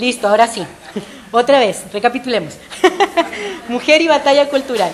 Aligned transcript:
Listo, 0.00 0.28
ahora 0.28 0.46
sí. 0.46 0.62
Otra 1.30 1.58
vez, 1.58 1.84
recapitulemos. 1.92 2.54
Mujer 3.68 4.00
y 4.00 4.08
batalla 4.08 4.48
cultural. 4.48 4.90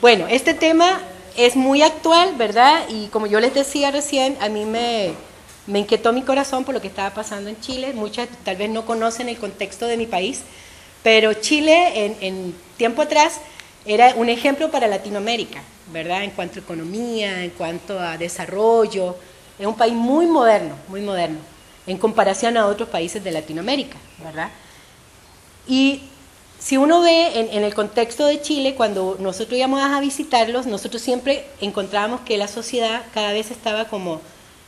Bueno, 0.00 0.26
este 0.28 0.52
tema 0.52 1.00
es 1.36 1.54
muy 1.54 1.80
actual, 1.82 2.34
¿verdad? 2.36 2.82
Y 2.88 3.06
como 3.06 3.28
yo 3.28 3.38
les 3.38 3.54
decía 3.54 3.92
recién, 3.92 4.36
a 4.40 4.48
mí 4.48 4.64
me, 4.64 5.12
inquietó 5.78 6.12
mi 6.12 6.22
corazón 6.22 6.64
por 6.64 6.74
lo 6.74 6.80
que 6.80 6.88
estaba 6.88 7.10
pasando 7.10 7.50
en 7.50 7.60
Chile. 7.60 7.92
Muchas 7.94 8.28
tal 8.44 8.56
vez 8.56 8.68
no 8.68 8.84
conocen 8.84 9.28
el 9.28 9.38
contexto 9.38 9.86
de 9.86 9.96
mi 9.96 10.06
país, 10.06 10.40
pero 11.04 11.34
Chile 11.34 12.16
en 12.20 12.52
tiempo 12.76 13.02
atrás 13.02 13.40
era 13.86 14.12
un 14.16 14.28
ejemplo 14.28 14.72
para 14.72 14.88
Latinoamérica, 14.88 15.62
¿verdad? 15.92 16.24
En 16.24 16.32
cuanto 16.32 16.58
a 16.58 16.62
economía, 16.62 17.44
en 17.44 17.50
cuanto 17.50 17.96
a 17.96 18.18
desarrollo. 18.18 19.14
Es 19.56 19.66
un 19.66 19.76
país 19.76 19.94
muy 19.94 20.26
moderno, 20.26 20.74
muy 20.88 21.00
moderno, 21.00 21.38
en 21.86 21.98
comparación 21.98 22.56
a 22.56 22.66
otros 22.66 22.88
países 22.88 23.22
de 23.24 23.32
Latinoamérica, 23.32 23.96
¿verdad? 24.24 24.50
Y 25.66 26.02
si 26.58 26.76
uno 26.76 27.00
ve 27.00 27.40
en, 27.52 27.64
el 27.64 27.74
contexto 27.74 28.26
de 28.26 28.40
Chile, 28.40 28.74
cuando 28.76 29.16
nosotros 29.18 29.58
íbamos 29.58 29.82
a 29.82 29.98
visitarlos, 30.00 30.66
nosotros 30.66 31.02
siempre 31.02 31.44
encontrábamos 31.60 32.20
que 32.20 32.36
la 32.36 32.46
sociedad 32.46 33.02
cada 33.12 33.32
vez 33.32 33.50
estaba 33.50 33.86
como 33.86 34.20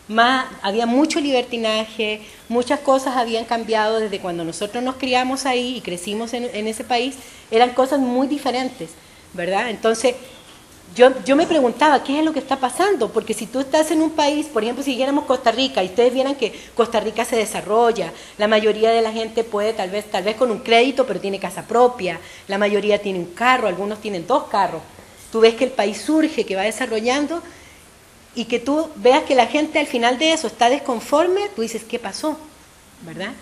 más, 0.09 0.47
había 0.61 0.87
mucho 0.87 1.21
libertinaje, 1.21 2.21
muchas 2.49 2.81
cosas 2.81 3.17
habían 3.17 3.45
cambiado 3.45 4.01
desde 4.01 4.19
cuando 4.19 4.45
nosotros 4.45 4.83
nos 4.83 4.97
criamos 4.97 5.47
ahí 5.47 5.77
y 5.77 5.81
crecimos 5.81 6.35
en, 6.35 6.45
en 6.53 6.67
ese 6.67 6.83
país, 6.83 7.15
eran 7.51 7.71
cosas 7.71 8.01
muy 8.01 8.27
diferentes, 8.27 8.91
¿verdad? 9.33 9.71
Entonces, 9.71 10.17
yo, 10.95 11.13
yo, 11.25 11.35
me 11.35 11.47
preguntaba, 11.47 12.03
¿qué 12.05 12.19
es 12.19 12.25
lo 12.25 12.33
que 12.33 12.39
está 12.39 12.57
pasando? 12.57 13.11
Porque 13.11 13.35
si 13.35 13.47
tú 13.47 13.61
estás 13.61 13.91
en 13.91 14.01
un 14.01 14.11
país, 14.11 14.47
por 14.47 14.63
ejemplo, 14.63 14.85
si 14.85 14.93
siguiéramos 14.93 15.25
Costa 15.25 15.51
Rica 15.51 15.83
y 15.83 15.87
ustedes 15.87 16.13
vieran 16.13 16.37
que 16.37 16.53
Costa 16.75 17.01
Rica 17.01 17.25
se 17.25 17.37
desarrolla, 17.37 18.13
la 18.39 18.49
mayoría 18.49 18.91
de 18.91 19.03
la 19.03 19.13
gente 19.13 19.43
puede, 19.45 19.73
tal 19.73 19.91
vez, 19.91 20.11
tal 20.11 20.23
vez 20.25 20.37
con 20.37 20.51
un 20.51 20.61
crédito, 20.61 21.07
pero 21.07 21.21
tiene 21.21 21.41
casa 21.41 21.63
propia, 21.63 22.21
la 22.49 22.59
mayoría 22.59 23.03
tiene 23.03 23.19
un 23.19 23.35
carro, 23.35 23.67
algunos 23.67 24.01
tienen 24.01 24.27
dos 24.27 24.45
carros. 24.45 24.83
Tú 25.33 25.41
ves 25.41 25.55
que 25.55 25.65
el 25.65 25.73
país 25.73 26.01
surge, 26.01 26.45
que 26.45 26.55
va 26.55 26.63
desarrollando, 26.63 27.43
y 28.37 28.45
que 28.45 28.59
tú 28.59 28.89
veas 28.97 29.25
que 29.25 29.35
la 29.35 29.47
gente 29.47 29.79
al 29.79 29.87
final 29.87 30.19
de 30.19 30.33
eso 30.33 30.47
está 30.47 30.69
desconforme, 30.69 31.49
tú 31.55 31.63
dices, 31.63 31.83
¿qué 31.85 31.99
pasó? 31.99 32.39
¿Verdad? 33.03 33.33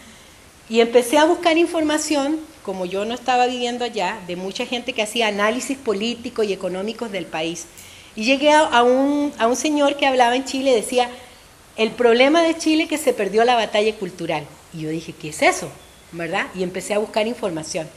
Y 0.68 0.80
empecé 0.80 1.18
a 1.18 1.24
buscar 1.24 1.56
información 1.58 2.38
como 2.62 2.86
yo 2.86 3.04
no 3.04 3.14
estaba 3.14 3.46
viviendo 3.46 3.84
allá, 3.84 4.18
de 4.26 4.36
mucha 4.36 4.66
gente 4.66 4.92
que 4.92 5.02
hacía 5.02 5.28
análisis 5.28 5.76
político 5.76 6.42
y 6.42 6.52
económicos 6.52 7.10
del 7.10 7.26
país. 7.26 7.66
Y 8.14 8.24
llegué 8.24 8.52
a, 8.52 8.82
un, 8.82 9.32
a 9.38 9.46
un 9.46 9.56
señor 9.56 9.96
que 9.96 10.06
hablaba 10.06 10.36
en 10.36 10.44
Chile 10.44 10.74
decía, 10.74 11.10
el 11.76 11.90
problema 11.90 12.42
de 12.42 12.56
Chile 12.56 12.84
es 12.84 12.88
que 12.88 12.98
se 12.98 13.12
perdió 13.12 13.44
la 13.44 13.54
batalla 13.54 13.94
cultural. 13.96 14.44
Y 14.74 14.82
yo 14.82 14.90
dije, 14.90 15.12
¿qué 15.12 15.30
es 15.30 15.42
eso? 15.42 15.70
¿Verdad? 16.12 16.46
Y 16.54 16.62
empecé 16.62 16.94
a 16.94 16.98
buscar 16.98 17.26
información. 17.26 17.88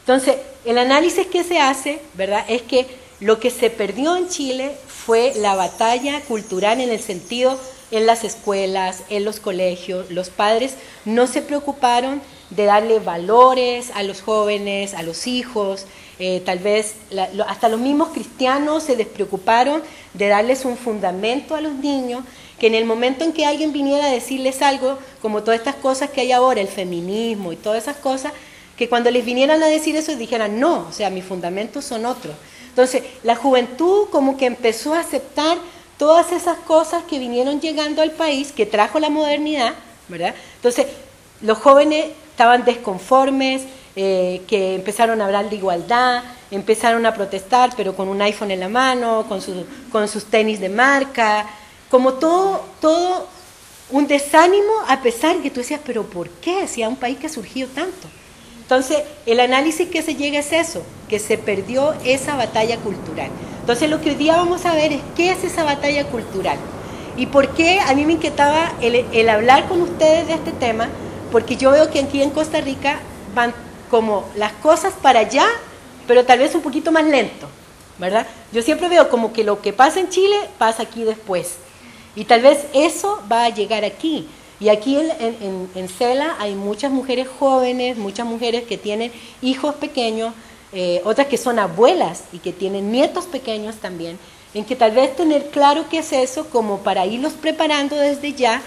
Entonces, 0.00 0.36
el 0.64 0.78
análisis 0.78 1.26
que 1.26 1.44
se 1.44 1.58
hace, 1.58 2.00
¿verdad? 2.14 2.44
Es 2.48 2.62
que 2.62 2.86
lo 3.20 3.40
que 3.40 3.50
se 3.50 3.68
perdió 3.68 4.16
en 4.16 4.28
Chile 4.28 4.72
fue 4.86 5.32
la 5.36 5.54
batalla 5.54 6.20
cultural 6.22 6.80
en 6.80 6.90
el 6.90 7.00
sentido 7.00 7.58
en 7.90 8.06
las 8.06 8.24
escuelas, 8.24 9.02
en 9.08 9.24
los 9.24 9.40
colegios, 9.40 10.10
los 10.10 10.30
padres 10.30 10.74
no 11.04 11.26
se 11.26 11.42
preocuparon 11.42 12.20
de 12.50 12.64
darle 12.64 12.98
valores 12.98 13.90
a 13.94 14.02
los 14.02 14.22
jóvenes, 14.22 14.94
a 14.94 15.02
los 15.02 15.26
hijos, 15.26 15.86
eh, 16.18 16.42
tal 16.44 16.58
vez 16.58 16.94
hasta 17.46 17.68
los 17.68 17.78
mismos 17.78 18.08
cristianos 18.08 18.82
se 18.82 18.96
despreocuparon 18.96 19.82
de 20.14 20.28
darles 20.28 20.64
un 20.64 20.76
fundamento 20.76 21.54
a 21.54 21.60
los 21.60 21.74
niños, 21.74 22.24
que 22.58 22.66
en 22.66 22.74
el 22.74 22.86
momento 22.86 23.24
en 23.24 23.32
que 23.32 23.46
alguien 23.46 23.72
viniera 23.72 24.06
a 24.06 24.10
decirles 24.10 24.62
algo, 24.62 24.98
como 25.22 25.42
todas 25.42 25.60
estas 25.60 25.76
cosas 25.76 26.10
que 26.10 26.22
hay 26.22 26.32
ahora, 26.32 26.60
el 26.60 26.68
feminismo 26.68 27.52
y 27.52 27.56
todas 27.56 27.82
esas 27.84 27.96
cosas, 27.96 28.32
que 28.76 28.88
cuando 28.88 29.10
les 29.10 29.24
vinieran 29.24 29.62
a 29.62 29.66
decir 29.66 29.94
eso 29.96 30.14
dijeran, 30.16 30.58
no, 30.58 30.86
o 30.88 30.92
sea, 30.92 31.10
mis 31.10 31.24
fundamentos 31.24 31.84
son 31.84 32.06
otros. 32.06 32.34
Entonces, 32.68 33.02
la 33.22 33.36
juventud 33.36 34.08
como 34.10 34.36
que 34.36 34.46
empezó 34.46 34.94
a 34.94 35.00
aceptar 35.00 35.58
todas 35.98 36.32
esas 36.32 36.58
cosas 36.58 37.02
que 37.04 37.18
vinieron 37.18 37.60
llegando 37.60 38.02
al 38.02 38.12
país, 38.12 38.52
que 38.52 38.66
trajo 38.66 39.00
la 39.00 39.10
modernidad, 39.10 39.74
¿verdad? 40.08 40.34
Entonces, 40.56 40.86
los 41.42 41.58
jóvenes 41.58 42.06
estaban 42.38 42.64
desconformes, 42.64 43.62
eh, 43.96 44.42
que 44.46 44.76
empezaron 44.76 45.20
a 45.20 45.24
hablar 45.24 45.50
de 45.50 45.56
igualdad, 45.56 46.22
empezaron 46.52 47.04
a 47.04 47.12
protestar, 47.12 47.70
pero 47.76 47.96
con 47.96 48.06
un 48.06 48.22
iPhone 48.22 48.52
en 48.52 48.60
la 48.60 48.68
mano, 48.68 49.26
con, 49.28 49.40
con 49.90 50.06
sus 50.06 50.26
tenis 50.26 50.60
de 50.60 50.68
marca, 50.68 51.46
como 51.90 52.12
todo, 52.12 52.64
todo 52.80 53.26
un 53.90 54.06
desánimo, 54.06 54.70
a 54.86 55.02
pesar 55.02 55.38
que 55.38 55.50
tú 55.50 55.58
decías, 55.58 55.80
pero 55.84 56.04
¿por 56.04 56.30
qué? 56.30 56.68
Si 56.68 56.80
a 56.80 56.88
un 56.88 56.94
país 56.94 57.18
que 57.18 57.26
ha 57.26 57.30
surgido 57.30 57.68
tanto. 57.74 58.06
Entonces, 58.62 59.02
el 59.26 59.40
análisis 59.40 59.88
que 59.88 60.02
se 60.02 60.14
llega 60.14 60.38
es 60.38 60.52
eso, 60.52 60.84
que 61.08 61.18
se 61.18 61.38
perdió 61.38 61.92
esa 62.04 62.36
batalla 62.36 62.76
cultural. 62.76 63.30
Entonces, 63.62 63.90
lo 63.90 64.00
que 64.00 64.10
hoy 64.10 64.14
día 64.14 64.36
vamos 64.36 64.64
a 64.64 64.74
ver 64.74 64.92
es 64.92 65.00
qué 65.16 65.32
es 65.32 65.42
esa 65.42 65.64
batalla 65.64 66.04
cultural 66.04 66.58
y 67.16 67.26
por 67.26 67.48
qué 67.48 67.80
a 67.80 67.92
mí 67.94 68.06
me 68.06 68.12
inquietaba 68.12 68.74
el 68.80 69.28
hablar 69.28 69.66
con 69.66 69.82
ustedes 69.82 70.28
de 70.28 70.34
este 70.34 70.52
tema, 70.52 70.88
porque 71.30 71.56
yo 71.56 71.70
veo 71.70 71.90
que 71.90 72.00
aquí 72.00 72.22
en 72.22 72.30
Costa 72.30 72.60
Rica 72.60 73.00
van 73.34 73.54
como 73.90 74.24
las 74.36 74.52
cosas 74.54 74.94
para 75.00 75.20
allá, 75.20 75.46
pero 76.06 76.24
tal 76.24 76.38
vez 76.38 76.54
un 76.54 76.62
poquito 76.62 76.92
más 76.92 77.04
lento, 77.04 77.48
¿verdad? 77.98 78.26
Yo 78.52 78.62
siempre 78.62 78.88
veo 78.88 79.08
como 79.08 79.32
que 79.32 79.44
lo 79.44 79.60
que 79.60 79.72
pasa 79.72 80.00
en 80.00 80.08
Chile 80.08 80.36
pasa 80.58 80.82
aquí 80.82 81.04
después. 81.04 81.56
Y 82.14 82.24
tal 82.24 82.42
vez 82.42 82.66
eso 82.72 83.22
va 83.30 83.44
a 83.44 83.50
llegar 83.50 83.84
aquí. 83.84 84.28
Y 84.60 84.70
aquí 84.70 84.96
en, 84.96 85.68
en, 85.74 85.88
Cela 85.88 86.34
hay 86.40 86.54
muchas 86.54 86.90
mujeres 86.90 87.28
jóvenes, 87.38 87.96
muchas 87.96 88.26
mujeres 88.26 88.64
que 88.64 88.76
tienen 88.76 89.12
hijos 89.40 89.76
pequeños, 89.76 90.34
eh, 90.72 91.00
otras 91.04 91.28
que 91.28 91.36
son 91.36 91.60
abuelas 91.60 92.24
y 92.32 92.38
que 92.38 92.52
tienen 92.52 92.90
nietos 92.90 93.26
pequeños 93.26 93.76
también, 93.76 94.18
en 94.54 94.64
que 94.64 94.74
tal 94.74 94.90
vez 94.90 95.14
tener 95.14 95.50
claro 95.50 95.84
qué 95.88 95.98
es 95.98 96.12
eso 96.12 96.48
como 96.48 96.78
para 96.78 97.06
irlos 97.06 97.34
preparando 97.34 97.94
desde 97.94 98.32
ya, 98.32 98.60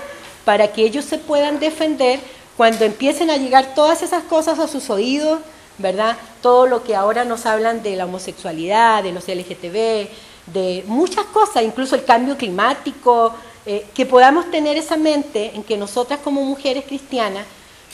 para 0.46 0.72
que 0.72 0.84
ellos 0.84 1.04
se 1.04 1.18
puedan 1.18 1.60
defender 1.60 2.22
cuando 2.58 2.86
empiecen 2.86 3.30
a 3.30 3.38
llegar 3.38 3.74
todas 3.74 4.02
esas 4.02 4.24
cosas 4.24 4.60
a 4.60 4.68
sus 4.68 4.90
oídos, 4.90 5.40
¿verdad? 5.78 6.18
Todo 6.42 6.68
lo 6.68 6.84
que 6.84 6.96
ahora 6.96 7.26
nos 7.26 7.46
hablan 7.46 7.84
de 7.84 7.96
la 7.96 8.06
homosexualidad, 8.06 9.04
de 9.04 9.12
los 9.12 9.28
LGTB, 9.28 10.10
de 10.48 10.84
muchas 10.88 11.26
cosas, 11.26 11.64
incluso 11.64 11.96
el 11.96 12.04
cambio 12.04 12.38
climático, 12.38 13.34
eh, 13.66 13.86
que 13.94 14.06
podamos 14.06 14.50
tener 14.50 14.78
esa 14.78 14.98
mente 14.98 15.52
en 15.54 15.64
que 15.64 15.78
nosotras 15.78 16.20
como 16.24 16.44
mujeres 16.44 16.86
cristianas 16.86 17.46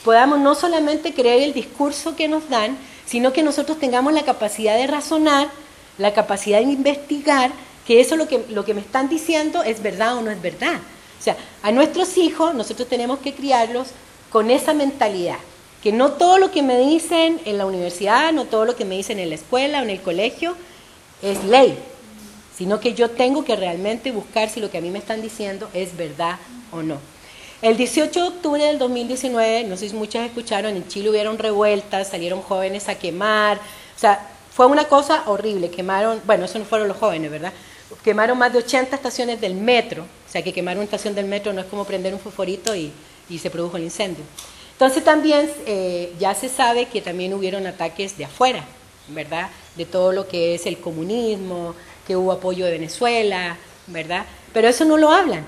podamos 0.04 0.40
no 0.40 0.56
solamente 0.56 1.14
creer 1.14 1.44
el 1.44 1.54
discurso 1.54 2.16
que 2.16 2.28
nos 2.28 2.50
dan, 2.50 2.78
sino 3.06 3.34
que 3.34 3.44
nosotros 3.44 3.80
tengamos 3.80 4.14
la 4.14 4.24
capacidad 4.24 4.78
de 4.78 4.88
razonar, 4.88 5.50
la 5.98 6.14
capacidad 6.14 6.60
de 6.60 6.72
investigar, 6.72 7.52
que 7.86 8.00
eso 8.00 8.16
lo 8.16 8.28
que, 8.28 8.46
lo 8.50 8.64
que 8.64 8.74
me 8.74 8.82
están 8.82 9.10
diciendo 9.10 9.64
es 9.64 9.82
verdad 9.82 10.18
o 10.18 10.22
no 10.22 10.32
es 10.32 10.42
verdad. 10.42 10.80
O 11.20 11.24
sea, 11.24 11.36
a 11.64 11.72
nuestros 11.72 12.18
hijos 12.18 12.54
nosotros 12.54 12.88
tenemos 12.88 13.20
que 13.20 13.34
criarlos 13.34 13.90
con 14.32 14.52
esa 14.52 14.74
mentalidad, 14.74 15.38
que 15.82 15.92
no 15.92 16.12
todo 16.14 16.38
lo 16.38 16.52
que 16.52 16.64
me 16.64 16.78
dicen 16.80 17.40
en 17.46 17.58
la 17.58 17.66
universidad, 17.66 18.34
no 18.34 18.46
todo 18.46 18.66
lo 18.66 18.76
que 18.76 18.86
me 18.86 18.98
dicen 18.98 19.20
en 19.20 19.30
la 19.30 19.36
escuela 19.36 19.80
o 19.80 19.84
en 19.84 19.90
el 19.90 20.02
colegio 20.02 20.56
es 21.22 21.44
ley, 21.44 21.78
sino 22.58 22.80
que 22.80 22.94
yo 22.94 23.12
tengo 23.12 23.44
que 23.44 23.56
realmente 23.56 24.12
buscar 24.12 24.50
si 24.50 24.60
lo 24.60 24.70
que 24.70 24.80
a 24.80 24.82
mí 24.82 24.90
me 24.90 25.00
están 25.00 25.22
diciendo 25.22 25.70
es 25.74 25.96
verdad 25.96 26.38
o 26.72 26.82
no. 26.82 26.98
El 27.62 27.76
18 27.76 28.22
de 28.22 28.28
octubre 28.28 28.64
del 28.64 28.78
2019, 28.78 29.64
no 29.64 29.78
sé 29.78 29.90
si 29.90 29.96
muchas 29.96 30.28
escucharon, 30.28 30.76
en 30.76 30.88
Chile 30.88 31.10
hubieron 31.10 31.40
revueltas, 31.40 32.10
salieron 32.10 32.42
jóvenes 32.42 32.88
a 32.88 32.96
quemar, 32.96 33.58
o 33.58 34.00
sea, 34.00 34.30
fue 34.54 34.68
una 34.68 34.86
cosa 34.86 35.24
horrible, 35.26 35.72
quemaron, 35.72 36.22
bueno, 36.26 36.46
eso 36.46 36.60
no 36.60 36.66
fueron 36.66 36.88
los 36.88 36.98
jóvenes, 36.98 37.32
¿verdad? 37.32 37.54
Quemaron 38.04 38.38
más 38.38 38.54
de 38.54 38.60
80 38.60 38.96
estaciones 38.96 39.42
del 39.42 39.56
metro, 39.56 40.04
o 40.04 40.32
sea, 40.32 40.44
que 40.44 40.54
quemar 40.54 40.78
una 40.78 40.84
estación 40.84 41.16
del 41.16 41.26
metro 41.26 41.54
no 41.54 41.62
es 41.62 41.68
como 41.68 41.86
prender 41.86 42.14
un 42.14 42.20
fosforito 42.20 42.76
y 42.76 42.92
y 43.30 43.40
se 43.40 43.50
produjo 43.50 43.78
el 43.78 43.84
incendio. 43.84 44.24
Entonces 44.74 45.04
también 45.04 45.52
eh, 45.66 46.14
ya 46.20 46.36
se 46.36 46.50
sabe 46.50 46.86
que 46.86 47.02
también 47.02 47.34
hubieron 47.34 47.66
ataques 47.66 48.18
de 48.18 48.26
afuera, 48.26 48.64
¿verdad? 49.08 49.50
De 49.76 49.86
todo 49.86 50.12
lo 50.12 50.28
que 50.28 50.54
es 50.56 50.66
el 50.66 50.78
comunismo, 50.78 51.74
que 52.06 52.16
hubo 52.16 52.32
apoyo 52.32 52.66
de 52.66 52.72
Venezuela, 52.72 53.58
¿verdad? 53.88 54.26
Pero 54.54 54.68
eso 54.68 54.86
no 54.86 54.98
lo 54.98 55.12
hablan, 55.12 55.46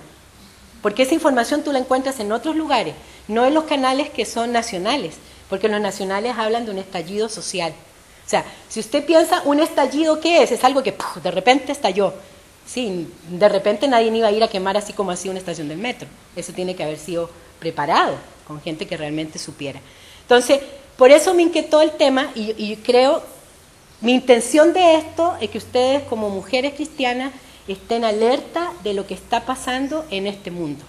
porque 0.82 1.04
esa 1.04 1.14
información 1.14 1.64
tú 1.64 1.72
la 1.72 1.80
encuentras 1.80 2.20
en 2.20 2.32
otros 2.32 2.56
lugares, 2.56 2.96
no 3.28 3.46
en 3.46 3.54
los 3.54 3.66
canales 3.66 4.10
que 4.10 4.26
son 4.26 4.52
nacionales, 4.52 5.16
porque 5.48 5.68
los 5.68 5.80
nacionales 5.80 6.36
hablan 6.38 6.66
de 6.66 6.72
un 6.72 6.80
estallido 6.80 7.30
social. 7.30 7.74
O 8.26 8.30
sea, 8.30 8.46
si 8.68 8.80
usted 8.80 9.06
piensa 9.06 9.42
un 9.46 9.60
estallido, 9.60 10.20
¿qué 10.20 10.44
es? 10.44 10.52
Es 10.52 10.64
algo 10.64 10.84
que 10.84 10.96
de 11.24 11.32
repente 11.32 11.72
estalló. 11.72 12.14
Sí, 12.66 13.08
de 13.28 13.50
repente 13.50 13.88
nadie 13.88 14.16
iba 14.16 14.28
a 14.28 14.32
ir 14.32 14.44
a 14.44 14.48
quemar 14.48 14.78
así 14.78 14.94
como 14.94 15.10
así 15.10 15.30
una 15.30 15.40
estación 15.40 15.68
del 15.68 15.80
metro. 15.80 16.08
Eso 16.36 16.54
tiene 16.54 16.76
que 16.76 16.84
haber 16.84 17.00
sido 17.00 17.32
preparado, 17.60 18.16
con 18.48 18.62
gente 18.62 18.88
que 18.88 18.98
realmente 18.98 19.38
supiera. 19.38 19.80
Entonces, 20.22 20.60
por 20.98 21.12
eso 21.12 21.34
me 21.34 21.44
inquietó 21.44 21.82
el 21.82 21.92
tema 21.92 22.32
y, 22.36 22.76
creo, 22.78 23.24
mi 24.02 24.14
intención 24.14 24.74
de 24.74 24.96
esto 24.96 25.36
es 25.40 25.50
que 25.50 25.58
ustedes 25.58 26.04
como 26.04 26.30
mujeres 26.30 26.74
cristianas 26.74 27.34
estén 27.68 28.04
alerta 28.04 28.72
de 28.84 28.94
lo 28.94 29.06
que 29.06 29.14
está 29.14 29.46
pasando 29.46 30.06
en 30.10 30.28
este 30.28 30.52
mundo. 30.52 30.84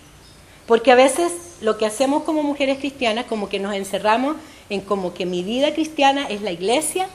Porque 0.67 0.93
a 0.93 0.94
veces 0.94 1.32
lo 1.61 1.76
que 1.78 1.87
hacemos 1.87 2.22
como 2.22 2.43
mujeres 2.43 2.78
cristianas, 2.78 3.26
como 3.26 3.49
que 3.49 3.58
nos 3.58 3.75
encerramos 3.75 4.37
en 4.69 4.81
como 4.81 5.12
que 5.14 5.26
mi 5.26 5.43
vida 5.43 5.75
cristiana 5.75 6.26
es 6.28 6.43
la 6.43 6.52
iglesia, 6.52 7.08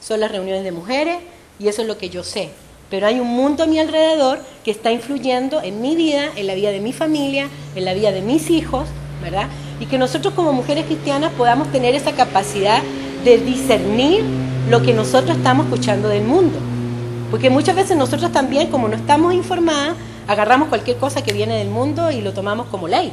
son 0.00 0.20
las 0.20 0.30
reuniones 0.30 0.64
de 0.64 0.72
mujeres 0.72 1.18
y 1.58 1.68
eso 1.68 1.82
es 1.82 1.88
lo 1.88 1.98
que 1.98 2.10
yo 2.10 2.22
sé. 2.24 2.50
Pero 2.90 3.06
hay 3.06 3.20
un 3.20 3.28
mundo 3.28 3.62
a 3.62 3.66
mi 3.66 3.78
alrededor 3.78 4.40
que 4.64 4.72
está 4.72 4.90
influyendo 4.90 5.62
en 5.62 5.80
mi 5.80 5.94
vida, 5.94 6.26
en 6.36 6.46
la 6.46 6.54
vida 6.54 6.72
de 6.72 6.80
mi 6.80 6.92
familia, 6.92 7.48
en 7.76 7.84
la 7.84 7.94
vida 7.94 8.10
de 8.10 8.20
mis 8.20 8.50
hijos, 8.50 8.88
¿verdad? 9.22 9.46
Y 9.78 9.86
que 9.86 9.96
nosotros 9.96 10.34
como 10.34 10.52
mujeres 10.52 10.86
cristianas 10.86 11.32
podamos 11.38 11.70
tener 11.70 11.94
esa 11.94 12.12
capacidad 12.12 12.82
de 13.24 13.38
discernir 13.38 14.24
lo 14.68 14.82
que 14.82 14.92
nosotros 14.92 15.36
estamos 15.36 15.66
escuchando 15.66 16.08
del 16.08 16.24
mundo. 16.24 16.58
Porque 17.30 17.48
muchas 17.48 17.76
veces 17.76 17.96
nosotros 17.96 18.32
también, 18.32 18.70
como 18.70 18.88
no 18.88 18.96
estamos 18.96 19.34
informadas, 19.34 19.96
agarramos 20.26 20.68
cualquier 20.68 20.96
cosa 20.96 21.22
que 21.22 21.32
viene 21.32 21.58
del 21.58 21.68
mundo 21.68 22.10
y 22.10 22.20
lo 22.20 22.32
tomamos 22.32 22.66
como 22.66 22.88
ley. 22.88 23.12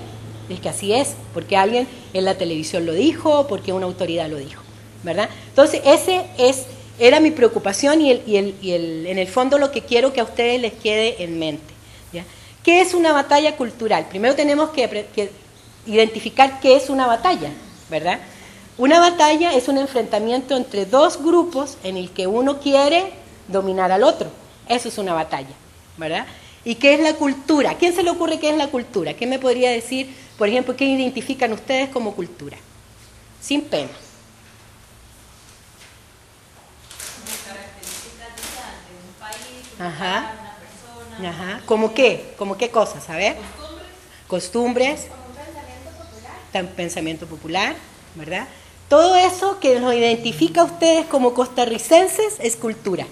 Es 0.50 0.59
que 0.59 0.69
así 0.69 0.94
es, 0.94 1.15
porque 1.33 1.56
alguien 1.56 1.88
en 2.13 2.25
la 2.25 2.35
televisión 2.35 2.85
lo 2.85 2.94
dijo, 2.94 3.47
porque 3.47 3.73
una 3.73 3.85
autoridad 3.85 4.30
lo 4.30 4.38
dijo, 4.38 4.62
¿verdad? 5.03 5.30
Entonces, 5.50 5.81
ese 5.85 6.25
es 6.38 6.65
era 6.99 7.19
mi 7.19 7.31
preocupación 7.31 8.01
y, 8.01 8.11
en 8.11 9.19
el 9.19 9.27
fondo 9.27 9.57
lo 9.57 9.71
que 9.71 9.81
quiero 9.81 10.13
que 10.13 10.21
a 10.21 10.23
ustedes 10.23 10.61
les 10.61 10.73
quede 10.73 11.23
en 11.23 11.39
mente. 11.39 11.77
¿Qué 12.63 12.81
es 12.81 12.94
una 12.94 13.13
batalla 13.13 13.55
cultural? 13.55 14.07
Primero 14.09 14.35
tenemos 14.35 14.71
que, 14.71 14.89
que 15.15 15.31
identificar 15.85 16.59
qué 16.59 16.75
es 16.75 16.89
una 16.89 17.07
batalla, 17.07 17.49
¿verdad? 17.89 18.19
Una 18.77 18.99
batalla 18.99 19.53
es 19.53 19.69
un 19.69 19.77
enfrentamiento 19.77 20.57
entre 20.57 20.85
dos 20.85 21.23
grupos 21.23 21.77
en 21.83 21.95
el 21.95 22.11
que 22.11 22.27
uno 22.27 22.59
quiere 22.59 23.13
dominar 23.47 23.94
al 23.94 24.03
otro. 24.03 24.29
Eso 24.67 24.89
es 24.89 24.97
una 24.97 25.13
batalla, 25.13 25.55
¿verdad? 25.95 26.25
¿Y 26.65 26.75
qué 26.75 26.95
es 26.95 26.99
la 26.99 27.13
cultura? 27.13 27.75
quién 27.75 27.95
se 27.95 28.03
le 28.03 28.09
ocurre 28.09 28.38
qué 28.38 28.49
es 28.49 28.57
la 28.57 28.67
cultura? 28.67 29.13
¿Qué 29.13 29.25
me 29.25 29.39
podría 29.39 29.71
decir, 29.71 30.13
por 30.38 30.49
ejemplo, 30.49 30.75
qué 30.75 30.83
identifican 30.83 31.53
ustedes 31.53 31.88
como 31.88 32.15
cultura? 32.15 32.57
Sin 33.41 33.61
pena. 33.61 33.91
Ajá. 39.79 40.31
Una. 41.19 41.29
Ajá. 41.29 41.62
¿Cómo 41.65 41.94
qué? 41.94 42.33
¿Cómo 42.38 42.57
qué 42.57 42.69
cosas? 42.69 43.09
A 43.09 43.15
ver. 43.15 43.35
Costumbres. 44.27 45.07
Costumbres. 45.07 45.07
Como 45.07 45.24
un 45.29 45.35
pensamiento 45.35 45.91
popular. 45.97 46.75
Pensamiento 46.75 47.27
popular, 47.27 47.75
¿verdad? 48.15 48.47
Todo 48.89 49.15
eso 49.15 49.59
que 49.59 49.79
nos 49.79 49.94
identifica 49.94 50.62
a 50.62 50.63
ustedes 50.63 51.06
como 51.07 51.33
costarricenses 51.33 52.35
es 52.39 52.56
cultura. 52.56 53.06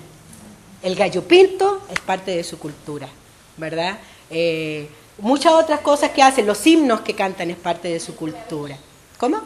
El 0.81 0.95
gallo 0.95 1.23
pinto 1.23 1.81
es 1.91 1.99
parte 1.99 2.35
de 2.35 2.43
su 2.43 2.59
cultura, 2.59 3.09
¿verdad? 3.57 3.97
Eh, 4.29 4.87
muchas 5.17 5.53
otras 5.53 5.81
cosas 5.81 6.11
que 6.11 6.21
hacen, 6.21 6.45
los 6.45 6.65
himnos 6.65 7.01
que 7.01 7.13
cantan 7.13 7.49
es 7.49 7.57
parte 7.57 7.89
de 7.89 7.99
su 7.99 8.15
cultura. 8.15 8.77
¿Cómo? 9.17 9.41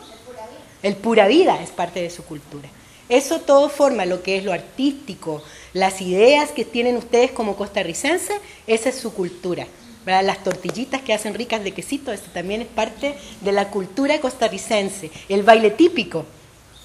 El 0.83 0.95
pura 0.95 1.27
vida 1.27 1.59
es 1.61 1.71
parte 1.71 2.01
de 2.01 2.09
su 2.09 2.23
cultura. 2.25 2.69
Eso 3.07 3.39
todo 3.39 3.69
forma 3.69 4.05
lo 4.05 4.21
que 4.21 4.37
es 4.37 4.43
lo 4.43 4.53
artístico, 4.53 5.43
las 5.73 6.01
ideas 6.01 6.51
que 6.51 6.65
tienen 6.65 6.97
ustedes 6.97 7.31
como 7.31 7.55
costarricenses, 7.55 8.39
esa 8.67 8.89
es 8.89 8.95
su 8.95 9.13
cultura. 9.13 9.67
Las 10.05 10.43
tortillitas 10.43 11.01
que 11.01 11.13
hacen 11.13 11.35
ricas 11.35 11.63
de 11.63 11.71
quesito, 11.71 12.11
esto 12.11 12.31
también 12.33 12.61
es 12.61 12.67
parte 12.67 13.15
de 13.41 13.51
la 13.51 13.69
cultura 13.69 14.19
costarricense. 14.19 15.11
El 15.27 15.43
baile 15.43 15.69
típico, 15.69 16.25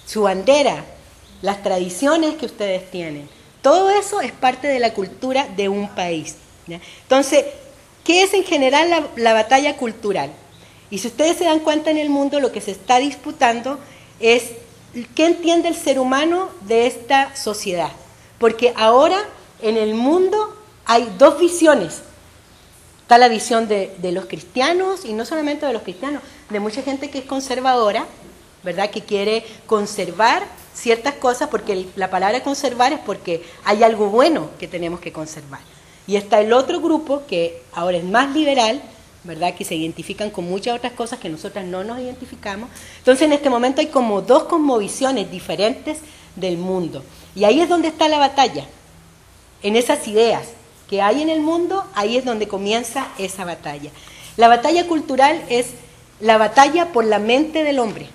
su 0.06 0.22
bandera, 0.22 0.84
las 1.40 1.62
tradiciones 1.62 2.34
que 2.34 2.44
ustedes 2.46 2.90
tienen. 2.90 3.28
Todo 3.62 3.90
eso 3.90 4.20
es 4.20 4.32
parte 4.32 4.68
de 4.68 4.78
la 4.78 4.92
cultura 4.92 5.48
de 5.56 5.70
un 5.70 5.88
país. 5.88 6.36
Entonces, 6.68 7.46
¿qué 8.04 8.24
es 8.24 8.34
en 8.34 8.44
general 8.44 8.90
la, 8.90 9.08
la 9.16 9.32
batalla 9.32 9.76
cultural? 9.78 10.30
Y 10.90 10.98
si 10.98 11.08
ustedes 11.08 11.38
se 11.38 11.44
dan 11.44 11.60
cuenta 11.60 11.90
en 11.90 11.96
el 11.98 12.10
mundo, 12.10 12.40
lo 12.40 12.52
que 12.52 12.60
se 12.60 12.72
está 12.72 12.98
disputando 12.98 13.78
es 14.20 14.50
qué 15.14 15.26
entiende 15.26 15.68
el 15.68 15.76
ser 15.76 15.98
humano 15.98 16.50
de 16.62 16.86
esta 16.86 17.34
sociedad. 17.34 17.90
Porque 18.38 18.72
ahora 18.76 19.18
en 19.62 19.76
el 19.76 19.94
mundo 19.94 20.56
hay 20.84 21.10
dos 21.18 21.38
visiones. 21.38 22.02
Está 23.02 23.18
la 23.18 23.28
visión 23.28 23.68
de, 23.68 23.94
los 24.12 24.26
cristianos, 24.26 25.04
y 25.04 25.12
no 25.12 25.24
solamente 25.24 25.66
de 25.66 25.72
los 25.72 25.82
cristianos, 25.82 26.22
de 26.48 26.60
mucha 26.60 26.82
gente 26.82 27.10
que 27.10 27.18
es 27.18 27.24
conservadora, 27.24 28.06
¿verdad? 28.62 28.90
Que 28.90 29.02
quiere 29.02 29.44
conservar 29.66 30.42
ciertas 30.74 31.14
cosas, 31.14 31.48
porque 31.48 31.86
la 31.96 32.10
palabra 32.10 32.42
conservar 32.42 32.92
es 32.92 33.00
porque 33.00 33.42
hay 33.64 33.82
algo 33.82 34.08
bueno 34.08 34.50
que 34.58 34.68
tenemos 34.68 35.00
que 35.00 35.12
conservar. 35.12 35.60
Y 36.06 36.16
está 36.16 36.40
el 36.40 36.52
otro 36.52 36.80
grupo 36.80 37.22
que 37.26 37.62
ahora 37.72 37.98
es 37.98 38.04
más 38.04 38.34
liberal, 38.34 38.82
¿verdad? 39.22 39.54
Que 39.54 39.64
se 39.64 39.74
identifican 39.74 40.30
con 40.30 40.44
muchas 40.44 40.76
otras 40.76 40.92
cosas 40.92 41.18
que 41.18 41.28
nosotras 41.28 41.64
no 41.64 41.84
nos 41.84 41.98
identificamos. 41.98 42.68
Entonces 42.98 43.26
en 43.26 43.32
este 43.32 43.50
momento 43.50 43.80
hay 43.80 43.88
como 43.88 44.20
dos 44.22 44.44
cosmovisiones 44.44 45.30
diferentes 45.30 45.98
del 46.36 46.58
mundo. 46.58 47.02
Y 47.34 47.44
ahí 47.44 47.60
es 47.60 47.68
donde 47.68 47.88
está 47.88 48.08
la 48.08 48.18
batalla, 48.18 48.66
en 49.62 49.76
esas 49.76 50.06
ideas 50.06 50.48
que 50.88 51.00
hay 51.00 51.22
en 51.22 51.30
el 51.30 51.40
mundo, 51.40 51.84
ahí 51.94 52.16
es 52.16 52.24
donde 52.24 52.46
comienza 52.46 53.08
esa 53.18 53.44
batalla. 53.44 53.90
La 54.36 54.48
batalla 54.48 54.86
cultural 54.86 55.42
es 55.48 55.68
la 56.20 56.38
batalla 56.38 56.92
por 56.92 57.04
la 57.04 57.18
mente 57.18 57.64
del 57.64 57.78
hombre, 57.78 58.06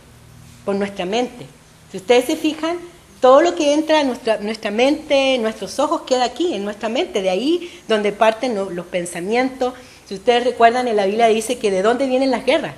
por 0.63 0.75
nuestra 0.75 1.05
mente. 1.05 1.47
Si 1.91 1.97
ustedes 1.97 2.25
se 2.25 2.35
fijan, 2.35 2.77
todo 3.19 3.41
lo 3.41 3.55
que 3.55 3.73
entra 3.73 4.01
en 4.01 4.07
nuestra, 4.07 4.37
nuestra 4.37 4.71
mente, 4.71 5.35
en 5.35 5.41
nuestros 5.41 5.79
ojos, 5.79 6.03
queda 6.03 6.23
aquí, 6.23 6.53
en 6.53 6.63
nuestra 6.63 6.87
mente, 6.87 7.21
de 7.21 7.29
ahí 7.29 7.69
donde 7.87 8.11
parten 8.11 8.55
los, 8.55 8.85
pensamientos. 8.85 9.73
Si 10.07 10.13
ustedes 10.13 10.43
recuerdan, 10.43 10.87
en 10.87 10.95
la 10.95 11.05
Biblia 11.05 11.27
dice 11.27 11.57
que 11.57 11.71
de 11.71 11.81
dónde 11.81 12.07
vienen 12.07 12.31
las 12.31 12.45
guerras, 12.45 12.75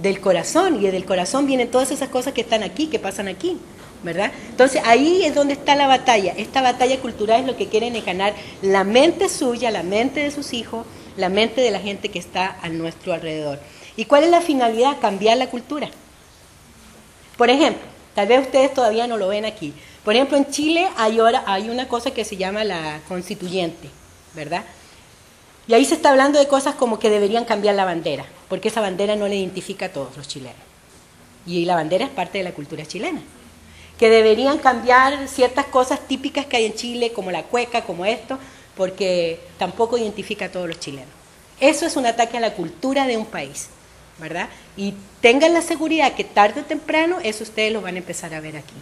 del 0.00 0.20
corazón, 0.20 0.82
y 0.82 0.90
del 0.90 1.04
corazón 1.04 1.46
vienen 1.46 1.70
todas 1.70 1.90
esas 1.90 2.08
cosas 2.08 2.32
que 2.32 2.40
están 2.40 2.62
aquí, 2.62 2.86
que 2.86 2.98
pasan 2.98 3.28
aquí. 3.28 3.58
¿Verdad? 4.04 4.30
Entonces 4.50 4.82
ahí 4.84 5.24
es 5.24 5.34
donde 5.34 5.54
está 5.54 5.74
la 5.74 5.86
batalla. 5.86 6.34
Esta 6.36 6.60
batalla 6.60 7.00
cultural 7.00 7.40
es 7.40 7.46
lo 7.46 7.56
que 7.56 7.68
quieren 7.68 7.96
es 7.96 8.04
ganar 8.04 8.34
la 8.62 8.84
mente 8.84 9.28
suya, 9.28 9.70
la 9.70 9.82
mente 9.82 10.20
de 10.20 10.30
sus 10.30 10.52
hijos, 10.52 10.86
la 11.16 11.30
mente 11.30 11.62
de 11.62 11.70
la 11.70 11.80
gente 11.80 12.10
que 12.10 12.18
está 12.18 12.58
a 12.62 12.68
nuestro 12.68 13.14
alrededor. 13.14 13.58
¿Y 13.96 14.04
cuál 14.04 14.24
es 14.24 14.30
la 14.30 14.42
finalidad? 14.42 15.00
Cambiar 15.00 15.38
la 15.38 15.48
cultura. 15.48 15.88
Por 17.36 17.50
ejemplo, 17.50 17.82
tal 18.14 18.28
vez 18.28 18.42
ustedes 18.42 18.74
todavía 18.74 19.06
no 19.06 19.16
lo 19.16 19.28
ven 19.28 19.46
aquí. 19.46 19.72
Por 20.04 20.14
ejemplo, 20.14 20.36
en 20.36 20.50
Chile 20.50 20.86
hay, 20.96 21.18
ahora, 21.18 21.42
hay 21.46 21.70
una 21.70 21.88
cosa 21.88 22.10
que 22.10 22.24
se 22.24 22.36
llama 22.36 22.62
la 22.62 23.00
constituyente, 23.08 23.88
¿verdad? 24.34 24.64
Y 25.66 25.72
ahí 25.72 25.84
se 25.86 25.94
está 25.94 26.10
hablando 26.10 26.38
de 26.38 26.46
cosas 26.46 26.74
como 26.74 26.98
que 26.98 27.08
deberían 27.08 27.46
cambiar 27.46 27.74
la 27.74 27.86
bandera, 27.86 28.26
porque 28.50 28.68
esa 28.68 28.82
bandera 28.82 29.16
no 29.16 29.26
le 29.28 29.36
identifica 29.36 29.86
a 29.86 29.88
todos 29.88 30.14
los 30.16 30.28
chilenos. 30.28 30.58
Y 31.46 31.64
la 31.64 31.74
bandera 31.74 32.04
es 32.04 32.10
parte 32.10 32.38
de 32.38 32.44
la 32.44 32.52
cultura 32.52 32.84
chilena 32.84 33.22
que 33.98 34.10
deberían 34.10 34.58
cambiar 34.58 35.28
ciertas 35.28 35.66
cosas 35.66 36.00
típicas 36.06 36.46
que 36.46 36.56
hay 36.56 36.66
en 36.66 36.74
Chile, 36.74 37.12
como 37.12 37.30
la 37.30 37.44
cueca, 37.44 37.82
como 37.82 38.04
esto, 38.04 38.38
porque 38.76 39.40
tampoco 39.58 39.98
identifica 39.98 40.46
a 40.46 40.48
todos 40.50 40.68
los 40.68 40.80
chilenos. 40.80 41.08
Eso 41.60 41.86
es 41.86 41.96
un 41.96 42.06
ataque 42.06 42.36
a 42.36 42.40
la 42.40 42.54
cultura 42.54 43.06
de 43.06 43.16
un 43.16 43.26
país, 43.26 43.68
¿verdad? 44.18 44.48
Y 44.76 44.94
tengan 45.20 45.54
la 45.54 45.62
seguridad 45.62 46.14
que 46.14 46.24
tarde 46.24 46.62
o 46.62 46.64
temprano 46.64 47.18
eso 47.22 47.44
ustedes 47.44 47.72
lo 47.72 47.80
van 47.80 47.94
a 47.94 47.98
empezar 47.98 48.34
a 48.34 48.40
ver 48.40 48.56
aquí, 48.56 48.74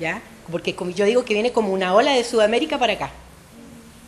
¿ya? 0.00 0.22
Porque 0.50 0.74
como 0.74 0.90
yo 0.90 1.04
digo 1.04 1.24
que 1.24 1.34
viene 1.34 1.52
como 1.52 1.72
una 1.72 1.94
ola 1.94 2.12
de 2.12 2.24
Sudamérica 2.24 2.78
para 2.78 2.94
acá, 2.94 3.10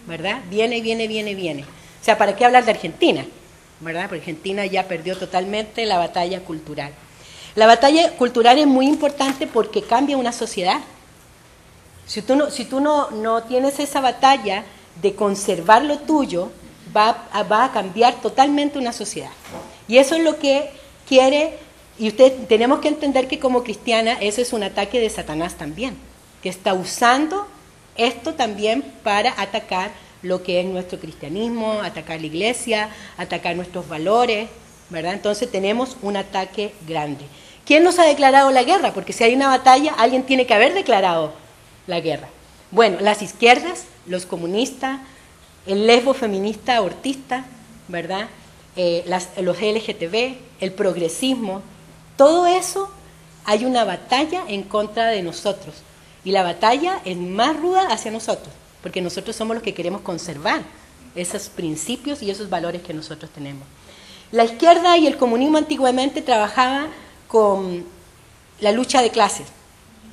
¿verdad? 0.07 0.41
Viene, 0.49 0.81
viene, 0.81 1.07
viene, 1.07 1.35
viene. 1.35 1.63
O 1.63 2.05
sea, 2.05 2.17
¿para 2.19 2.35
qué 2.35 2.45
hablar 2.45 2.65
de 2.65 2.73
Argentina? 2.73 3.25
¿Verdad? 3.81 4.09
Porque 4.09 4.21
Argentina 4.21 4.65
ya 4.65 4.89
perdió 4.89 5.17
totalmente 5.17 5.85
la 5.85 5.99
batalla 5.99 6.41
cultural. 6.41 6.93
La 7.55 7.67
batalla 7.67 8.17
cultural 8.17 8.59
es 8.59 8.67
muy 8.67 8.87
importante 8.87 9.47
porque 9.47 9.83
cambia 9.83 10.17
una 10.17 10.33
sociedad. 10.33 10.81
Si 12.07 12.21
tú 12.21 12.37
no, 12.37 12.51
si 12.51 12.65
tú 12.65 12.81
no, 12.81 13.11
no 13.11 13.45
tienes 13.45 13.79
esa 13.79 14.01
batalla 14.01 14.65
de 15.01 15.15
conservar 15.15 15.85
lo 15.85 15.99
tuyo, 16.01 16.51
va 16.95 17.27
a, 17.33 17.43
va 17.45 17.65
a 17.65 17.73
cambiar 17.73 18.15
totalmente 18.21 18.79
una 18.79 18.93
sociedad. 18.93 19.31
Y 19.87 19.99
eso 19.99 20.15
es 20.15 20.23
lo 20.23 20.39
que 20.39 20.71
quiere, 21.09 21.59
y 21.99 22.09
usted 22.09 22.33
tenemos 22.49 22.81
que 22.81 22.89
entender 22.89 23.29
que 23.29 23.39
como 23.39 23.63
cristiana 23.63 24.15
eso 24.21 24.41
es 24.41 24.53
un 24.53 24.63
ataque 24.63 25.01
de 25.01 25.11
Satanás 25.11 25.55
también, 25.55 25.97
que 26.43 26.49
está 26.49 26.75
usando 26.75 27.47
esto 27.97 28.35
también 28.35 28.83
para 29.03 29.41
atacar 29.41 29.93
lo 30.23 30.43
que 30.43 30.61
es 30.61 30.67
nuestro 30.67 30.99
cristianismo, 30.99 31.81
atacar 31.83 32.21
la 32.21 32.27
iglesia, 32.27 32.89
atacar 33.17 33.55
nuestros 33.55 33.87
valores, 33.89 34.49
¿verdad? 34.91 35.13
Entonces 35.13 35.51
tenemos 35.51 35.97
un 36.03 36.17
ataque 36.17 36.75
grande. 36.87 37.27
¿Quién 37.65 37.83
nos 37.83 37.99
ha 37.99 38.05
declarado 38.05 38.51
la 38.51 38.63
guerra? 38.63 38.93
Porque 38.93 39.13
si 39.13 39.25
hay 39.25 39.35
una 39.35 39.49
batalla, 39.49 39.95
alguien 39.95 40.25
tiene 40.25 40.47
que 40.47 40.55
haber 40.55 40.75
declarado 40.75 41.33
la 41.87 42.01
guerra. 42.01 42.29
Bueno, 42.71 42.99
las 43.01 43.23
izquierdas, 43.23 43.85
los 44.07 44.27
comunistas, 44.27 45.01
el 45.67 45.87
lesbo 45.87 46.13
feminista 46.13 46.77
abortista, 46.77 47.45
¿verdad? 47.89 48.29
Eh, 48.77 49.05
los 49.41 49.61
LGTB, 49.61 50.37
el 50.61 50.73
progresismo, 50.73 51.63
todo 52.17 52.47
eso 52.47 52.91
hay 53.45 53.65
una 53.65 53.85
batalla 53.85 54.43
en 54.49 54.63
contra 54.63 55.07
de 55.07 55.23
nosotros. 55.23 55.77
Y 56.25 56.33
la 56.33 56.43
batalla 56.43 57.01
es 57.05 57.17
más 57.17 57.57
ruda 57.57 57.87
hacia 57.89 58.11
nosotros, 58.11 58.53
porque 58.83 59.01
nosotros 59.01 59.37
somos 59.37 59.55
los 59.55 59.63
que 59.63 59.75
queremos 59.75 60.01
conservar 60.01 60.63
esos 61.15 61.49
principios 61.49 62.23
y 62.23 62.31
esos 62.31 62.51
valores 62.51 62.83
que 62.83 62.95
nosotros 62.95 63.31
tenemos. 63.31 63.67
La 64.33 64.45
izquierda 64.45 64.97
y 64.99 65.07
el 65.07 65.17
comunismo 65.17 65.59
antiguamente 65.59 66.23
trabajaban 66.23 66.89
con 67.35 67.85
la 68.61 68.71
lucha 68.71 69.03
de 69.03 69.11
clases, 69.11 69.49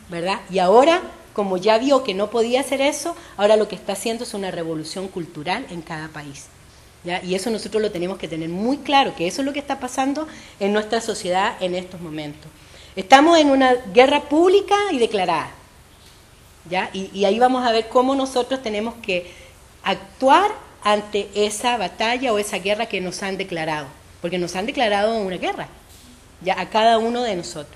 ¿verdad? 0.10 0.40
Y 0.50 0.58
ahora, 0.58 1.04
como 1.34 1.58
ya 1.58 1.78
vio 1.78 2.01
que 2.04 2.16
no 2.16 2.32
podía 2.32 2.62
hacer 2.62 2.82
eso, 2.82 3.16
ahora 3.38 3.58
lo 3.58 3.68
que 3.68 3.75
está 3.75 3.94
haciendo 3.94 4.24
es 4.24 4.34
una 4.34 4.50
revolución 4.50 5.08
cultural 5.08 5.68
en 5.70 5.84
cada 5.84 6.08
país. 6.08 6.48
Y 7.24 7.36
eso 7.36 7.51
nosotros 7.51 7.80
lo 7.80 7.92
tenemos 7.92 8.18
que 8.18 8.28
tener 8.28 8.50
muy 8.50 8.78
claro, 8.78 9.13
que 9.16 9.28
eso 9.28 9.44
es 9.44 9.46
lo 9.46 9.54
que 9.54 9.60
está 9.60 9.80
pasando 9.80 10.28
en 10.60 10.74
nuestra 10.74 11.00
sociedad 11.00 11.62
en 11.62 11.75
estos 11.75 12.01
momentos. 12.01 12.50
Estamos 12.96 13.38
en 13.38 13.51
una 13.51 13.75
guerra 13.94 14.22
pública 14.22 14.75
y 14.92 14.98
declarada. 14.98 15.51
¿ya? 16.72 16.90
Y, 16.92 17.24
ahí 17.25 17.38
vamos 17.38 17.63
a 17.63 17.72
ver 17.72 17.88
cómo 17.90 18.16
nosotros 18.16 18.63
tenemos 18.63 18.96
que 18.96 19.32
actuar 19.84 20.50
ante 20.84 21.30
esa 21.36 21.78
batalla 21.78 22.34
o 22.34 22.40
esa 22.40 22.58
guerra 22.58 22.88
que 22.88 23.00
nos 23.00 23.22
han 23.22 23.38
declarado, 23.38 23.86
porque 24.24 24.40
nos 24.40 24.56
han 24.56 24.66
declarado 24.66 25.16
una 25.20 25.38
guerra, 25.38 25.70
ya 26.43 26.60
a 26.60 26.69
cada 26.69 26.98
uno 26.98 27.24
de 27.24 27.36
nosotros. 27.36 27.75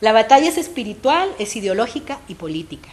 La 0.00 0.12
batalla 0.12 0.48
es 0.48 0.58
espiritual, 0.58 1.30
es 1.38 1.56
ideológica 1.56 2.20
y 2.28 2.34
política. 2.34 2.90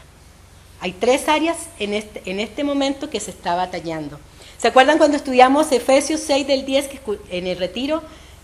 Hay 0.79 0.93
tres 0.93 1.27
áreas 1.27 1.57
en 1.79 1.93
este, 1.93 2.21
este 2.25 2.63
momento 2.63 3.09
que 3.09 3.19
se 3.19 3.31
está 3.31 3.55
batallando. 3.55 4.19
¿Se 4.57 4.67
acuerdan 4.67 4.97
cuando 4.97 5.17
estudiamos 5.17 5.71
Efesios 5.71 6.21
6 6.21 6.47
del 6.47 6.65
10 6.65 6.89
en 7.29 7.47
el 7.47 7.57
retiro? 7.57 8.01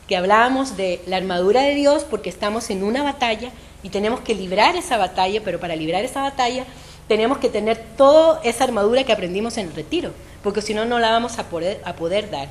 Que 0.08 0.18
hablábamos 0.18 0.78
de 0.78 1.02
la 1.08 1.18
armadura 1.18 1.62
de 1.62 1.76
Dios 1.76 2.04
porque 2.04 2.30
estamos 2.30 2.70
en 2.70 2.84
una 2.84 3.04
batalla 3.04 3.52
y 3.84 3.90
tenemos 3.90 4.20
que 4.22 4.36
librar 4.36 4.76
esa 4.76 4.98
batalla, 4.98 5.42
pero 5.44 5.60
para 5.60 5.76
librar 5.76 6.04
esa 6.04 6.22
batalla 6.22 6.66
tenemos 7.08 7.38
que 7.38 7.50
tener 7.50 7.78
toda 7.96 8.42
esa 8.44 8.66
armadura 8.66 9.04
que 9.04 9.14
aprendimos 9.14 9.58
en 9.58 9.68
el 9.68 9.74
retiro, 9.74 10.12
porque 10.44 10.62
si 10.62 10.74
no, 10.74 10.86
no 10.86 11.00
la 11.00 11.12
vamos 11.12 11.40
a 11.40 11.50
poder, 11.50 11.82
a 11.86 11.94
poder 11.94 12.30
dar. 12.30 12.50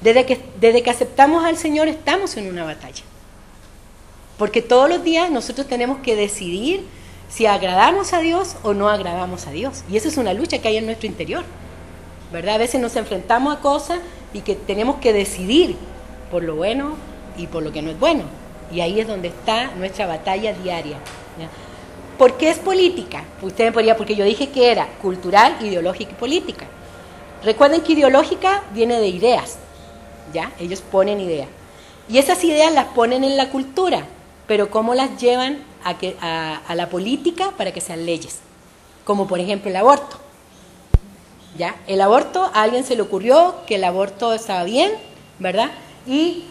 Desde 0.00 0.24
que, 0.24 0.40
desde 0.60 0.82
que 0.82 0.90
aceptamos 0.90 1.44
al 1.44 1.56
Señor 1.56 1.88
estamos 1.88 2.36
en 2.36 2.48
una 2.48 2.64
batalla. 2.64 3.02
Porque 4.38 4.62
todos 4.62 4.88
los 4.88 5.04
días 5.04 5.30
nosotros 5.30 5.66
tenemos 5.66 5.98
que 5.98 6.16
decidir 6.16 6.84
si 7.28 7.46
agradamos 7.46 8.12
a 8.12 8.20
Dios 8.20 8.56
o 8.62 8.72
no 8.72 8.88
agradamos 8.88 9.46
a 9.46 9.50
Dios. 9.50 9.82
Y 9.90 9.96
esa 9.96 10.08
es 10.08 10.16
una 10.16 10.32
lucha 10.32 10.58
que 10.58 10.68
hay 10.68 10.76
en 10.78 10.86
nuestro 10.86 11.06
interior. 11.06 11.44
¿verdad? 12.32 12.56
A 12.56 12.58
veces 12.58 12.80
nos 12.80 12.96
enfrentamos 12.96 13.56
a 13.56 13.60
cosas 13.60 14.00
y 14.32 14.40
que 14.40 14.54
tenemos 14.54 14.96
que 14.96 15.12
decidir 15.12 15.76
por 16.30 16.42
lo 16.42 16.56
bueno 16.56 16.96
y 17.36 17.46
por 17.46 17.62
lo 17.62 17.72
que 17.72 17.82
no 17.82 17.90
es 17.90 17.98
bueno. 17.98 18.24
Y 18.72 18.80
ahí 18.80 19.00
es 19.00 19.08
donde 19.08 19.28
está 19.28 19.70
nuestra 19.76 20.06
batalla 20.06 20.52
diaria. 20.52 20.98
¿Por 22.18 22.36
qué 22.36 22.50
es 22.50 22.58
política? 22.58 23.24
Usted 23.40 23.66
me 23.66 23.72
podría, 23.72 23.96
porque 23.96 24.16
yo 24.16 24.24
dije 24.24 24.50
que 24.50 24.70
era 24.70 24.86
cultural, 25.00 25.56
ideológica 25.60 26.10
y 26.12 26.14
política. 26.14 26.66
Recuerden 27.44 27.80
que 27.80 27.92
ideológica 27.92 28.64
viene 28.74 28.98
de 28.98 29.06
ideas, 29.06 29.56
¿ya? 30.34 30.50
Ellos 30.58 30.82
ponen 30.82 31.20
ideas. 31.20 31.48
Y 32.08 32.18
esas 32.18 32.42
ideas 32.42 32.72
las 32.72 32.86
ponen 32.86 33.22
en 33.22 33.36
la 33.36 33.50
cultura, 33.50 34.02
pero 34.48 34.70
¿cómo 34.70 34.94
las 34.94 35.20
llevan 35.20 35.58
a, 35.84 35.96
que, 35.98 36.16
a 36.20 36.74
la 36.74 36.88
política 36.88 37.52
para 37.56 37.70
que 37.70 37.80
sean 37.80 38.04
leyes? 38.04 38.40
Como 39.04 39.28
por 39.28 39.38
ejemplo 39.38 39.70
el 39.70 39.76
aborto. 39.76 40.18
¿ya? 41.56 41.76
El 41.86 42.00
aborto, 42.00 42.50
a 42.54 42.62
alguien 42.62 42.84
se 42.84 42.96
le 42.96 43.02
ocurrió 43.02 43.56
que 43.66 43.74
el 43.74 43.84
aborto 43.84 44.32
estaba 44.32 44.64
bien, 44.64 44.92
¿verdad? 45.38 45.70
Y, 46.06 46.44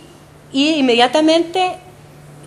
inmediatamente, 0.51 1.77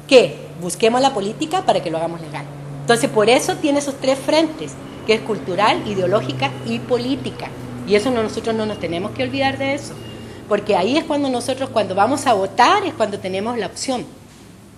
¿qué? 0.08 0.36
Busquemos 0.60 1.00
la 1.00 1.12
política 1.12 1.62
para 1.64 1.82
que 1.82 1.90
lo 1.90 1.98
hagamos 1.98 2.20
legal. 2.20 2.44
Entonces, 2.82 3.10
por 3.10 3.28
eso 3.28 3.56
tiene 3.56 3.78
esos 3.78 3.96
tres 4.00 4.18
frentes, 4.18 4.72
que 5.06 5.14
es 5.14 5.20
cultural, 5.20 5.86
ideológica 5.86 6.50
y 6.66 6.78
política. 6.78 7.48
Y 7.86 7.94
eso 7.94 8.10
nosotros 8.10 8.54
no 8.54 8.66
nos 8.66 8.78
tenemos 8.78 9.12
que 9.12 9.22
olvidar 9.22 9.58
de 9.58 9.74
eso. 9.74 9.94
Porque 10.48 10.76
ahí 10.76 10.96
es 10.96 11.04
cuando 11.04 11.30
nosotros, 11.30 11.70
cuando 11.70 11.94
vamos 11.94 12.26
a 12.26 12.34
votar, 12.34 12.84
es 12.84 12.94
cuando 12.94 13.18
tenemos 13.18 13.56
la 13.56 13.66
opción, 13.66 14.04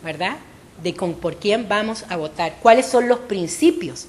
¿verdad? 0.05 0.37
De 0.83 0.95
con, 0.95 1.15
por 1.15 1.37
quién 1.37 1.69
vamos 1.69 2.05
a 2.09 2.17
votar, 2.17 2.57
cuáles 2.61 2.87
son 2.87 3.09
los 3.09 3.21
principios 3.21 4.07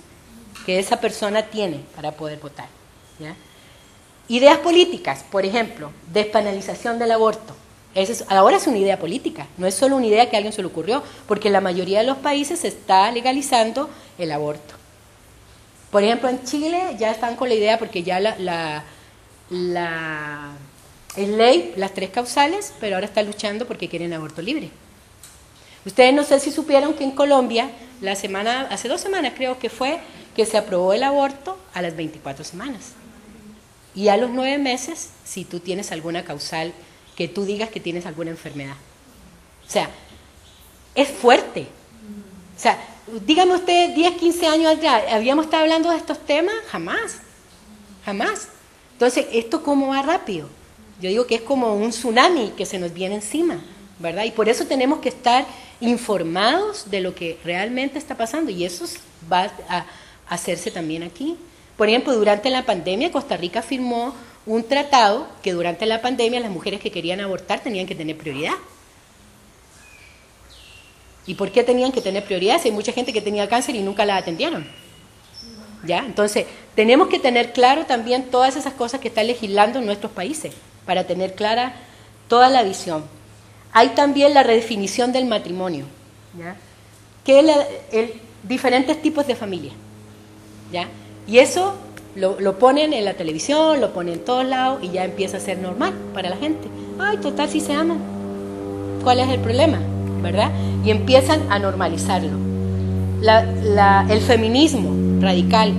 que 0.66 0.80
esa 0.80 1.00
persona 1.00 1.44
tiene 1.44 1.82
para 1.96 2.12
poder 2.12 2.40
votar. 2.40 2.68
Ideas 4.28 4.58
políticas, 4.60 5.24
por 5.30 5.46
ejemplo, 5.46 5.92
despenalización 6.12 6.98
del 6.98 7.12
aborto. 7.12 7.56
Es, 7.94 8.26
ahora 8.30 8.58
es 8.58 8.66
una 8.66 8.80
idea 8.80 8.98
política, 8.98 9.48
no 9.58 9.68
es 9.68 9.76
solo 9.76 9.98
una 9.98 10.08
idea 10.08 10.30
que 10.30 10.36
a 10.36 10.40
alguien 10.40 10.54
se 10.54 10.62
le 10.62 10.68
ocurrió, 10.68 11.04
porque 11.28 11.52
la 11.52 11.62
mayoría 11.62 12.00
de 12.00 12.08
los 12.08 12.18
países 12.18 12.60
se 12.62 12.70
está 12.70 13.12
legalizando 13.12 13.90
el 14.18 14.32
aborto. 14.32 14.74
Por 15.92 16.04
ejemplo, 16.04 16.28
en 16.30 16.44
Chile 16.44 16.96
ya 16.98 17.12
están 17.12 17.36
con 17.36 17.50
la 17.50 17.56
idea, 17.56 17.78
porque 17.78 18.02
ya 18.02 18.20
la, 18.20 18.36
la, 18.40 18.84
la 19.52 20.54
es 21.16 21.30
ley 21.30 21.74
las 21.78 21.94
tres 21.94 22.10
causales, 22.10 22.74
pero 22.80 22.96
ahora 22.96 23.06
están 23.06 23.28
luchando 23.28 23.68
porque 23.68 23.88
quieren 23.88 24.14
aborto 24.14 24.42
libre. 24.42 24.72
Ustedes 25.86 26.14
no 26.14 26.24
sé 26.24 26.40
si 26.40 26.52
supieron 26.52 26.94
que 26.94 27.04
en 27.04 27.12
Colombia, 27.12 27.70
la 28.02 28.16
semana, 28.16 28.68
hace 28.70 28.88
dos 28.88 29.02
semanas 29.02 29.34
creo 29.36 29.60
que 29.60 29.70
fue, 29.70 30.00
que 30.36 30.46
se 30.46 30.58
aprobó 30.58 30.94
el 30.94 31.04
aborto 31.04 31.58
a 31.74 31.82
las 31.82 31.96
24 31.96 32.44
semanas. 32.44 32.94
Y 33.96 34.08
a 34.08 34.18
los 34.18 34.32
nueve 34.32 34.58
meses, 34.58 35.10
si 35.24 35.46
tú 35.46 35.60
tienes 35.60 35.92
alguna 35.92 36.24
causal, 36.24 36.74
que 37.16 37.28
tú 37.28 37.46
digas 37.46 37.70
que 37.70 37.80
tienes 37.80 38.06
alguna 38.06 38.32
enfermedad. 38.32 38.76
O 39.68 39.70
sea, 39.70 39.90
es 40.96 41.10
fuerte. 41.10 41.68
O 42.56 42.60
sea, 42.60 42.80
dígame 43.26 43.56
usted, 43.56 43.94
10, 43.94 44.16
15 44.16 44.48
años 44.48 44.78
atrás, 44.78 45.04
¿habíamos 45.12 45.46
estado 45.46 45.64
hablando 45.64 45.90
de 45.90 45.98
estos 45.98 46.20
temas? 46.20 46.56
Jamás, 46.70 47.18
jamás. 48.06 48.48
Entonces, 48.94 49.26
¿esto 49.32 49.64
cómo 49.64 49.88
va 49.90 50.02
rápido? 50.02 50.48
Yo 51.02 51.10
digo 51.10 51.28
que 51.28 51.36
es 51.36 51.42
como 51.42 51.76
un 51.76 51.90
tsunami 51.90 52.54
que 52.56 52.66
se 52.66 52.80
nos 52.80 52.94
viene 52.94 53.16
encima, 53.16 53.60
¿verdad? 54.00 54.24
Y 54.24 54.32
por 54.32 54.48
eso 54.50 54.66
tenemos 54.66 55.00
que 55.00 55.10
estar 55.10 55.46
informados 55.84 56.90
de 56.90 57.02
lo 57.02 57.14
que 57.14 57.38
realmente 57.44 58.00
está 58.00 58.16
pasando 58.16 58.50
y 58.50 58.64
eso 58.64 58.86
va 59.32 59.52
a 59.68 59.86
hacerse 60.30 60.72
también 60.72 61.04
aquí. 61.04 61.38
Por 61.76 61.90
ejemplo, 61.90 62.14
durante 62.14 62.50
la 62.50 62.66
pandemia 62.66 63.12
Costa 63.12 63.36
Rica 63.36 63.62
firmó 63.62 64.16
un 64.46 64.64
tratado 64.64 65.28
que 65.42 65.52
durante 65.52 65.86
la 65.86 66.02
pandemia 66.02 66.40
las 66.40 66.52
mujeres 66.52 66.80
que 66.80 66.90
querían 66.90 67.20
abortar 67.20 67.60
tenían 67.60 67.86
que 67.86 67.96
tener 67.96 68.18
prioridad. 68.18 68.54
¿Y 71.26 71.36
por 71.36 71.52
qué 71.52 71.64
tenían 71.64 71.92
que 71.92 72.02
tener 72.02 72.24
prioridad? 72.24 72.62
Si 72.62 72.70
hay 72.70 72.74
mucha 72.74 72.94
gente 72.94 73.12
que 73.12 73.22
tenía 73.22 73.50
cáncer 73.50 73.76
y 73.76 73.82
nunca 73.82 74.06
la 74.06 74.16
atendieron. 74.16 74.66
¿Ya? 75.86 76.00
Entonces, 76.00 76.46
tenemos 76.76 77.10
que 77.10 77.20
tener 77.20 77.52
claro 77.52 77.86
también 77.86 78.32
todas 78.32 78.56
esas 78.56 78.74
cosas 78.74 79.02
que 79.02 79.10
están 79.10 79.28
legislando 79.28 79.80
en 79.80 79.86
nuestros 79.86 80.14
países 80.14 80.54
para 80.86 81.06
tener 81.06 81.36
clara 81.36 81.76
toda 82.30 82.50
la 82.50 82.64
visión. 82.64 83.04
Hay 83.74 83.90
también 83.90 84.34
la 84.34 84.44
redefinición 84.44 85.12
del 85.12 85.26
matrimonio, 85.26 85.86
¿ya? 86.38 86.56
que 87.26 87.40
es 87.40 87.46
el, 87.92 88.14
diferentes 88.44 89.02
tipos 89.02 89.26
de 89.26 89.36
familia. 89.36 89.72
¿ya? 90.72 90.88
Y 91.28 91.40
eso 91.40 91.74
lo, 92.16 92.60
ponen 92.60 92.94
en 92.94 93.06
la 93.06 93.16
televisión, 93.16 93.82
lo 93.82 93.92
ponen 93.94 94.16
en 94.16 94.26
todos 94.26 94.46
lados 94.46 94.84
y 94.84 94.90
ya 94.90 95.04
empieza 95.04 95.38
a 95.38 95.40
ser 95.40 95.58
normal 95.58 95.94
para 96.14 96.30
la 96.30 96.38
gente. 96.38 96.68
Ay, 97.00 97.18
total, 97.18 97.50
si 97.50 97.60
se 97.60 97.74
aman. 97.74 97.98
¿Cuál 99.04 99.20
es 99.20 99.30
el 99.30 99.40
problema? 99.40 99.80
¿Verdad? 100.22 100.52
Y 100.86 100.92
empiezan 100.92 101.52
a 101.52 101.58
normalizarlo. 101.60 102.38
el 104.10 104.22
feminismo 104.22 105.22
radical. 105.22 105.74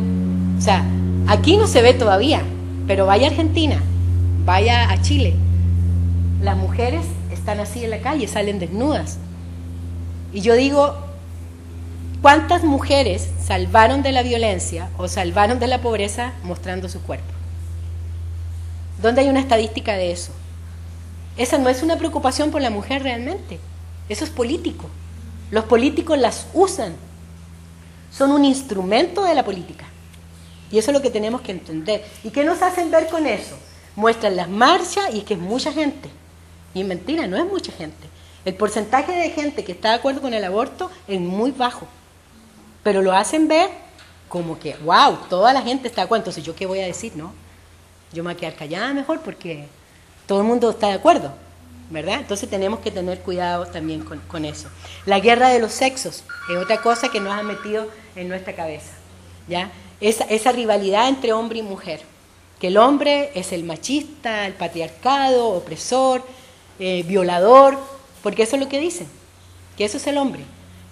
O 0.59 0.61
sea, 0.61 0.85
aquí 1.29 1.57
no 1.57 1.67
se 1.67 1.83
ve 1.83 1.95
todavía, 1.95 2.43
pero 2.87 3.07
vaya 3.07 3.29
a 3.29 3.31
Argentina, 3.31 3.81
vaya 4.45 4.91
a 4.91 5.01
Chile. 5.01 5.35
Las 6.43 6.57
mujeres 6.57 7.05
están 7.45 7.61
así 7.61 7.85
en 7.85 7.91
la 7.91 8.01
calle, 8.01 8.27
salen 8.27 8.59
desnudas. 8.59 9.19
Y 10.33 10.41
yo 10.41 10.55
digo, 10.55 11.05
¿Cuántas 12.25 12.65
mujeres 12.65 13.29
salvaron 13.45 14.03
de 14.03 14.11
la 14.11 14.23
violencia 14.23 14.89
o 14.97 15.09
salvaron 15.09 15.59
de 15.59 15.67
la 15.67 15.83
pobreza 15.83 16.33
mostrando 16.43 16.89
su 16.89 17.03
cuerpo? 17.03 17.31
¿Dónde 19.03 19.21
hay 19.21 19.29
una 19.29 19.41
estadística 19.41 19.93
de 19.93 20.11
eso? 20.11 20.33
Esa 21.37 21.59
no 21.59 21.69
es 21.69 21.83
una 21.83 21.99
preocupación 21.99 22.51
por 22.51 22.63
la 22.63 22.71
mujer 22.71 23.03
realmente. 23.03 23.61
Eso 24.09 24.25
es 24.25 24.31
político. 24.31 24.89
Los 25.51 25.65
políticos 25.67 26.17
las 26.19 26.47
usan. 26.55 26.95
Son 28.11 28.33
un 28.33 28.47
instrumento 28.47 29.23
de 29.23 29.35
la 29.35 29.45
política. 29.45 29.85
Y 30.73 30.79
eso 30.79 30.93
es 30.93 30.97
lo 30.97 31.03
que 31.03 31.11
tenemos 31.11 31.43
que 31.43 31.53
entender. 31.53 32.07
¿Y 32.25 32.31
qué 32.31 32.43
nos 32.43 32.63
hacen 32.63 32.91
ver 32.91 33.07
con 33.09 33.27
eso? 33.27 33.59
Muestran 33.97 34.35
las 34.35 34.49
marchas 34.49 35.15
y 35.15 35.21
que 35.21 35.35
es 35.35 35.41
mucha 35.41 35.75
gente. 35.75 36.09
Y 36.75 36.85
mentira, 36.85 37.27
no 37.27 37.37
es 37.37 37.47
mucha 37.47 37.73
gente. 37.73 38.09
El 38.45 38.55
porcentaje 38.55 39.13
de 39.13 39.31
gente 39.31 39.65
que 39.65 39.73
está 39.73 39.91
de 39.91 39.95
acuerdo 39.95 40.21
con 40.21 40.35
el 40.35 40.45
aborto 40.45 40.91
es 41.09 41.21
muy 41.21 41.51
bajo 41.51 41.87
pero 42.85 43.03
lo 43.03 43.13
hacen 43.13 43.49
ver 43.49 43.71
como 44.29 44.59
que, 44.59 44.77
wow, 44.77 45.17
toda 45.29 45.53
la 45.53 45.63
gente 45.63 45.89
está 45.89 46.03
de 46.03 46.05
acuerdo, 46.05 46.23
entonces 46.23 46.45
yo 46.45 46.55
qué 46.55 46.67
voy 46.67 46.81
a 46.81 46.87
decir, 46.87 47.13
¿no? 47.17 47.33
Yo 48.13 48.23
me 48.23 48.29
voy 48.29 48.37
a 48.37 48.41
quedar 48.41 48.55
callada 48.55 48.93
mejor 48.93 49.21
porque 49.21 49.67
todo 50.27 50.41
el 50.41 50.47
mundo 50.47 50.71
está 50.71 50.89
de 50.89 50.95
acuerdo, 50.95 51.33
¿verdad? 51.91 52.21
Entonces 52.21 52.49
tenemos 52.49 52.81
que 52.81 52.91
tener 52.91 53.21
cuidado 53.21 53.67
también 53.67 54.05
con, 54.05 54.45
eso. 54.45 54.69
La 55.07 55.19
guerra 55.19 55.49
de 55.49 55.59
los 55.59 55.73
sexos 55.73 56.25
es 56.51 56.57
otra 56.57 56.81
cosa 56.81 57.09
que 57.09 57.21
nos 57.21 57.33
ha 57.33 57.43
metido 57.43 57.89
en 58.15 58.29
nuestra 58.29 58.55
cabeza, 58.55 58.93
¿ya? 59.49 59.73
Esa, 60.01 60.25
esa 60.25 60.53
rivalidad 60.53 61.09
entre 61.09 61.33
hombre 61.33 61.61
y 61.61 61.63
mujer, 61.63 62.03
que 62.61 62.67
el 62.67 62.77
hombre 62.77 63.31
es 63.35 63.53
el 63.53 63.65
machista, 63.65 64.47
el 64.47 64.53
patriarcado, 64.55 65.49
opresor, 65.49 66.23
eh, 66.79 67.05
violador, 67.07 67.79
porque 68.23 68.43
eso 68.43 68.57
es 68.57 68.63
lo 68.63 68.69
que 68.69 68.81
dicen, 68.81 69.07
que 69.77 69.85
eso 69.85 69.97
es 69.97 70.07
el 70.07 70.19
hombre. 70.19 70.43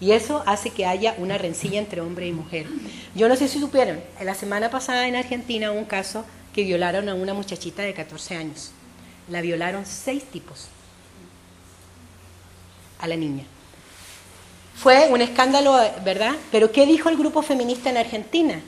Y 0.01 0.11
eso 0.13 0.43
hace 0.47 0.71
que 0.71 0.85
haya 0.85 1.15
una 1.19 1.39
rencilla 1.39 1.79
entre 1.79 2.01
hombre 2.01 2.27
y 2.27 2.33
mujer. 2.33 2.67
Yo 3.15 3.29
no 3.29 3.37
sé 3.37 3.47
si 3.47 3.61
supieron, 3.61 4.01
la 4.21 4.35
semana 4.35 4.69
pasada 4.69 5.07
en 5.07 5.15
Argentina 5.15 5.71
hubo 5.71 5.79
un 5.79 5.85
caso 5.85 6.25
que 6.53 6.65
violaron 6.65 7.09
a 7.09 7.15
una 7.15 7.35
muchachita 7.35 7.83
de 7.83 7.95
14 7.95 8.37
años. 8.37 8.73
La 9.29 9.41
violaron 9.41 9.87
seis 9.87 10.25
tipos 10.25 10.67
a 12.99 13.07
la 13.07 13.17
niña. 13.17 13.45
Fue 14.75 15.09
un 15.09 15.21
escándalo, 15.21 15.79
¿verdad? 16.05 16.35
Pero 16.51 16.73
¿qué 16.73 16.87
dijo 16.87 17.09
el 17.09 17.17
grupo 17.17 17.43
feminista 17.43 17.91
en 17.91 17.99
Argentina? 17.99 18.61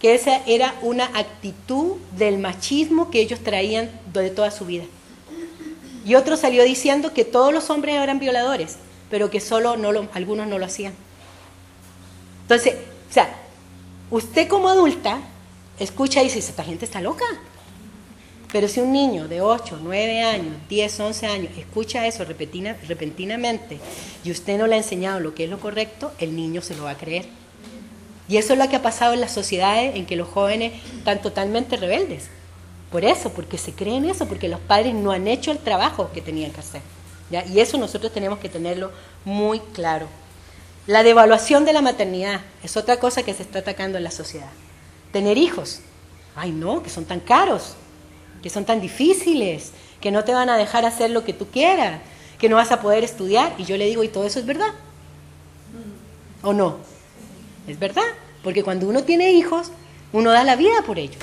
Que 0.00 0.14
esa 0.14 0.42
era 0.46 0.74
una 0.82 1.06
actitud 1.14 1.96
del 2.16 2.38
machismo 2.38 3.10
que 3.10 3.20
ellos 3.20 3.40
traían 3.40 3.90
de 4.12 4.30
toda 4.30 4.50
su 4.50 4.66
vida. 4.66 4.84
Y 6.04 6.14
otro 6.14 6.36
salió 6.36 6.64
diciendo 6.64 7.12
que 7.12 7.24
todos 7.24 7.52
los 7.52 7.70
hombres 7.70 7.96
eran 7.96 8.18
violadores, 8.18 8.76
pero 9.10 9.30
que 9.30 9.40
solo 9.40 9.76
no 9.76 9.92
lo, 9.92 10.08
algunos 10.14 10.46
no 10.46 10.58
lo 10.58 10.64
hacían. 10.64 10.94
Entonces, 12.42 12.74
o 13.08 13.12
sea, 13.12 13.34
usted 14.10 14.48
como 14.48 14.68
adulta 14.68 15.20
escucha 15.78 16.20
y 16.20 16.24
dice, 16.24 16.38
esta 16.38 16.64
gente 16.64 16.84
está 16.84 17.00
loca. 17.00 17.24
Pero 18.50 18.68
si 18.68 18.80
un 18.80 18.92
niño 18.92 19.28
de 19.28 19.40
8, 19.40 19.78
9 19.82 20.22
años, 20.22 20.54
10, 20.68 21.00
11 21.00 21.26
años 21.26 21.52
escucha 21.56 22.06
eso 22.06 22.24
repentinamente 22.24 23.78
y 24.22 24.30
usted 24.30 24.58
no 24.58 24.66
le 24.66 24.74
ha 24.74 24.78
enseñado 24.78 25.20
lo 25.20 25.34
que 25.34 25.44
es 25.44 25.50
lo 25.50 25.58
correcto, 25.58 26.12
el 26.18 26.36
niño 26.36 26.60
se 26.60 26.76
lo 26.76 26.84
va 26.84 26.90
a 26.90 26.98
creer. 26.98 27.26
Y 28.28 28.36
eso 28.36 28.52
es 28.52 28.58
lo 28.58 28.68
que 28.68 28.76
ha 28.76 28.82
pasado 28.82 29.14
en 29.14 29.20
las 29.20 29.32
sociedades 29.32 29.96
en 29.96 30.04
que 30.04 30.16
los 30.16 30.28
jóvenes 30.28 30.72
están 30.98 31.22
totalmente 31.22 31.76
rebeldes. 31.76 32.28
Por 32.92 33.04
eso, 33.04 33.30
porque 33.32 33.58
se 33.58 33.72
creen 33.72 34.04
eso, 34.04 34.26
porque 34.28 34.48
los 34.48 34.60
padres 34.60 34.94
no 34.94 35.10
han 35.10 35.26
hecho 35.26 35.50
el 35.50 35.58
trabajo 35.58 36.10
que 36.12 36.20
tenían 36.20 36.52
que 36.52 36.60
hacer. 36.60 36.82
Y 37.50 37.58
eso 37.58 37.78
nosotros 37.78 38.12
tenemos 38.12 38.38
que 38.38 38.48
tenerlo 38.48 38.92
muy 39.24 39.58
claro. 39.58 40.06
La 40.86 41.02
devaluación 41.02 41.64
de 41.64 41.72
la 41.72 41.80
maternidad 41.80 42.42
es 42.62 42.76
otra 42.76 42.98
cosa 42.98 43.22
que 43.22 43.32
se 43.32 43.42
está 43.42 43.60
atacando 43.60 43.96
en 43.98 44.04
la 44.04 44.10
sociedad. 44.10 44.50
Tener 45.12 45.38
hijos. 45.38 45.80
Ay, 46.36 46.52
no, 46.52 46.82
que 46.82 46.90
son 46.90 47.06
tan 47.06 47.20
caros 47.20 47.76
que 48.42 48.50
son 48.50 48.64
tan 48.64 48.80
difíciles, 48.80 49.70
que 50.00 50.10
no 50.10 50.24
te 50.24 50.34
van 50.34 50.50
a 50.50 50.56
dejar 50.56 50.84
hacer 50.84 51.10
lo 51.10 51.24
que 51.24 51.32
tú 51.32 51.46
quieras, 51.46 52.00
que 52.38 52.48
no 52.48 52.56
vas 52.56 52.72
a 52.72 52.80
poder 52.80 53.04
estudiar. 53.04 53.54
Y 53.56 53.64
yo 53.64 53.76
le 53.76 53.86
digo, 53.86 54.02
¿y 54.02 54.08
todo 54.08 54.26
eso 54.26 54.40
es 54.40 54.46
verdad? 54.46 54.72
¿O 56.42 56.52
no? 56.52 56.78
Es 57.68 57.78
verdad, 57.78 58.02
porque 58.42 58.64
cuando 58.64 58.88
uno 58.88 59.04
tiene 59.04 59.32
hijos, 59.32 59.70
uno 60.12 60.32
da 60.32 60.42
la 60.42 60.56
vida 60.56 60.82
por 60.84 60.98
ellos. 60.98 61.22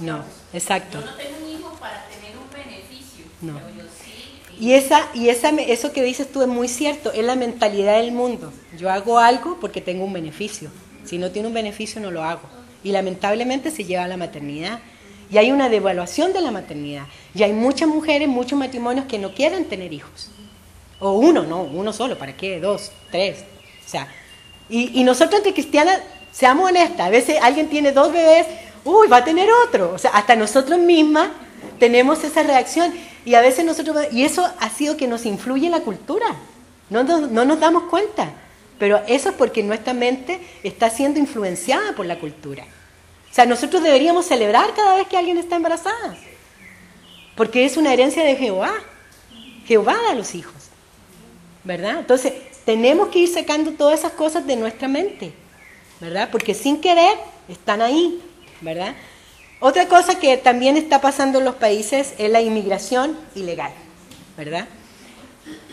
no. 0.00 0.24
Exacto. 0.52 1.00
Yo 1.00 1.06
no 1.06 1.14
tengo 1.14 1.36
un 1.44 1.50
hijo 1.50 1.76
para 1.80 2.04
tener 2.06 2.36
un 2.36 2.50
beneficio. 2.50 3.24
No. 3.40 3.54
Pero 3.54 3.68
yo 3.76 3.90
sí. 4.04 4.58
Y, 4.60 4.72
esa, 4.72 5.08
y 5.14 5.28
esa, 5.28 5.50
eso 5.50 5.92
que 5.92 6.02
dices 6.02 6.30
tú 6.30 6.42
es 6.42 6.48
muy 6.48 6.68
cierto, 6.68 7.12
es 7.12 7.24
la 7.24 7.36
mentalidad 7.36 7.98
del 7.98 8.12
mundo. 8.12 8.52
Yo 8.76 8.90
hago 8.90 9.18
algo 9.18 9.58
porque 9.60 9.80
tengo 9.80 10.04
un 10.04 10.12
beneficio. 10.12 10.70
Si 11.04 11.18
no 11.18 11.30
tiene 11.30 11.48
un 11.48 11.54
beneficio, 11.54 12.00
no 12.00 12.10
lo 12.10 12.22
hago. 12.24 12.42
Y 12.84 12.92
lamentablemente 12.92 13.70
se 13.70 13.84
lleva 13.84 14.04
a 14.04 14.08
la 14.08 14.16
maternidad. 14.16 14.80
Y 15.30 15.38
hay 15.38 15.52
una 15.52 15.68
devaluación 15.68 16.32
de 16.32 16.40
la 16.40 16.50
maternidad. 16.50 17.06
Y 17.34 17.42
hay 17.42 17.52
muchas 17.52 17.88
mujeres, 17.88 18.28
muchos 18.28 18.58
matrimonios 18.58 19.06
que 19.06 19.18
no 19.18 19.34
quieren 19.34 19.66
tener 19.66 19.92
hijos. 19.92 20.30
O 21.00 21.12
uno, 21.12 21.44
no, 21.44 21.62
uno 21.62 21.92
solo, 21.92 22.18
¿para 22.18 22.36
qué? 22.36 22.60
Dos, 22.60 22.90
tres. 23.10 23.44
O 23.86 23.88
sea, 23.88 24.08
y, 24.68 25.02
nosotros 25.04 25.36
entre 25.36 25.54
cristianas, 25.54 26.00
seamos 26.30 26.68
honestas, 26.68 27.06
a 27.06 27.10
veces 27.10 27.38
alguien 27.40 27.68
tiene 27.68 27.92
dos 27.92 28.12
bebés, 28.12 28.46
uy, 28.88 29.08
va 29.08 29.18
a 29.18 29.24
tener 29.24 29.48
otro. 29.66 29.92
O 29.92 29.98
sea, 29.98 30.10
hasta 30.12 30.36
nosotros 30.36 30.78
mismas 30.78 31.28
tenemos 31.78 32.24
esa 32.24 32.42
reacción 32.42 32.92
y 33.24 33.34
a 33.34 33.40
veces 33.40 33.64
nosotros, 33.64 33.96
y 34.12 34.24
eso 34.24 34.48
ha 34.58 34.70
sido 34.70 34.96
que 34.96 35.06
nos 35.06 35.26
influye 35.26 35.66
en 35.66 35.72
la 35.72 35.80
cultura. 35.80 36.26
No, 36.90 37.02
no, 37.02 37.44
nos 37.44 37.60
damos 37.60 37.84
cuenta, 37.84 38.30
pero 38.78 39.02
eso 39.06 39.28
es 39.30 39.34
porque 39.34 39.62
nuestra 39.62 39.92
mente 39.92 40.40
está 40.62 40.88
siendo 40.88 41.18
influenciada 41.18 41.92
por 41.94 42.06
la 42.06 42.18
cultura. 42.18 42.64
O 43.30 43.34
sea, 43.34 43.44
nosotros 43.44 43.82
deberíamos 43.82 44.26
celebrar 44.26 44.72
cada 44.74 44.94
vez 44.94 45.06
que 45.06 45.16
alguien 45.16 45.36
está 45.36 45.56
embarazada, 45.56 46.16
porque 47.36 47.64
es 47.64 47.76
una 47.76 47.92
herencia 47.92 48.24
de 48.24 48.36
Jehová. 48.36 48.72
Jehová 49.66 49.98
da 50.02 50.12
a 50.12 50.14
los 50.14 50.34
hijos. 50.34 50.58
¿verdad? 51.68 51.98
Entonces, 51.98 52.32
tenemos 52.64 53.08
que 53.08 53.20
ir 53.20 53.28
sacando 53.28 53.72
todas 53.72 53.98
esas 53.98 54.12
cosas 54.12 54.46
de 54.46 54.56
nuestra 54.56 54.88
mente, 54.88 55.32
¿verdad? 56.00 56.30
Porque 56.32 56.54
sin 56.54 56.80
querer 56.80 57.18
están 57.46 57.82
ahí, 57.82 58.22
¿verdad? 58.60 58.94
Otra 59.60 59.88
cosa 59.88 60.18
que 60.18 60.36
también 60.36 60.76
está 60.76 61.00
pasando 61.00 61.38
en 61.38 61.44
los 61.44 61.56
países 61.56 62.14
es 62.18 62.30
la 62.30 62.40
inmigración 62.40 63.16
ilegal, 63.34 63.72
¿verdad? 64.36 64.66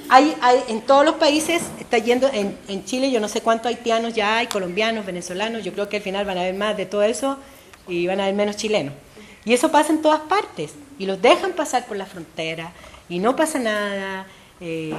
Hay, 0.10 0.36
hay, 0.42 0.60
en 0.68 0.82
todos 0.82 1.06
los 1.06 1.16
países 1.16 1.62
está 1.80 1.98
yendo, 1.98 2.28
en, 2.32 2.58
en, 2.68 2.86
Chile 2.86 3.12
yo 3.12 3.20
no 3.20 3.28
sé 3.28 3.42
cuántos 3.42 3.68
haitianos 3.68 4.14
ya 4.14 4.38
hay, 4.38 4.48
colombianos, 4.48 5.06
venezolanos, 5.06 5.64
yo 5.64 5.74
creo 5.74 5.90
que 5.90 5.98
al 5.98 6.04
final 6.04 6.26
van 6.26 6.38
a 6.38 6.42
haber 6.42 6.54
más 6.54 6.78
de 6.78 6.86
todo 6.86 7.04
eso 7.04 7.38
y 7.88 8.08
van 8.08 8.20
a 8.20 8.24
haber 8.24 8.36
menos 8.36 8.56
chilenos. 8.56 8.94
Y 9.46 9.54
eso 9.54 9.72
pasa 9.72 9.94
en 9.94 10.02
todas 10.02 10.22
partes, 10.22 10.74
y 10.98 11.06
los 11.06 11.22
dejan 11.22 11.54
pasar 11.54 11.86
por 11.86 11.98
la 11.98 12.06
frontera, 12.06 12.72
y 13.08 13.20
no 13.20 13.36
pasa 13.36 13.60
nada. 13.60 14.26
Eh, 14.60 14.94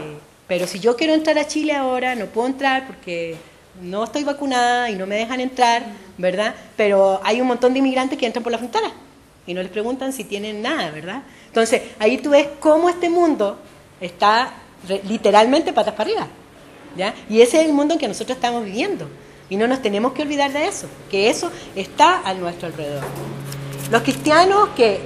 pero 0.46 0.66
si 0.66 0.79
yo 0.79 0.96
quiero 0.96 1.14
entrar 1.14 1.38
a 1.38 1.46
Chile 1.46 1.72
ahora, 1.75 2.14
no 2.14 2.27
puedo 2.27 2.46
entrar 2.46 2.87
porque 2.87 3.37
no 3.82 4.04
estoy 4.04 4.24
vacunada 4.24 4.90
y 4.90 4.96
no 4.96 5.06
me 5.06 5.16
dejan 5.16 5.40
entrar, 5.40 5.84
¿verdad? 6.18 6.54
Pero 6.76 7.20
hay 7.24 7.40
un 7.40 7.46
montón 7.46 7.72
de 7.72 7.78
inmigrantes 7.80 8.18
que 8.18 8.26
entran 8.26 8.42
por 8.42 8.52
la 8.52 8.58
frontera 8.58 8.92
y 9.46 9.54
no 9.54 9.62
les 9.62 9.70
preguntan 9.70 10.12
si 10.12 10.24
tienen 10.24 10.62
nada, 10.62 10.90
¿verdad? 10.90 11.22
Entonces, 11.46 11.82
ahí 11.98 12.18
tú 12.18 12.30
ves 12.30 12.48
cómo 12.60 12.88
este 12.88 13.08
mundo 13.08 13.58
está 14.00 14.52
literalmente 15.08 15.72
patas 15.72 15.94
para 15.94 16.10
arriba, 16.10 16.28
¿ya? 16.96 17.14
Y 17.28 17.40
ese 17.40 17.60
es 17.60 17.66
el 17.66 17.72
mundo 17.72 17.94
en 17.94 18.00
que 18.00 18.08
nosotros 18.08 18.36
estamos 18.36 18.64
viviendo. 18.64 19.08
Y 19.48 19.56
no 19.56 19.68
nos 19.68 19.80
tenemos 19.80 20.12
que 20.12 20.22
olvidar 20.22 20.52
de 20.52 20.66
eso, 20.66 20.88
que 21.08 21.30
eso 21.30 21.52
está 21.76 22.28
a 22.28 22.34
nuestro 22.34 22.66
alrededor. 22.66 23.04
Los 23.90 24.02
cristianos 24.02 24.70
que 24.76 24.98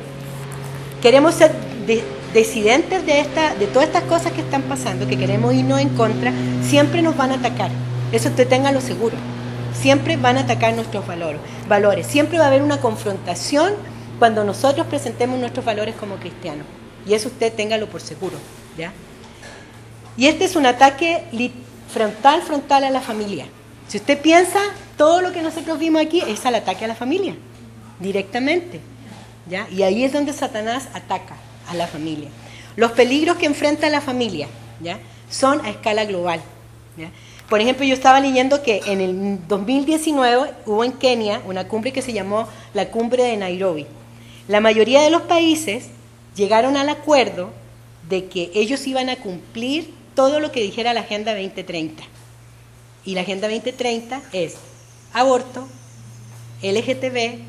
queremos 1.02 1.34
ser 1.34 1.52
decidentes 2.32 3.04
de, 3.04 3.20
esta, 3.20 3.54
de 3.54 3.66
todas 3.66 3.88
estas 3.88 4.04
cosas 4.04 4.32
que 4.32 4.40
están 4.40 4.62
pasando, 4.62 5.06
que 5.06 5.18
queremos 5.18 5.52
irnos 5.52 5.80
en 5.80 5.90
contra, 5.90 6.32
siempre 6.62 7.02
nos 7.02 7.16
van 7.16 7.32
a 7.32 7.34
atacar. 7.34 7.70
Eso 8.12 8.28
usted 8.28 8.48
lo 8.72 8.80
seguro. 8.80 9.16
Siempre 9.72 10.16
van 10.16 10.36
a 10.36 10.40
atacar 10.40 10.74
nuestros 10.74 11.06
valores, 11.06 11.40
valores. 11.68 12.06
Siempre 12.06 12.38
va 12.38 12.44
a 12.44 12.48
haber 12.48 12.62
una 12.62 12.80
confrontación 12.80 13.74
cuando 14.18 14.44
nosotros 14.44 14.86
presentemos 14.86 15.38
nuestros 15.38 15.64
valores 15.64 15.94
como 15.94 16.16
cristianos. 16.16 16.66
Y 17.06 17.14
eso 17.14 17.28
usted 17.28 17.52
téngalo 17.52 17.86
por 17.86 18.00
seguro. 18.00 18.36
¿ya? 18.76 18.92
Y 20.16 20.26
este 20.26 20.44
es 20.44 20.56
un 20.56 20.66
ataque 20.66 21.24
frontal, 21.92 22.42
frontal 22.42 22.84
a 22.84 22.90
la 22.90 23.00
familia. 23.00 23.46
Si 23.88 23.96
usted 23.96 24.20
piensa, 24.20 24.60
todo 24.96 25.20
lo 25.22 25.32
que 25.32 25.42
nosotros 25.42 25.78
vimos 25.78 26.02
aquí 26.02 26.22
es 26.26 26.44
al 26.46 26.56
ataque 26.56 26.84
a 26.84 26.88
la 26.88 26.94
familia, 26.94 27.34
directamente. 27.98 28.80
¿ya? 29.48 29.66
Y 29.70 29.82
ahí 29.82 30.04
es 30.04 30.12
donde 30.12 30.32
Satanás 30.32 30.88
ataca 30.92 31.36
a 31.68 31.74
la 31.74 31.86
familia. 31.86 32.28
Los 32.76 32.92
peligros 32.92 33.36
que 33.36 33.46
enfrenta 33.46 33.88
la 33.88 34.00
familia 34.00 34.48
¿ya? 34.80 34.98
son 35.30 35.64
a 35.64 35.70
escala 35.70 36.04
global. 36.04 36.40
Por 37.50 37.60
ejemplo, 37.60 37.84
yo 37.84 37.94
estaba 37.94 38.20
leyendo 38.20 38.62
que 38.62 38.80
en 38.86 39.00
el 39.00 39.48
2019 39.48 40.52
hubo 40.66 40.84
en 40.84 40.92
Kenia 40.92 41.42
una 41.44 41.66
cumbre 41.66 41.92
que 41.92 42.00
se 42.00 42.12
llamó 42.12 42.48
la 42.74 42.90
cumbre 42.90 43.24
de 43.24 43.36
Nairobi. 43.36 43.86
La 44.46 44.60
mayoría 44.60 45.02
de 45.02 45.10
los 45.10 45.22
países 45.22 45.86
llegaron 46.36 46.76
al 46.76 46.88
acuerdo 46.88 47.50
de 48.08 48.26
que 48.26 48.52
ellos 48.54 48.86
iban 48.86 49.08
a 49.08 49.16
cumplir 49.16 49.92
todo 50.14 50.38
lo 50.38 50.52
que 50.52 50.62
dijera 50.62 50.94
la 50.94 51.00
Agenda 51.00 51.32
2030. 51.32 52.04
Y 53.04 53.14
la 53.14 53.22
Agenda 53.22 53.48
2030 53.48 54.22
es 54.32 54.54
aborto, 55.12 55.66
LGTB, 56.62 57.40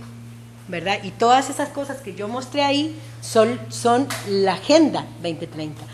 ¿verdad? 0.67 0.97
Y 1.03 1.11
todas 1.11 1.51
esas 1.51 1.69
cosas 1.69 1.97
que 2.01 2.15
yo 2.15 2.27
mostré 2.27 2.63
ahí 2.63 2.95
son, 3.21 3.59
son 3.69 4.07
la 4.27 4.53
Agenda 4.53 5.05
2030. 5.21 5.90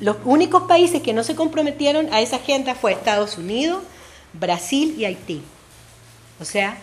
Los 0.00 0.16
únicos 0.24 0.64
países 0.64 1.02
que 1.02 1.12
no 1.12 1.24
se 1.24 1.34
comprometieron 1.34 2.12
a 2.12 2.20
esa 2.20 2.36
agenda 2.36 2.74
fue 2.74 2.92
Estados 2.92 3.36
Unidos, 3.36 3.82
Brasil 4.32 4.94
y 4.96 5.04
Haití. 5.04 5.42
O 6.40 6.44
sea, 6.44 6.78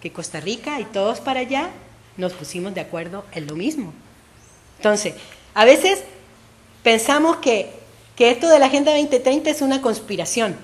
que 0.00 0.12
Costa 0.12 0.40
Rica 0.40 0.80
y 0.80 0.84
todos 0.84 1.20
para 1.20 1.40
allá 1.40 1.70
nos 2.16 2.32
pusimos 2.32 2.74
de 2.74 2.80
acuerdo 2.80 3.24
en 3.32 3.46
lo 3.46 3.54
mismo. 3.54 3.92
Entonces, 4.78 5.14
a 5.54 5.64
veces 5.64 6.02
pensamos 6.82 7.36
que, 7.36 7.70
que 8.16 8.30
esto 8.30 8.48
de 8.48 8.58
la 8.58 8.66
Agenda 8.66 8.92
2030 8.92 9.50
es 9.50 9.62
una 9.62 9.80
conspiración. 9.80 10.56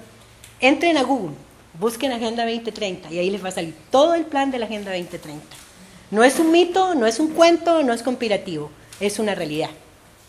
Entren 0.61 0.97
a 0.97 1.03
Google, 1.03 1.37
busquen 1.79 2.13
Agenda 2.13 2.45
2030 2.45 3.13
y 3.13 3.19
ahí 3.19 3.31
les 3.31 3.45
va 3.45 3.49
a 3.49 3.53
salir 3.53 3.75
todo 3.91 4.15
el 4.15 4.25
plan 4.25 4.51
de 4.51 4.59
la 4.59 4.67
Agenda 4.67 4.91
2030. 4.91 5.45
No 6.11 6.25
es 6.25 6.39
un 6.39 6.51
mito, 6.51 6.95
no 6.95 7.07
es 7.07 7.21
un 7.21 7.29
cuento, 7.29 7.83
no 7.83 7.93
es 7.93 8.03
conspirativo, 8.03 8.71
es 9.01 9.19
una 9.19 9.35
realidad. 9.35 9.71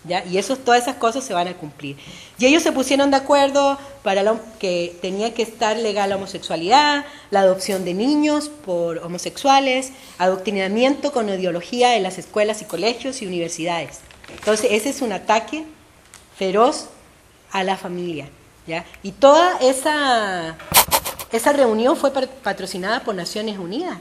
¿Ya? 0.05 0.23
Y 0.25 0.37
eso, 0.37 0.55
todas 0.57 0.83
esas 0.83 0.95
cosas 0.95 1.23
se 1.23 1.33
van 1.33 1.47
a 1.47 1.53
cumplir. 1.53 1.97
Y 2.37 2.45
ellos 2.45 2.63
se 2.63 2.71
pusieron 2.71 3.11
de 3.11 3.17
acuerdo 3.17 3.77
para 4.03 4.23
que 4.59 4.97
tenía 5.01 5.33
que 5.33 5.43
estar 5.43 5.77
legal 5.77 6.09
la 6.09 6.15
homosexualidad, 6.17 7.05
la 7.31 7.41
adopción 7.41 7.85
de 7.85 7.93
niños 7.93 8.49
por 8.49 8.99
homosexuales, 8.99 9.91
adoctrinamiento 10.17 11.11
con 11.11 11.29
ideología 11.29 11.95
en 11.95 12.03
las 12.03 12.17
escuelas 12.17 12.61
y 12.61 12.65
colegios 12.65 13.21
y 13.21 13.27
universidades. 13.27 13.99
Entonces, 14.29 14.71
ese 14.71 14.89
es 14.89 15.01
un 15.01 15.11
ataque 15.11 15.65
feroz 16.37 16.87
a 17.51 17.63
la 17.63 17.77
familia. 17.77 18.27
¿ya? 18.67 18.85
Y 19.03 19.11
toda 19.11 19.57
esa, 19.59 20.55
esa 21.31 21.53
reunión 21.53 21.95
fue 21.95 22.11
patrocinada 22.11 23.03
por 23.03 23.15
Naciones 23.15 23.57
Unidas 23.57 23.99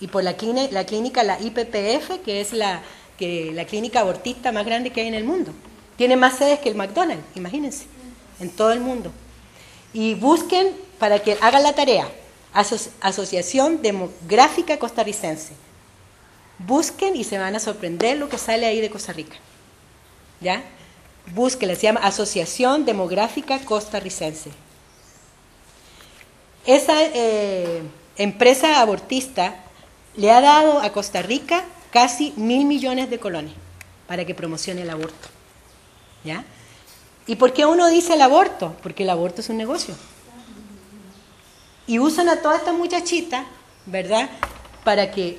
y 0.00 0.08
por 0.08 0.24
la, 0.24 0.34
la 0.70 0.84
clínica, 0.84 1.22
la 1.22 1.40
IPPF, 1.40 2.22
que 2.24 2.40
es 2.40 2.52
la 2.52 2.82
que 3.18 3.52
la 3.52 3.64
clínica 3.64 4.00
abortista 4.00 4.52
más 4.52 4.66
grande 4.66 4.90
que 4.90 5.00
hay 5.00 5.08
en 5.08 5.14
el 5.14 5.24
mundo. 5.24 5.52
Tiene 5.96 6.16
más 6.16 6.38
sedes 6.38 6.58
que 6.58 6.68
el 6.68 6.74
McDonald's, 6.74 7.24
imagínense, 7.34 7.84
en 8.40 8.50
todo 8.50 8.72
el 8.72 8.80
mundo. 8.80 9.12
Y 9.92 10.14
busquen 10.14 10.72
para 10.98 11.20
que 11.20 11.38
hagan 11.40 11.62
la 11.62 11.74
tarea, 11.74 12.08
Asociación 13.00 13.82
Demográfica 13.82 14.78
Costarricense. 14.78 15.54
Busquen 16.58 17.16
y 17.16 17.24
se 17.24 17.38
van 17.38 17.56
a 17.56 17.60
sorprender 17.60 18.18
lo 18.18 18.28
que 18.28 18.38
sale 18.38 18.66
ahí 18.66 18.80
de 18.80 18.90
Costa 18.90 19.12
Rica. 19.12 19.36
¿Ya? 20.40 20.62
Busquen, 21.34 21.74
se 21.74 21.82
llama 21.82 22.00
Asociación 22.00 22.84
Demográfica 22.84 23.58
Costarricense. 23.60 24.50
Esa 26.66 26.94
eh, 27.02 27.82
empresa 28.16 28.80
abortista 28.80 29.56
le 30.16 30.30
ha 30.30 30.40
dado 30.40 30.80
a 30.80 30.92
Costa 30.92 31.22
Rica 31.22 31.64
casi 31.94 32.34
mil 32.36 32.66
millones 32.66 33.08
de 33.08 33.20
colones 33.20 33.52
para 34.08 34.24
que 34.24 34.34
promocione 34.34 34.82
el 34.82 34.90
aborto. 34.90 35.28
¿Ya? 36.24 36.44
¿Y 37.28 37.36
por 37.36 37.52
qué 37.52 37.64
uno 37.66 37.88
dice 37.88 38.14
el 38.14 38.20
aborto? 38.20 38.74
Porque 38.82 39.04
el 39.04 39.10
aborto 39.10 39.42
es 39.42 39.48
un 39.48 39.58
negocio. 39.58 39.94
Y 41.86 42.00
usan 42.00 42.28
a 42.28 42.42
toda 42.42 42.56
esta 42.56 42.72
muchachita, 42.72 43.46
¿verdad? 43.86 44.28
Para 44.82 45.12
que 45.12 45.38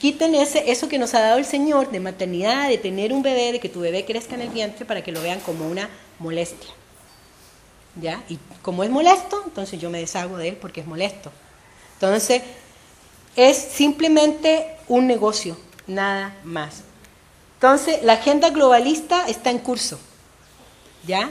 quiten 0.00 0.34
ese, 0.34 0.72
eso 0.72 0.88
que 0.88 0.98
nos 0.98 1.14
ha 1.14 1.20
dado 1.20 1.38
el 1.38 1.44
Señor 1.44 1.88
de 1.92 2.00
maternidad, 2.00 2.68
de 2.68 2.78
tener 2.78 3.12
un 3.12 3.22
bebé, 3.22 3.52
de 3.52 3.60
que 3.60 3.68
tu 3.68 3.78
bebé 3.78 4.04
crezca 4.04 4.34
en 4.34 4.40
el 4.40 4.48
vientre, 4.48 4.84
para 4.84 5.04
que 5.04 5.12
lo 5.12 5.22
vean 5.22 5.38
como 5.38 5.68
una 5.68 5.88
molestia. 6.18 6.70
¿Ya? 8.00 8.24
Y 8.28 8.40
como 8.60 8.82
es 8.82 8.90
molesto, 8.90 9.40
entonces 9.44 9.80
yo 9.80 9.88
me 9.88 10.00
deshago 10.00 10.36
de 10.36 10.48
él 10.48 10.56
porque 10.56 10.80
es 10.80 10.86
molesto. 10.88 11.30
Entonces, 11.94 12.42
es 13.36 13.56
simplemente 13.56 14.73
un 14.88 15.06
negocio, 15.06 15.56
nada 15.86 16.36
más. 16.44 16.82
Entonces, 17.54 18.02
la 18.02 18.14
agenda 18.14 18.50
globalista 18.50 19.26
está 19.26 19.50
en 19.50 19.58
curso, 19.58 19.98
¿ya? 21.06 21.30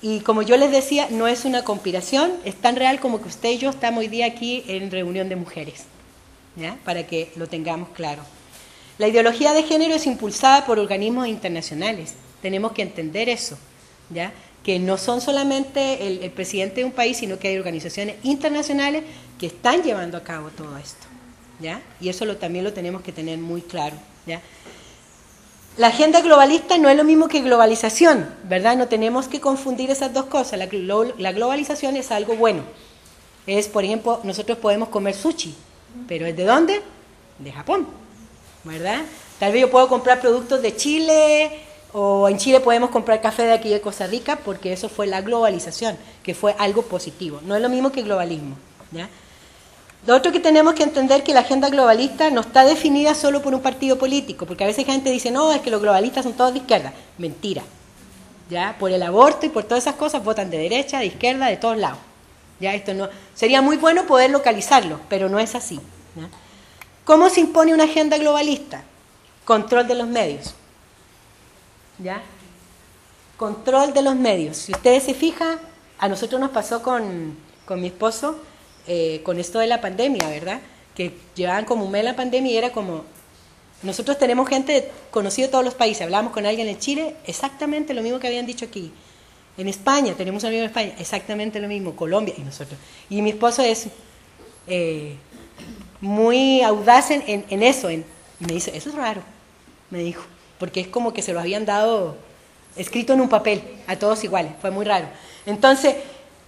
Y 0.00 0.20
como 0.20 0.42
yo 0.42 0.56
les 0.56 0.70
decía, 0.70 1.08
no 1.10 1.26
es 1.26 1.44
una 1.44 1.64
conspiración, 1.64 2.32
es 2.44 2.54
tan 2.54 2.76
real 2.76 3.00
como 3.00 3.20
que 3.20 3.28
usted 3.28 3.50
y 3.50 3.58
yo 3.58 3.70
estamos 3.70 4.00
hoy 4.00 4.08
día 4.08 4.26
aquí 4.26 4.62
en 4.68 4.90
reunión 4.90 5.28
de 5.28 5.34
mujeres, 5.34 5.84
¿ya? 6.54 6.78
Para 6.84 7.06
que 7.06 7.32
lo 7.34 7.48
tengamos 7.48 7.88
claro. 7.88 8.22
La 8.98 9.08
ideología 9.08 9.52
de 9.52 9.64
género 9.64 9.94
es 9.94 10.06
impulsada 10.06 10.64
por 10.66 10.78
organismos 10.78 11.26
internacionales, 11.26 12.14
tenemos 12.40 12.70
que 12.72 12.82
entender 12.82 13.28
eso, 13.28 13.58
¿ya? 14.10 14.32
Que 14.62 14.78
no 14.78 14.96
son 14.96 15.20
solamente 15.20 16.06
el, 16.06 16.22
el 16.22 16.30
presidente 16.30 16.76
de 16.76 16.84
un 16.84 16.92
país, 16.92 17.16
sino 17.16 17.40
que 17.40 17.48
hay 17.48 17.58
organizaciones 17.58 18.16
internacionales 18.22 19.02
que 19.40 19.46
están 19.46 19.82
llevando 19.82 20.16
a 20.16 20.22
cabo 20.22 20.50
todo 20.50 20.76
esto. 20.78 21.07
Y 22.00 22.08
eso 22.08 22.26
también 22.36 22.64
lo 22.64 22.72
tenemos 22.72 23.02
que 23.02 23.12
tener 23.12 23.38
muy 23.38 23.62
claro, 23.62 23.96
¿ya? 24.26 24.40
La 25.76 25.88
agenda 25.88 26.20
globalista 26.22 26.76
no 26.76 26.88
es 26.88 26.96
lo 26.96 27.04
mismo 27.04 27.28
que 27.28 27.40
globalización, 27.40 28.28
¿verdad? 28.44 28.76
No 28.76 28.88
tenemos 28.88 29.28
que 29.28 29.40
confundir 29.40 29.90
esas 29.92 30.12
dos 30.12 30.24
cosas. 30.26 30.58
La, 30.58 30.68
la 31.18 31.32
globalización 31.32 31.96
es 31.96 32.10
algo 32.10 32.34
bueno. 32.34 32.62
Es, 33.46 33.68
por 33.68 33.84
ejemplo, 33.84 34.20
nosotros 34.24 34.58
podemos 34.58 34.88
comer 34.88 35.14
sushi, 35.14 35.54
pero 36.08 36.26
¿es 36.26 36.36
de 36.36 36.44
dónde? 36.44 36.82
De 37.38 37.52
Japón, 37.52 37.86
¿verdad? 38.64 39.02
Tal 39.38 39.52
vez 39.52 39.62
yo 39.62 39.70
puedo 39.70 39.88
comprar 39.88 40.20
productos 40.20 40.62
de 40.62 40.74
Chile 40.74 41.50
o 41.92 42.28
en 42.28 42.38
Chile 42.38 42.58
podemos 42.58 42.90
comprar 42.90 43.20
café 43.20 43.44
de 43.44 43.52
aquí 43.52 43.68
de 43.68 43.80
Costa 43.80 44.08
Rica 44.08 44.36
porque 44.44 44.72
eso 44.72 44.88
fue 44.88 45.06
la 45.06 45.20
globalización, 45.20 45.96
que 46.24 46.34
fue 46.34 46.56
algo 46.58 46.82
positivo. 46.82 47.40
No 47.44 47.54
es 47.54 47.62
lo 47.62 47.68
mismo 47.68 47.92
que 47.92 48.02
globalismo, 48.02 48.56
¿ya? 48.90 49.08
Lo 50.06 50.14
otro 50.14 50.32
que 50.32 50.40
tenemos 50.40 50.74
que 50.74 50.84
entender 50.84 51.18
es 51.18 51.24
que 51.24 51.34
la 51.34 51.40
agenda 51.40 51.68
globalista 51.68 52.30
no 52.30 52.40
está 52.40 52.64
definida 52.64 53.14
solo 53.14 53.42
por 53.42 53.54
un 53.54 53.60
partido 53.60 53.98
político, 53.98 54.46
porque 54.46 54.64
a 54.64 54.66
veces 54.66 54.86
gente 54.86 55.10
dice, 55.10 55.30
no, 55.30 55.52
es 55.52 55.60
que 55.60 55.70
los 55.70 55.82
globalistas 55.82 56.24
son 56.24 56.34
todos 56.34 56.52
de 56.52 56.60
izquierda. 56.60 56.92
Mentira. 57.18 57.62
¿Ya? 58.48 58.76
Por 58.78 58.90
el 58.92 59.02
aborto 59.02 59.44
y 59.44 59.50
por 59.50 59.64
todas 59.64 59.84
esas 59.84 59.96
cosas 59.96 60.24
votan 60.24 60.50
de 60.50 60.58
derecha, 60.58 61.00
de 61.00 61.06
izquierda, 61.06 61.46
de 61.46 61.56
todos 61.56 61.76
lados. 61.76 61.98
¿Ya? 62.60 62.74
Esto 62.74 62.94
no, 62.94 63.08
sería 63.34 63.60
muy 63.60 63.76
bueno 63.76 64.06
poder 64.06 64.30
localizarlo, 64.30 65.00
pero 65.08 65.28
no 65.28 65.38
es 65.38 65.54
así. 65.54 65.80
¿Cómo 67.04 67.28
se 67.28 67.40
impone 67.40 67.74
una 67.74 67.84
agenda 67.84 68.16
globalista? 68.18 68.82
Control 69.44 69.86
de 69.86 69.94
los 69.94 70.06
medios. 70.06 70.54
¿Ya? 71.98 72.22
Control 73.36 73.92
de 73.92 74.02
los 74.02 74.14
medios. 74.14 74.56
Si 74.56 74.72
ustedes 74.72 75.02
se 75.02 75.14
fijan, 75.14 75.58
a 75.98 76.08
nosotros 76.08 76.40
nos 76.40 76.50
pasó 76.50 76.82
con, 76.82 77.36
con 77.66 77.80
mi 77.80 77.88
esposo, 77.88 78.36
eh, 78.88 79.20
con 79.22 79.38
esto 79.38 79.58
de 79.58 79.66
la 79.66 79.82
pandemia, 79.82 80.26
¿verdad? 80.28 80.60
Que 80.94 81.12
llevaban 81.34 81.66
como 81.66 81.84
un 81.84 81.90
mes 81.90 82.02
la 82.02 82.16
pandemia 82.16 82.50
y 82.50 82.56
era 82.56 82.70
como, 82.70 83.04
nosotros 83.82 84.18
tenemos 84.18 84.48
gente 84.48 84.90
conocida 85.10 85.46
de 85.46 85.52
todos 85.52 85.64
los 85.64 85.74
países, 85.74 86.02
hablamos 86.02 86.32
con 86.32 86.46
alguien 86.46 86.68
en 86.68 86.78
Chile, 86.78 87.14
exactamente 87.26 87.92
lo 87.92 88.02
mismo 88.02 88.18
que 88.18 88.26
habían 88.26 88.46
dicho 88.46 88.64
aquí. 88.64 88.90
En 89.58 89.68
España, 89.68 90.14
tenemos 90.14 90.42
un 90.42 90.48
amigo 90.48 90.62
en 90.62 90.68
España, 90.68 90.94
exactamente 90.98 91.60
lo 91.60 91.68
mismo, 91.68 91.94
Colombia 91.94 92.34
y 92.38 92.40
nosotros. 92.40 92.78
Y 93.10 93.20
mi 93.20 93.30
esposo 93.30 93.62
es 93.62 93.88
eh, 94.66 95.16
muy 96.00 96.62
audaz 96.62 97.10
en, 97.10 97.44
en, 97.48 97.62
eso, 97.62 97.90
en, 97.90 98.06
me 98.38 98.54
dice, 98.54 98.76
eso 98.76 98.88
es 98.88 98.94
raro, 98.94 99.20
me 99.90 99.98
dijo, 99.98 100.22
porque 100.58 100.80
es 100.80 100.88
como 100.88 101.12
que 101.12 101.22
se 101.22 101.32
lo 101.34 101.40
habían 101.40 101.66
dado 101.66 102.16
escrito 102.74 103.12
en 103.12 103.20
un 103.20 103.28
papel, 103.28 103.62
a 103.86 103.96
todos 103.96 104.24
iguales, 104.24 104.52
fue 104.60 104.70
muy 104.70 104.86
raro. 104.86 105.08
Entonces, 105.44 105.96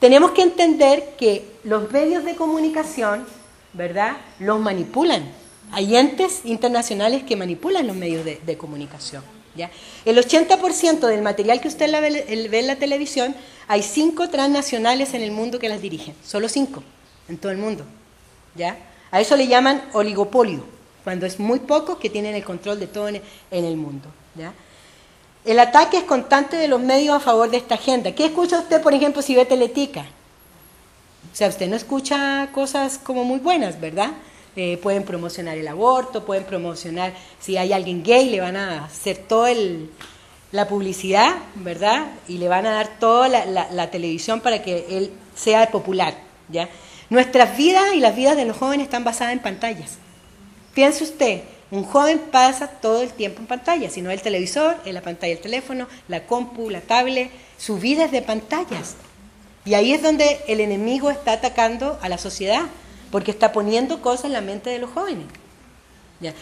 tenemos 0.00 0.32
que 0.32 0.42
entender 0.42 1.14
que 1.18 1.44
los 1.62 1.92
medios 1.92 2.24
de 2.24 2.34
comunicación, 2.34 3.26
¿verdad?, 3.74 4.16
los 4.38 4.58
manipulan. 4.58 5.30
Hay 5.72 5.94
entes 5.94 6.40
internacionales 6.44 7.22
que 7.22 7.36
manipulan 7.36 7.86
los 7.86 7.94
medios 7.94 8.24
de, 8.24 8.58
comunicación. 8.58 9.22
¿ya? 9.54 9.70
El 10.04 10.16
80% 10.16 11.00
del 11.06 11.22
material 11.22 11.60
que 11.60 11.68
usted 11.68 11.92
ve, 11.92 12.48
ve, 12.48 12.58
en 12.58 12.66
la 12.66 12.76
televisión, 12.76 13.36
hay 13.68 13.82
cinco 13.82 14.28
transnacionales 14.30 15.14
en 15.14 15.22
el 15.22 15.30
mundo 15.30 15.58
que 15.58 15.68
las 15.68 15.82
dirigen, 15.82 16.14
solo 16.24 16.48
cinco 16.48 16.82
en 17.28 17.38
todo 17.38 17.52
el 17.52 17.58
mundo. 17.58 17.84
¿ya? 18.56 18.78
A 19.10 19.20
eso 19.20 19.36
le 19.36 19.46
llaman 19.46 19.82
oligopolio, 19.92 20.64
cuando 21.04 21.26
es 21.26 21.38
muy 21.38 21.60
pocos 21.60 21.98
que 21.98 22.10
tienen 22.10 22.34
el 22.34 22.44
control 22.44 22.80
de 22.80 22.86
todo 22.86 23.08
en, 23.08 23.22
el 23.50 23.76
mundo. 23.76 24.08
¿ya? 24.34 24.52
El 25.44 25.58
ataque 25.58 25.98
es 25.98 26.04
constante 26.04 26.56
de 26.56 26.68
los 26.68 26.80
medios 26.80 27.16
a 27.16 27.20
favor 27.20 27.50
de 27.50 27.56
esta 27.56 27.76
agenda. 27.76 28.12
¿Qué 28.12 28.26
escucha 28.26 28.58
usted, 28.58 28.82
por 28.82 28.92
ejemplo, 28.92 29.22
si 29.22 29.34
ve 29.34 29.46
Teletica? 29.46 30.04
O 31.32 31.36
sea, 31.36 31.48
usted 31.48 31.68
no 31.68 31.76
escucha 31.76 32.50
cosas 32.52 32.98
como 32.98 33.24
muy 33.24 33.38
buenas, 33.38 33.80
¿verdad? 33.80 34.10
Eh, 34.56 34.78
pueden 34.82 35.04
promocionar 35.04 35.56
el 35.56 35.68
aborto, 35.68 36.24
pueden 36.24 36.44
promocionar, 36.44 37.14
si 37.38 37.56
hay 37.56 37.72
alguien 37.72 38.02
gay, 38.02 38.28
le 38.28 38.40
van 38.40 38.56
a 38.56 38.84
hacer 38.84 39.16
toda 39.16 39.50
la 40.50 40.68
publicidad, 40.68 41.36
¿verdad? 41.54 42.06
Y 42.26 42.38
le 42.38 42.48
van 42.48 42.66
a 42.66 42.72
dar 42.72 42.98
toda 42.98 43.28
la, 43.28 43.90
televisión 43.90 44.40
para 44.40 44.60
que 44.62 44.86
él 44.90 45.12
sea 45.36 45.70
popular, 45.70 46.14
¿ya? 46.48 46.68
Nuestras 47.08 47.56
vidas 47.56 47.94
y 47.94 48.00
las 48.00 48.16
vidas 48.16 48.36
de 48.36 48.44
los 48.44 48.56
jóvenes 48.56 48.84
están 48.84 49.04
basadas 49.04 49.32
en 49.32 49.38
pantallas. 49.38 49.98
Piense 50.74 51.04
usted, 51.04 51.42
un 51.70 51.84
joven 51.84 52.18
pasa 52.32 52.66
todo 52.66 53.02
el 53.02 53.12
tiempo 53.12 53.40
en 53.40 53.46
pantalla, 53.46 53.90
si 53.90 54.02
no 54.02 54.10
el 54.10 54.20
televisor, 54.20 54.76
en 54.84 54.94
la 54.94 55.02
pantalla 55.02 55.34
del 55.34 55.42
teléfono, 55.42 55.86
la 56.08 56.26
compu, 56.26 56.68
la 56.68 56.80
tablet, 56.80 57.30
su 57.58 57.78
vida 57.78 58.04
es 58.04 58.10
de 58.10 58.22
pantallas. 58.22 58.96
Y 59.64 59.74
ahí 59.74 59.92
es 59.92 60.02
donde 60.02 60.40
el 60.48 60.60
enemigo 60.60 61.10
está 61.10 61.32
atacando 61.34 61.98
a 62.02 62.08
la 62.08 62.18
sociedad, 62.18 62.62
porque 63.12 63.30
está 63.30 63.52
poniendo 63.52 64.02
cosas 64.02 64.26
en 64.26 64.32
la 64.32 64.40
mente 64.40 64.70
de 64.70 64.78
los 64.78 64.90
jóvenes. 64.90 65.26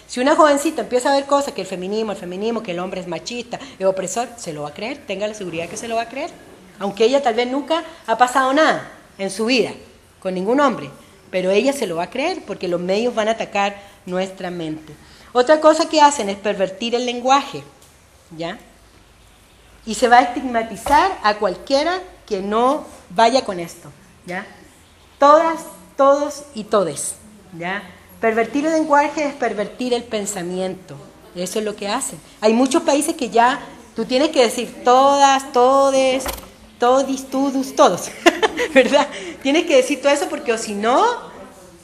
Si 0.07 0.19
una 0.19 0.35
jovencita 0.35 0.83
empieza 0.83 1.13
a 1.13 1.15
ver 1.15 1.27
cosas, 1.27 1.55
que 1.55 1.61
el 1.61 1.67
feminismo, 1.67 2.13
el 2.13 2.19
feminismo, 2.19 2.63
que 2.63 2.73
el 2.73 2.81
hombre 2.81 3.01
es 3.01 3.07
machista, 3.07 3.61
es 3.79 3.87
opresor, 3.87 4.29
se 4.37 4.53
lo 4.53 4.63
va 4.63 4.71
a 4.71 4.75
creer, 4.75 4.99
tenga 5.07 5.29
la 5.29 5.35
seguridad 5.35 5.69
que 5.69 5.77
se 5.77 5.89
lo 5.89 5.97
va 5.97 6.03
a 6.03 6.09
creer. 6.09 6.31
Aunque 6.81 7.05
ella 7.05 7.23
tal 7.23 7.35
vez 7.35 7.47
nunca 7.49 7.85
ha 8.07 8.19
pasado 8.19 8.53
nada 8.53 8.91
en 9.19 9.31
su 9.31 9.47
vida 9.47 9.71
con 10.21 10.35
ningún 10.35 10.59
hombre, 10.61 10.91
pero 11.31 11.51
ella 11.51 11.73
se 11.73 11.87
lo 11.87 11.97
va 11.97 12.05
a 12.05 12.11
creer 12.11 12.43
porque 12.47 12.67
los 12.67 12.81
medios 12.81 13.15
van 13.15 13.29
a 13.29 13.33
atacar 13.33 13.77
nuestra 14.07 14.51
mente. 14.51 14.95
Otra 15.39 15.61
cosa 15.61 15.89
que 15.89 16.01
hacen 16.01 16.29
es 16.29 16.37
pervertir 16.37 16.97
el 16.97 17.07
lenguaje, 17.07 17.63
¿ya? 18.37 18.59
Y 19.87 19.95
se 19.95 20.09
va 20.09 20.19
a 20.19 20.23
estigmatizar 20.23 21.17
a 21.23 21.37
cualquiera 21.37 22.01
que 22.27 22.43
no 22.43 22.85
vaya 23.11 23.45
con 23.45 23.61
esto. 23.61 23.89
¿ya? 24.27 24.45
Todas, 25.21 25.61
todos 25.97 26.43
y 26.57 26.65
todes, 26.65 27.15
¿ya? 27.57 27.85
Pervertir 28.21 28.67
el 28.67 28.73
lenguaje 28.73 29.27
es 29.27 29.35
pervertir 29.35 29.95
el 29.95 30.03
pensamiento. 30.03 30.97
Eso 31.37 31.61
es 31.61 31.65
lo 31.65 31.77
que 31.77 31.87
hacen. 31.87 32.19
Hay 32.41 32.53
muchos 32.53 32.83
países 32.83 33.15
que 33.15 33.31
ya 33.31 33.61
tú 33.95 34.05
tienes 34.07 34.31
que 34.31 34.43
decir 34.43 34.83
todas, 34.83 35.53
todes, 35.53 36.25
todis, 36.81 37.31
tudus, 37.31 37.77
todos, 37.77 38.11
¿verdad? 38.75 39.07
Tienes 39.41 39.67
que 39.67 39.77
decir 39.77 40.03
todo 40.03 40.11
eso 40.11 40.29
porque 40.29 40.53
o 40.53 40.59
si 40.59 40.75
no, 40.75 41.28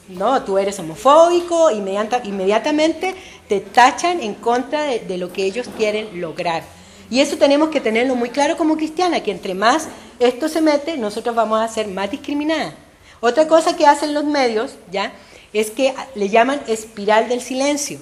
no, 0.09 0.43
tú 0.43 0.59
eres 0.59 0.79
homofóbico, 0.79 1.71
inmediatamente 1.71 3.15
te 3.49 3.61
tachan 3.61 4.21
en 4.21 4.35
contra 4.35 4.83
de, 4.83 5.19
lo 5.19 5.33
que 5.33 5.45
ellos 5.45 5.69
quieren 5.77 6.21
lograr. 6.21 6.63
Y 7.11 7.21
eso 7.21 7.37
tenemos 7.37 7.69
que 7.69 7.81
tenerlo 7.81 8.15
muy 8.15 8.31
claro 8.31 8.57
como 8.57 8.77
cristiana, 8.77 9.23
que 9.23 9.31
entre 9.31 9.55
más 9.55 9.89
esto 10.19 10.49
se 10.49 10.61
mete, 10.61 10.97
nosotros 10.97 11.35
vamos 11.35 11.61
a 11.61 11.69
ser 11.69 11.89
más 11.89 12.11
discriminadas. 12.11 12.75
Otra 13.21 13.49
cosa 13.49 13.77
que 13.77 13.87
hacen 13.87 14.15
los 14.15 14.25
medios, 14.25 14.77
¿ya? 14.91 15.13
Es 15.53 15.71
que 15.71 15.95
le 16.15 16.29
llaman 16.29 16.61
espiral 16.67 17.29
del 17.29 17.41
silencio. 17.41 17.99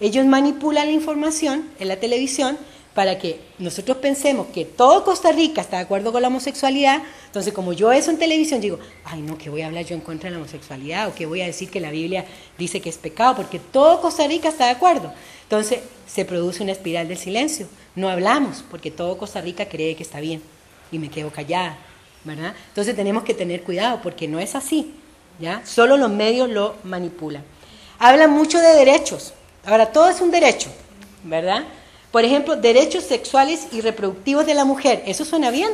Ellos 0.00 0.26
manipulan 0.26 0.86
la 0.86 0.92
información 0.92 1.68
en 1.78 1.88
la 1.88 1.96
televisión 1.96 2.58
para 2.96 3.18
que 3.18 3.38
nosotros 3.58 3.98
pensemos 3.98 4.46
que 4.54 4.64
todo 4.64 5.04
Costa 5.04 5.30
Rica 5.30 5.60
está 5.60 5.76
de 5.76 5.82
acuerdo 5.82 6.12
con 6.12 6.22
la 6.22 6.28
homosexualidad, 6.28 7.02
entonces 7.26 7.52
como 7.52 7.74
yo 7.74 7.92
eso 7.92 8.10
en 8.10 8.16
televisión 8.16 8.58
digo, 8.58 8.78
ay 9.04 9.20
no, 9.20 9.36
que 9.36 9.50
voy 9.50 9.60
a 9.60 9.66
hablar 9.66 9.84
yo 9.84 9.94
en 9.94 10.00
contra 10.00 10.30
de 10.30 10.34
la 10.34 10.40
homosexualidad 10.40 11.06
o 11.06 11.14
que 11.14 11.26
voy 11.26 11.42
a 11.42 11.44
decir 11.44 11.68
que 11.68 11.78
la 11.78 11.90
Biblia 11.90 12.24
dice 12.56 12.80
que 12.80 12.88
es 12.88 12.96
pecado, 12.96 13.36
porque 13.36 13.58
todo 13.58 14.00
Costa 14.00 14.26
Rica 14.26 14.48
está 14.48 14.64
de 14.64 14.70
acuerdo. 14.70 15.12
Entonces 15.42 15.80
se 16.06 16.24
produce 16.24 16.62
una 16.62 16.72
espiral 16.72 17.06
del 17.06 17.18
silencio, 17.18 17.68
no 17.96 18.08
hablamos 18.08 18.64
porque 18.70 18.90
todo 18.90 19.18
Costa 19.18 19.42
Rica 19.42 19.68
cree 19.68 19.94
que 19.94 20.02
está 20.02 20.18
bien 20.20 20.40
y 20.90 20.98
me 20.98 21.10
quedo 21.10 21.30
callada, 21.30 21.76
¿verdad? 22.24 22.54
Entonces 22.68 22.96
tenemos 22.96 23.24
que 23.24 23.34
tener 23.34 23.62
cuidado 23.62 24.00
porque 24.02 24.26
no 24.26 24.40
es 24.40 24.54
así, 24.54 24.94
¿ya? 25.38 25.60
Solo 25.66 25.98
los 25.98 26.10
medios 26.10 26.48
lo 26.48 26.76
manipulan. 26.82 27.44
Hablan 27.98 28.30
mucho 28.30 28.58
de 28.58 28.68
derechos, 28.68 29.34
ahora 29.66 29.92
todo 29.92 30.08
es 30.08 30.22
un 30.22 30.30
derecho, 30.30 30.70
¿verdad? 31.24 31.66
Por 32.16 32.24
ejemplo, 32.24 32.56
derechos 32.56 33.04
sexuales 33.04 33.66
y 33.72 33.82
reproductivos 33.82 34.46
de 34.46 34.54
la 34.54 34.64
mujer. 34.64 35.02
¿Eso 35.04 35.26
suena 35.26 35.50
bien? 35.50 35.70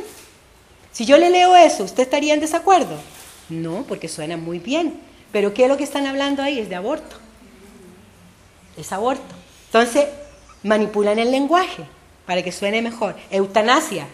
Si 0.90 1.04
yo 1.04 1.16
le 1.16 1.30
leo 1.30 1.54
eso, 1.54 1.84
¿usted 1.84 2.02
estaría 2.02 2.34
en 2.34 2.40
desacuerdo? 2.40 2.96
No, 3.48 3.84
porque 3.86 4.08
suena 4.08 4.36
muy 4.36 4.58
bien. 4.58 4.98
Pero 5.30 5.54
¿qué 5.54 5.62
es 5.62 5.68
lo 5.68 5.76
que 5.76 5.84
están 5.84 6.04
hablando 6.04 6.42
ahí? 6.42 6.58
Es 6.58 6.68
de 6.68 6.74
aborto. 6.74 7.14
Es 8.76 8.90
aborto. 8.92 9.36
Entonces, 9.66 10.06
manipulan 10.64 11.20
el 11.20 11.30
lenguaje 11.30 11.84
para 12.26 12.42
que 12.42 12.50
suene 12.50 12.82
mejor. 12.82 13.14
Eutanasia, 13.30 14.08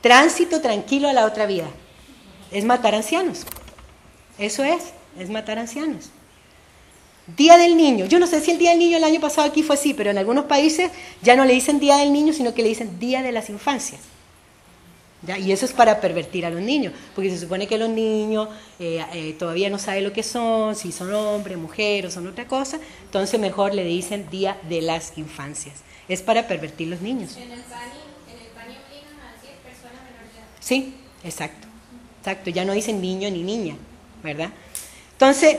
tránsito 0.00 0.62
tranquilo 0.62 1.10
a 1.10 1.12
la 1.12 1.26
otra 1.26 1.44
vida. 1.44 1.68
Es 2.50 2.64
matar 2.64 2.94
ancianos. 2.94 3.44
Eso 4.38 4.64
es, 4.64 4.84
es 5.18 5.28
matar 5.28 5.58
ancianos. 5.58 6.08
Día 7.26 7.56
del 7.56 7.76
Niño. 7.76 8.06
Yo 8.06 8.18
no 8.18 8.26
sé 8.26 8.40
si 8.40 8.50
el 8.50 8.58
Día 8.58 8.70
del 8.70 8.78
Niño 8.78 8.98
el 8.98 9.04
año 9.04 9.20
pasado 9.20 9.48
aquí 9.48 9.62
fue 9.62 9.76
así, 9.76 9.94
pero 9.94 10.10
en 10.10 10.18
algunos 10.18 10.44
países 10.44 10.90
ya 11.22 11.36
no 11.36 11.44
le 11.44 11.54
dicen 11.54 11.80
Día 11.80 11.96
del 11.96 12.12
Niño, 12.12 12.32
sino 12.32 12.52
que 12.52 12.62
le 12.62 12.68
dicen 12.68 12.98
Día 12.98 13.22
de 13.22 13.32
las 13.32 13.48
Infancias. 13.48 14.00
Y 15.40 15.52
eso 15.52 15.64
es 15.64 15.72
para 15.72 16.00
pervertir 16.00 16.44
a 16.44 16.50
los 16.50 16.60
niños, 16.60 16.92
porque 17.14 17.30
se 17.30 17.38
supone 17.38 17.66
que 17.66 17.78
los 17.78 17.88
niños 17.88 18.48
eh, 18.78 19.02
eh, 19.14 19.34
todavía 19.38 19.70
no 19.70 19.78
saben 19.78 20.04
lo 20.04 20.12
que 20.12 20.22
son, 20.22 20.76
si 20.76 20.92
son 20.92 21.14
hombres, 21.14 21.56
mujeres 21.56 22.10
o 22.10 22.14
son 22.14 22.26
otra 22.26 22.46
cosa, 22.46 22.78
entonces 23.04 23.40
mejor 23.40 23.74
le 23.74 23.84
dicen 23.84 24.28
Día 24.30 24.58
de 24.68 24.82
las 24.82 25.16
Infancias. 25.16 25.76
Es 26.08 26.20
para 26.20 26.46
pervertir 26.46 26.88
los 26.88 27.00
niños. 27.00 27.38
En 27.38 27.50
el 27.50 27.60
PANI, 27.60 28.74
obligan 28.76 29.18
a 29.18 29.32
decir 29.32 29.56
persona 29.64 30.02
menor 30.04 30.30
de 30.30 30.38
edad. 30.38 30.46
Sí, 30.60 30.94
exacto, 31.24 31.68
exacto. 32.18 32.50
Ya 32.50 32.66
no 32.66 32.74
dicen 32.74 33.00
niño 33.00 33.30
ni 33.30 33.42
niña, 33.42 33.76
¿verdad? 34.22 34.50
Entonces, 35.12 35.56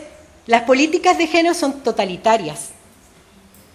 las 0.48 0.64
políticas 0.64 1.18
de 1.18 1.28
género 1.28 1.56
son 1.56 1.82
totalitarias, 1.82 2.70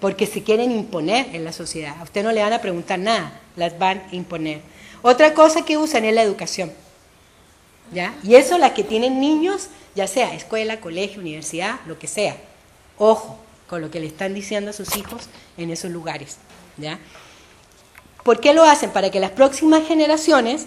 porque 0.00 0.26
se 0.26 0.42
quieren 0.42 0.70
imponer 0.70 1.34
en 1.34 1.44
la 1.44 1.52
sociedad. 1.52 1.96
A 1.98 2.04
usted 2.04 2.22
no 2.22 2.32
le 2.32 2.42
van 2.42 2.52
a 2.52 2.60
preguntar 2.60 2.98
nada, 2.98 3.40
las 3.56 3.78
van 3.78 4.02
a 4.10 4.14
imponer. 4.14 4.62
Otra 5.02 5.34
cosa 5.34 5.64
que 5.64 5.76
usan 5.76 6.04
es 6.04 6.14
la 6.14 6.22
educación. 6.22 6.72
¿ya? 7.92 8.14
Y 8.22 8.34
eso 8.36 8.56
las 8.58 8.72
que 8.72 8.84
tienen 8.84 9.20
niños, 9.20 9.68
ya 9.94 10.06
sea 10.06 10.34
escuela, 10.34 10.80
colegio, 10.80 11.20
universidad, 11.20 11.80
lo 11.86 11.98
que 11.98 12.06
sea. 12.06 12.36
Ojo 12.98 13.38
con 13.66 13.80
lo 13.80 13.90
que 13.90 14.00
le 14.00 14.06
están 14.06 14.34
diciendo 14.34 14.70
a 14.70 14.74
sus 14.74 14.96
hijos 14.96 15.28
en 15.56 15.70
esos 15.70 15.90
lugares. 15.90 16.36
¿ya? 16.76 16.98
¿Por 18.24 18.40
qué 18.40 18.54
lo 18.54 18.64
hacen? 18.64 18.90
Para 18.90 19.10
que 19.10 19.20
las 19.20 19.30
próximas 19.30 19.86
generaciones 19.86 20.66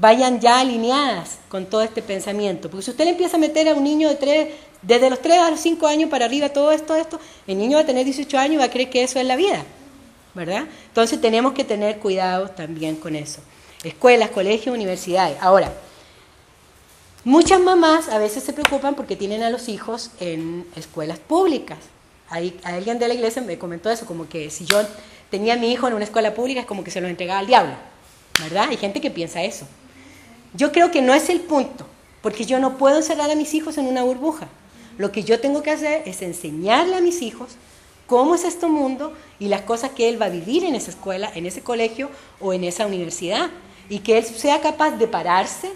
vayan 0.00 0.40
ya 0.40 0.60
alineadas 0.60 1.38
con 1.48 1.66
todo 1.66 1.82
este 1.82 2.00
pensamiento. 2.00 2.70
Porque 2.70 2.84
si 2.84 2.90
usted 2.90 3.04
le 3.04 3.10
empieza 3.10 3.36
a 3.36 3.40
meter 3.40 3.68
a 3.68 3.74
un 3.74 3.84
niño 3.84 4.08
de 4.08 4.14
tres, 4.14 4.48
desde 4.82 5.10
los 5.10 5.20
3 5.20 5.38
a 5.38 5.50
los 5.50 5.60
5 5.60 5.86
años 5.86 6.08
para 6.08 6.24
arriba, 6.24 6.48
todo 6.48 6.72
esto, 6.72 6.96
esto, 6.96 7.20
el 7.46 7.58
niño 7.58 7.76
va 7.76 7.82
a 7.82 7.86
tener 7.86 8.04
18 8.04 8.38
años 8.38 8.54
y 8.54 8.56
va 8.56 8.64
a 8.64 8.70
creer 8.70 8.88
que 8.88 9.02
eso 9.02 9.20
es 9.20 9.26
la 9.26 9.36
vida, 9.36 9.62
¿verdad? 10.34 10.64
Entonces 10.88 11.20
tenemos 11.20 11.52
que 11.52 11.64
tener 11.64 11.98
cuidado 11.98 12.48
también 12.48 12.96
con 12.96 13.14
eso. 13.14 13.40
Escuelas, 13.84 14.30
colegios, 14.30 14.74
universidades. 14.74 15.36
Ahora, 15.42 15.70
muchas 17.24 17.60
mamás 17.60 18.08
a 18.08 18.16
veces 18.16 18.42
se 18.42 18.54
preocupan 18.54 18.94
porque 18.94 19.16
tienen 19.16 19.42
a 19.42 19.50
los 19.50 19.68
hijos 19.68 20.12
en 20.18 20.66
escuelas 20.76 21.18
públicas. 21.18 21.78
Hay, 22.30 22.58
alguien 22.64 22.98
de 22.98 23.08
la 23.08 23.14
iglesia 23.14 23.42
me 23.42 23.58
comentó 23.58 23.90
eso, 23.90 24.06
como 24.06 24.30
que 24.30 24.48
si 24.48 24.64
yo 24.64 24.80
tenía 25.30 25.54
a 25.54 25.56
mi 25.58 25.70
hijo 25.70 25.86
en 25.88 25.92
una 25.92 26.04
escuela 26.04 26.32
pública 26.32 26.60
es 26.60 26.66
como 26.66 26.84
que 26.84 26.90
se 26.90 27.02
lo 27.02 27.08
entregaba 27.08 27.40
al 27.40 27.46
diablo, 27.46 27.74
¿verdad? 28.38 28.68
Hay 28.70 28.78
gente 28.78 29.02
que 29.02 29.10
piensa 29.10 29.42
eso. 29.42 29.66
Yo 30.54 30.72
creo 30.72 30.90
que 30.90 31.02
no 31.02 31.14
es 31.14 31.30
el 31.30 31.40
punto, 31.40 31.86
porque 32.22 32.44
yo 32.44 32.58
no 32.58 32.76
puedo 32.76 32.96
encerrar 32.96 33.30
a 33.30 33.36
mis 33.36 33.54
hijos 33.54 33.78
en 33.78 33.86
una 33.86 34.02
burbuja. 34.02 34.48
Lo 34.98 35.12
que 35.12 35.22
yo 35.22 35.40
tengo 35.40 35.62
que 35.62 35.70
hacer 35.70 36.02
es 36.06 36.22
enseñarle 36.22 36.96
a 36.96 37.00
mis 37.00 37.22
hijos 37.22 37.56
cómo 38.06 38.34
es 38.34 38.44
este 38.44 38.66
mundo 38.66 39.14
y 39.38 39.46
las 39.46 39.62
cosas 39.62 39.92
que 39.92 40.08
él 40.08 40.20
va 40.20 40.26
a 40.26 40.30
vivir 40.30 40.64
en 40.64 40.74
esa 40.74 40.90
escuela, 40.90 41.30
en 41.34 41.46
ese 41.46 41.62
colegio 41.62 42.10
o 42.40 42.52
en 42.52 42.64
esa 42.64 42.86
universidad. 42.86 43.50
Y 43.88 44.00
que 44.00 44.18
él 44.18 44.24
sea 44.24 44.60
capaz 44.60 44.92
de 44.92 45.06
pararse 45.06 45.70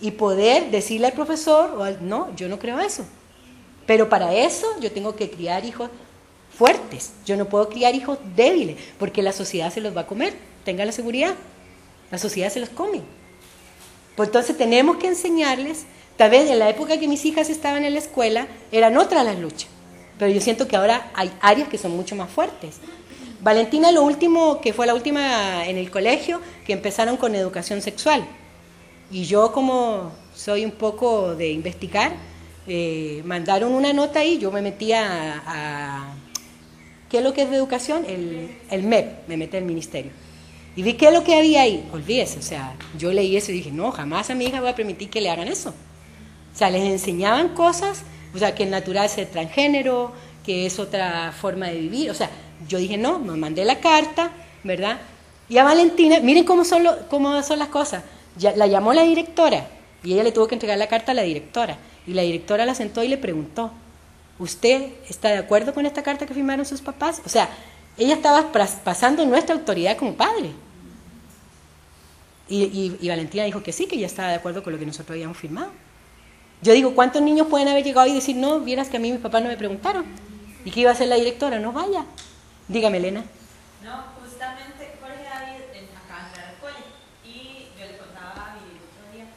y 0.00 0.10
poder 0.10 0.70
decirle 0.70 1.06
al 1.06 1.12
profesor, 1.14 1.74
o 1.78 2.02
no, 2.02 2.34
yo 2.36 2.48
no 2.48 2.58
creo 2.58 2.80
eso. 2.80 3.04
Pero 3.86 4.08
para 4.08 4.34
eso 4.34 4.66
yo 4.80 4.92
tengo 4.92 5.16
que 5.16 5.30
criar 5.30 5.64
hijos 5.64 5.90
fuertes. 6.56 7.12
Yo 7.24 7.36
no 7.36 7.46
puedo 7.46 7.68
criar 7.68 7.94
hijos 7.94 8.18
débiles, 8.36 8.76
porque 8.98 9.22
la 9.22 9.32
sociedad 9.32 9.72
se 9.72 9.80
los 9.80 9.96
va 9.96 10.02
a 10.02 10.06
comer. 10.06 10.34
Tenga 10.64 10.84
la 10.84 10.92
seguridad. 10.92 11.34
La 12.10 12.18
sociedad 12.18 12.50
se 12.50 12.60
los 12.60 12.68
come. 12.68 13.02
Pues 14.16 14.28
entonces 14.28 14.56
tenemos 14.56 14.96
que 14.96 15.08
enseñarles 15.08 15.86
Tal 16.16 16.30
vez 16.30 16.48
en 16.48 16.60
la 16.60 16.70
época 16.70 16.98
que 16.98 17.08
mis 17.08 17.24
hijas 17.24 17.50
estaban 17.50 17.84
en 17.84 17.92
la 17.92 17.98
escuela 17.98 18.46
eran 18.70 18.96
otras 18.96 19.24
las 19.24 19.38
luchas, 19.38 19.68
pero 20.16 20.30
yo 20.30 20.40
siento 20.40 20.68
que 20.68 20.76
ahora 20.76 21.10
hay 21.14 21.32
áreas 21.40 21.68
que 21.68 21.78
son 21.78 21.96
mucho 21.96 22.14
más 22.14 22.30
fuertes. 22.30 22.76
Valentina, 23.40 23.90
lo 23.90 24.04
último, 24.04 24.60
que 24.60 24.72
fue 24.72 24.86
la 24.86 24.94
última 24.94 25.66
en 25.66 25.76
el 25.76 25.90
colegio, 25.90 26.40
que 26.64 26.72
empezaron 26.72 27.16
con 27.16 27.34
educación 27.34 27.82
sexual. 27.82 28.24
Y 29.10 29.24
yo 29.24 29.52
como 29.52 30.12
soy 30.34 30.64
un 30.64 30.70
poco 30.70 31.34
de 31.34 31.50
investigar, 31.50 32.12
eh, 32.68 33.22
mandaron 33.24 33.74
una 33.74 33.92
nota 33.92 34.20
ahí, 34.20 34.38
yo 34.38 34.52
me 34.52 34.62
metí 34.62 34.92
a, 34.92 36.14
¿qué 37.10 37.18
es 37.18 37.24
lo 37.24 37.34
que 37.34 37.42
es 37.42 37.50
de 37.50 37.56
educación? 37.56 38.04
El, 38.06 38.56
el 38.70 38.82
MEP, 38.84 39.28
me 39.28 39.36
metí 39.36 39.56
al 39.56 39.64
ministerio. 39.64 40.12
Y 40.76 40.82
vi 40.82 40.94
qué 40.94 41.06
es 41.06 41.12
lo 41.12 41.22
que 41.22 41.36
había 41.36 41.62
ahí, 41.62 41.88
olvídese, 41.92 42.38
o 42.38 42.42
sea, 42.42 42.74
yo 42.98 43.12
leí 43.12 43.36
eso 43.36 43.52
y 43.52 43.56
dije, 43.56 43.70
no, 43.70 43.92
jamás 43.92 44.30
a 44.30 44.34
mi 44.34 44.46
hija 44.46 44.60
voy 44.60 44.70
a 44.70 44.74
permitir 44.74 45.08
que 45.08 45.20
le 45.20 45.30
hagan 45.30 45.46
eso. 45.46 45.70
O 45.70 46.56
sea, 46.56 46.70
les 46.70 46.82
enseñaban 46.82 47.50
cosas, 47.50 48.02
o 48.34 48.38
sea, 48.38 48.54
que 48.54 48.64
el 48.64 48.70
natural 48.70 49.06
es 49.06 49.18
el 49.18 49.28
transgénero, 49.28 50.12
que 50.44 50.66
es 50.66 50.78
otra 50.78 51.32
forma 51.32 51.68
de 51.68 51.78
vivir. 51.78 52.10
O 52.10 52.14
sea, 52.14 52.30
yo 52.68 52.78
dije, 52.78 52.96
no, 52.96 53.18
me 53.18 53.36
mandé 53.36 53.64
la 53.64 53.80
carta, 53.80 54.30
¿verdad? 54.62 54.98
Y 55.48 55.58
a 55.58 55.64
Valentina, 55.64 56.20
miren 56.20 56.44
cómo 56.44 56.64
son, 56.64 56.84
cómo 57.08 57.42
son 57.42 57.58
las 57.58 57.68
cosas. 57.68 58.02
Ya, 58.36 58.54
la 58.56 58.66
llamó 58.66 58.92
la 58.92 59.02
directora 59.02 59.68
y 60.02 60.14
ella 60.14 60.24
le 60.24 60.32
tuvo 60.32 60.48
que 60.48 60.54
entregar 60.54 60.78
la 60.78 60.88
carta 60.88 61.12
a 61.12 61.14
la 61.14 61.22
directora. 61.22 61.78
Y 62.06 62.12
la 62.12 62.22
directora 62.22 62.66
la 62.66 62.74
sentó 62.74 63.02
y 63.02 63.08
le 63.08 63.16
preguntó, 63.16 63.70
¿usted 64.38 64.88
está 65.08 65.28
de 65.28 65.38
acuerdo 65.38 65.72
con 65.72 65.86
esta 65.86 66.02
carta 66.02 66.26
que 66.26 66.34
firmaron 66.34 66.66
sus 66.66 66.82
papás? 66.82 67.22
O 67.24 67.28
sea, 67.28 67.48
ella 67.96 68.14
estaba 68.14 68.50
pasando 68.52 69.24
nuestra 69.24 69.54
autoridad 69.54 69.96
como 69.96 70.14
padre. 70.14 70.50
Y, 72.48 72.96
y 73.00 73.08
Valentina 73.08 73.44
dijo 73.44 73.62
que 73.62 73.72
sí, 73.72 73.86
que 73.86 73.98
ya 73.98 74.06
estaba 74.06 74.28
de 74.28 74.34
acuerdo 74.34 74.62
con 74.62 74.72
lo 74.72 74.78
que 74.78 74.86
nosotros 74.86 75.10
habíamos 75.10 75.36
firmado. 75.36 75.70
Yo 76.64 76.72
digo, 76.72 76.94
¿cuántos 76.94 77.20
niños 77.20 77.48
pueden 77.48 77.68
haber 77.68 77.84
llegado 77.84 78.06
y 78.06 78.14
decir, 78.14 78.36
no, 78.36 78.60
vieras 78.60 78.88
que 78.88 78.96
a 78.96 79.00
mí 79.00 79.12
mis 79.12 79.20
papás 79.20 79.42
no 79.42 79.48
me 79.48 79.56
preguntaron? 79.56 80.04
¿Y 80.64 80.70
qué 80.70 80.80
iba 80.80 80.90
a 80.90 80.94
hacer 80.94 81.08
la 81.08 81.16
directora? 81.16 81.58
No 81.58 81.72
vaya. 81.72 82.08
Dígame, 82.68 82.96
Elena. 82.96 83.20
No, 83.84 84.16
justamente 84.16 84.96
Jorge 84.96 85.28
David 85.28 85.60
acaba 85.92 86.24
de 86.24 86.28
entrar 86.32 86.48
al 86.48 86.56
cole 86.64 86.80
y 87.20 87.68
yo 87.76 87.84
le 87.84 88.00
contaba 88.00 88.32
a 88.32 88.56
David 88.56 88.64
el 88.72 88.80
otro 88.80 89.04
día 89.12 89.28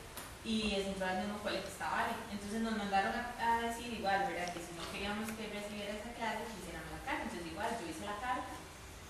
y 0.48 0.80
es 0.80 0.88
entró 0.88 1.04
al 1.04 1.20
mismo 1.20 1.44
cole 1.44 1.60
que 1.60 1.68
estaba 1.68 2.08
Entonces 2.32 2.64
nos 2.64 2.80
mandaron 2.80 3.12
a, 3.12 3.60
decir 3.60 3.92
igual, 3.92 4.32
¿verdad? 4.32 4.48
Que 4.56 4.64
si 4.64 4.72
no 4.80 4.88
queríamos 4.96 5.28
que 5.36 5.52
recibiera 5.52 6.00
esa 6.00 6.16
clase, 6.16 6.48
que 6.48 6.64
hiciéramos 6.64 6.96
la 6.96 7.04
carta. 7.04 7.28
Entonces 7.28 7.44
igual, 7.44 7.76
yo 7.76 7.92
hice 7.92 8.08
la 8.08 8.24
carta 8.24 8.56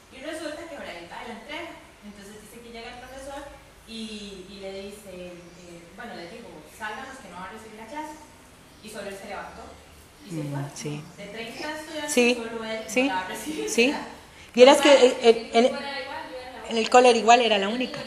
y 0.09 0.17
resulta 0.25 0.65
que 0.65 0.73
va 0.73 0.89
la 0.89 1.37
entrega. 1.37 1.69
Entonces 2.01 2.41
dice 2.41 2.65
que 2.65 2.73
llega 2.73 2.97
el 2.97 3.01
profesor 3.05 3.56
y, 3.87 4.45
y 4.49 4.59
le 4.61 4.81
dice, 4.83 5.09
eh, 5.13 5.33
bueno, 5.95 6.13
le 6.15 6.23
digo, 6.29 6.47
sálganos 6.77 7.17
que 7.21 7.29
no 7.29 7.37
va 7.37 7.45
a 7.45 7.51
recibir 7.51 7.79
la 7.79 7.87
clase 7.87 8.13
y 8.83 8.89
solo 8.89 9.09
él 9.09 9.15
se 9.21 9.27
levantó. 9.29 9.61
Y 10.25 10.29
se 10.29 10.35
fue. 10.35 10.43
Mm, 10.59 10.69
sí. 10.75 11.03
De 11.17 11.25
30 11.27 11.71
estudiantes, 11.79 12.13
Sí, 12.13 12.43
solo 12.49 12.63
él 12.65 12.79
sí, 12.87 13.09
la 13.09 13.27
recibió. 13.27 13.69
sí. 13.69 13.95
Vieras 14.53 14.81
que 14.81 14.93
el- 15.05 15.15
el- 15.21 15.49
el- 15.53 15.71
en 16.69 16.77
el 16.77 16.89
cole 16.89 17.09
era 17.09 17.17
igual, 17.19 17.41
era 17.41 17.57
la 17.57 17.69
única. 17.69 17.99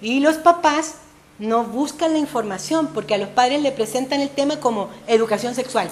Y 0.00 0.20
los 0.20 0.36
papás 0.36 0.96
no 1.38 1.64
buscan 1.64 2.12
la 2.14 2.18
información 2.18 2.88
porque 2.94 3.14
a 3.14 3.18
los 3.18 3.28
padres 3.28 3.60
le 3.62 3.70
presentan 3.72 4.20
el 4.20 4.30
tema 4.30 4.58
como 4.60 4.88
educación 5.06 5.54
sexual. 5.54 5.88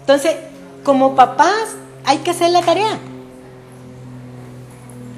Entonces, 0.00 0.36
como 0.84 1.14
papás 1.14 1.76
hay 2.04 2.18
que 2.18 2.30
hacer 2.30 2.50
la 2.50 2.62
tarea. 2.62 2.98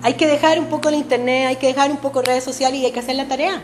Hay 0.02 0.14
que 0.14 0.26
dejar 0.26 0.58
un 0.58 0.66
poco 0.66 0.88
el 0.88 0.96
internet, 0.96 1.46
hay 1.48 1.56
que 1.56 1.68
dejar 1.68 1.90
un 1.90 1.98
poco 1.98 2.22
redes 2.22 2.44
sociales 2.44 2.80
y 2.80 2.84
hay 2.84 2.92
que 2.92 3.00
hacer 3.00 3.16
la 3.16 3.28
tarea. 3.28 3.62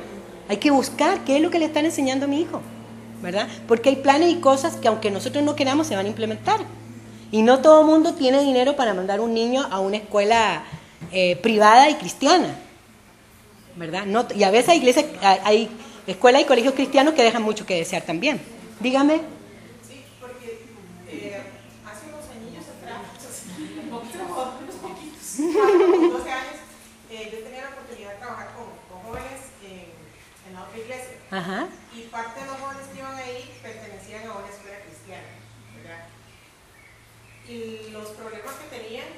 Hay 0.48 0.58
que 0.58 0.70
buscar 0.70 1.24
qué 1.24 1.36
es 1.36 1.42
lo 1.42 1.50
que 1.50 1.58
le 1.58 1.66
están 1.66 1.84
enseñando 1.84 2.24
a 2.24 2.28
mi 2.28 2.40
hijo, 2.40 2.62
¿verdad? 3.22 3.48
Porque 3.66 3.90
hay 3.90 3.96
planes 3.96 4.30
y 4.30 4.36
cosas 4.36 4.76
que 4.76 4.88
aunque 4.88 5.10
nosotros 5.10 5.44
no 5.44 5.56
queramos 5.56 5.86
se 5.86 5.96
van 5.96 6.06
a 6.06 6.08
implementar. 6.08 6.60
Y 7.30 7.42
no 7.42 7.60
todo 7.60 7.80
el 7.80 7.86
mundo 7.86 8.14
tiene 8.14 8.42
dinero 8.42 8.74
para 8.76 8.94
mandar 8.94 9.20
un 9.20 9.34
niño 9.34 9.66
a 9.70 9.80
una 9.80 9.98
escuela 9.98 10.62
eh, 11.12 11.36
privada 11.36 11.90
y 11.90 11.94
cristiana, 11.94 12.56
¿verdad? 13.76 14.06
No, 14.06 14.26
y 14.34 14.42
a 14.44 14.50
veces 14.50 14.70
hay 14.70 14.78
iglesias, 14.78 15.06
hay, 15.22 15.70
escuelas 16.06 16.42
y 16.42 16.44
colegios 16.46 16.74
cristianos 16.74 17.14
que 17.14 17.22
dejan 17.22 17.42
mucho 17.42 17.66
que 17.66 17.76
desear 17.76 18.02
también. 18.02 18.40
Dígame. 18.80 19.20
Sí, 19.86 20.02
porque 20.20 20.64
eh, 21.10 21.42
hace 21.84 22.06
unos 22.08 22.24
años 22.32 22.64
atrás, 22.66 23.02
un 23.82 23.90
poquito, 23.90 24.18
unos 24.62 24.74
poquitos, 24.82 25.36
como 25.36 26.18
12 26.18 26.30
años, 26.30 26.56
eh, 27.10 27.28
yo 27.30 27.38
tenía 27.44 27.62
la 27.62 27.68
oportunidad 27.70 28.12
de 28.12 28.18
trabajar 28.18 28.48
con, 28.56 28.66
con 28.88 29.06
jóvenes 29.06 29.52
en, 29.62 30.48
en 30.48 30.54
la 30.54 30.62
otra 30.62 30.78
iglesia. 30.78 31.17
Ajá. 31.30 31.68
Y 31.94 32.02
parte 32.08 32.40
de 32.40 32.46
los 32.46 32.56
jóvenes 32.58 32.86
que 32.92 32.98
iban 32.98 33.14
ahí 33.14 33.58
pertenecían 33.62 34.26
a 34.28 34.34
una 34.38 34.48
escuela 34.48 34.78
cristiana, 34.80 35.28
¿verdad? 35.76 36.04
Y 37.48 37.90
los 37.90 38.08
problemas 38.10 38.54
que 38.56 38.68
tenían 38.76 39.08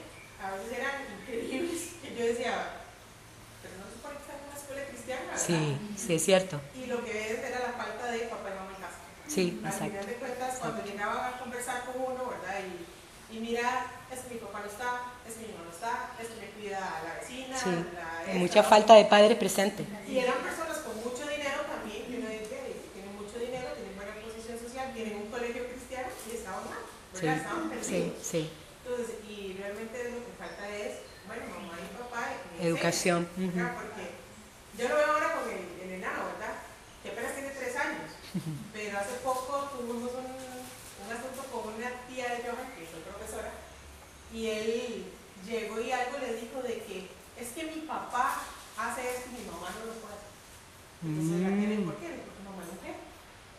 a 0.43 0.51
veces 0.53 0.79
eran 0.79 0.95
increíbles. 1.21 1.81
Yo 2.19 2.25
decía, 2.27 2.83
pero 3.63 3.75
no 3.79 3.87
supone 3.91 4.17
que 4.17 4.23
están 4.23 4.39
en 4.43 4.47
una 4.51 4.59
escuela 4.59 4.83
cristiana, 4.87 5.23
¿verdad? 5.31 5.39
Sí, 5.47 5.79
sí, 5.97 6.15
es 6.15 6.25
cierto. 6.25 6.61
Y 6.75 6.87
lo 6.87 7.05
que 7.05 7.11
es 7.33 7.39
era 7.39 7.61
la 7.61 7.73
falta 7.79 8.07
de 8.11 8.19
papá 8.27 8.49
y 8.51 8.55
mamá 8.59 8.71
en 8.75 8.83
casa. 8.83 8.99
Sí, 9.29 9.61
Al 9.65 9.73
final 9.73 9.89
exacto. 9.89 10.07
de 10.07 10.15
cuentas, 10.19 10.59
cuando 10.59 10.85
llegaban 10.85 11.35
a 11.35 11.39
conversar 11.39 11.85
con 11.87 12.03
uno, 12.03 12.27
¿verdad? 12.31 12.59
Y, 12.67 13.37
y 13.37 13.41
mira, 13.41 13.87
es 14.11 14.21
que 14.27 14.35
mi 14.35 14.41
papá 14.41 14.61
no 14.61 14.67
está, 14.67 15.15
es 15.27 15.35
que 15.39 15.47
mi 15.47 15.53
mamá 15.55 15.65
no 15.71 15.75
está, 15.75 16.11
es 16.19 16.27
que 16.29 16.41
me 16.43 16.51
cuida 16.59 16.79
a 16.83 17.03
la 17.07 17.15
vecina, 17.23 17.55
Sí, 17.57 17.71
la 17.95 18.25
esta, 18.27 18.35
mucha 18.39 18.63
falta 18.65 18.95
de 18.95 19.05
padres 19.07 19.39
presentes. 19.39 19.87
y 20.09 20.19
eran 20.19 20.39
personas 20.43 20.79
con 20.79 20.97
mucho 20.99 21.23
dinero 21.31 21.63
también, 21.63 22.07
que 22.11 22.19
uno 22.19 22.27
dice, 22.29 22.59
"Hey, 22.59 22.91
tienen 22.95 23.15
mucho 23.15 23.39
dinero, 23.39 23.71
tienen 23.79 23.95
buena 23.95 24.15
posición 24.19 24.59
social, 24.59 24.93
tienen 24.95 25.15
un 25.23 25.31
colegio 25.31 25.63
cristiano 25.69 26.09
y 26.27 26.37
estaban 26.37 26.65
mal, 26.67 26.83
Sí, 27.10 27.10
¿verdad? 27.27 27.37
Estaban 27.37 27.63
sí, 27.83 27.91
perdidos. 27.91 28.27
sí. 28.27 28.51
Entonces, 28.85 29.15
y 29.29 29.53
realmente 29.59 30.05
lo 30.11 30.19
que 30.27 30.33
falta 30.39 30.65
es, 30.77 30.93
bueno, 31.27 31.45
mamá 31.49 31.75
y 31.79 31.97
papá. 31.97 32.23
y 32.61 32.67
Educación, 32.67 33.29
enseñen, 33.37 33.55
¿verdad? 33.57 33.75
Porque 33.77 34.05
yo 34.79 34.89
lo 34.89 34.95
veo 34.97 35.13
ahora 35.13 35.35
con 35.35 35.45
el, 35.51 35.65
el 35.83 35.91
enano, 36.01 36.25
¿verdad? 36.35 36.55
Que 37.03 37.11
apenas 37.11 37.35
tiene 37.35 37.51
tres 37.51 37.77
años, 37.77 38.11
pero 38.73 38.99
hace 38.99 39.15
poco 39.23 39.71
tuvimos 39.77 40.11
un, 40.13 40.27
un 40.27 41.09
asunto 41.13 41.43
con 41.53 41.75
una 41.75 41.91
tía 42.09 42.29
de 42.35 42.43
Johan, 42.43 42.73
que 42.75 42.87
soy 42.91 43.03
profesora, 43.07 43.53
y 44.33 44.47
él 44.49 45.05
llegó 45.47 45.81
y 45.81 45.93
algo 45.93 46.19
le 46.19 46.35
dijo 46.35 46.63
de 46.63 46.83
que 46.85 47.09
es 47.41 47.49
que 47.55 47.65
mi 47.65 47.83
papá 47.87 48.43
hace 48.77 49.01
esto 49.09 49.31
y 49.33 49.41
mi 49.41 49.47
mamá 49.51 49.71
no 49.79 49.87
lo 49.87 49.95
puede 50.01 50.15
hacer. 50.15 50.31
Entonces 51.03 51.41
la 51.41 51.49
tía 51.57 51.69
le 51.69 51.77
dijo, 51.77 51.91
¿por 51.91 51.97
qué? 52.01 52.09
Porque 52.21 52.43
mamá 52.45 52.63
mujer, 52.65 52.97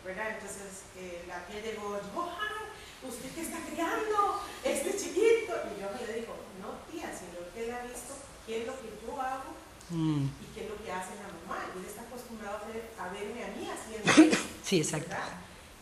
¿verdad? 0.04 0.28
Entonces 0.38 0.86
eh, 0.96 1.24
la 1.26 1.44
tía 1.46 1.60
llegó, 1.60 1.98
Johan, 2.14 2.71
¿usted 3.08 3.30
qué 3.34 3.40
está 3.42 3.58
criando? 3.66 4.40
Este 4.64 4.90
chiquito. 4.96 5.52
Y 5.70 5.82
Johan 5.82 5.98
le 6.06 6.20
dijo, 6.20 6.34
no 6.62 6.78
tía, 6.90 7.10
sino 7.12 7.42
que 7.54 7.64
él 7.66 7.74
ha 7.74 7.82
visto 7.86 8.14
qué 8.46 8.62
es 8.62 8.66
lo 8.66 8.74
que 8.80 8.90
yo 9.06 9.20
hago 9.20 9.50
Mm, 9.90 10.24
y 10.40 10.46
qué 10.54 10.64
es 10.64 10.70
lo 10.70 10.76
que 10.80 10.88
hace 10.90 11.12
la 11.20 11.28
mamá. 11.28 11.68
Y 11.74 11.80
él 11.80 11.84
está 11.84 12.00
acostumbrado 12.02 12.64
a, 12.64 12.66
ver- 12.72 12.88
a 12.96 13.12
verme 13.12 13.44
a 13.44 13.48
mí 13.52 13.68
haciendo 13.68 14.08
eso. 14.32 14.40
Sí, 14.64 14.78
exacto. 14.80 15.12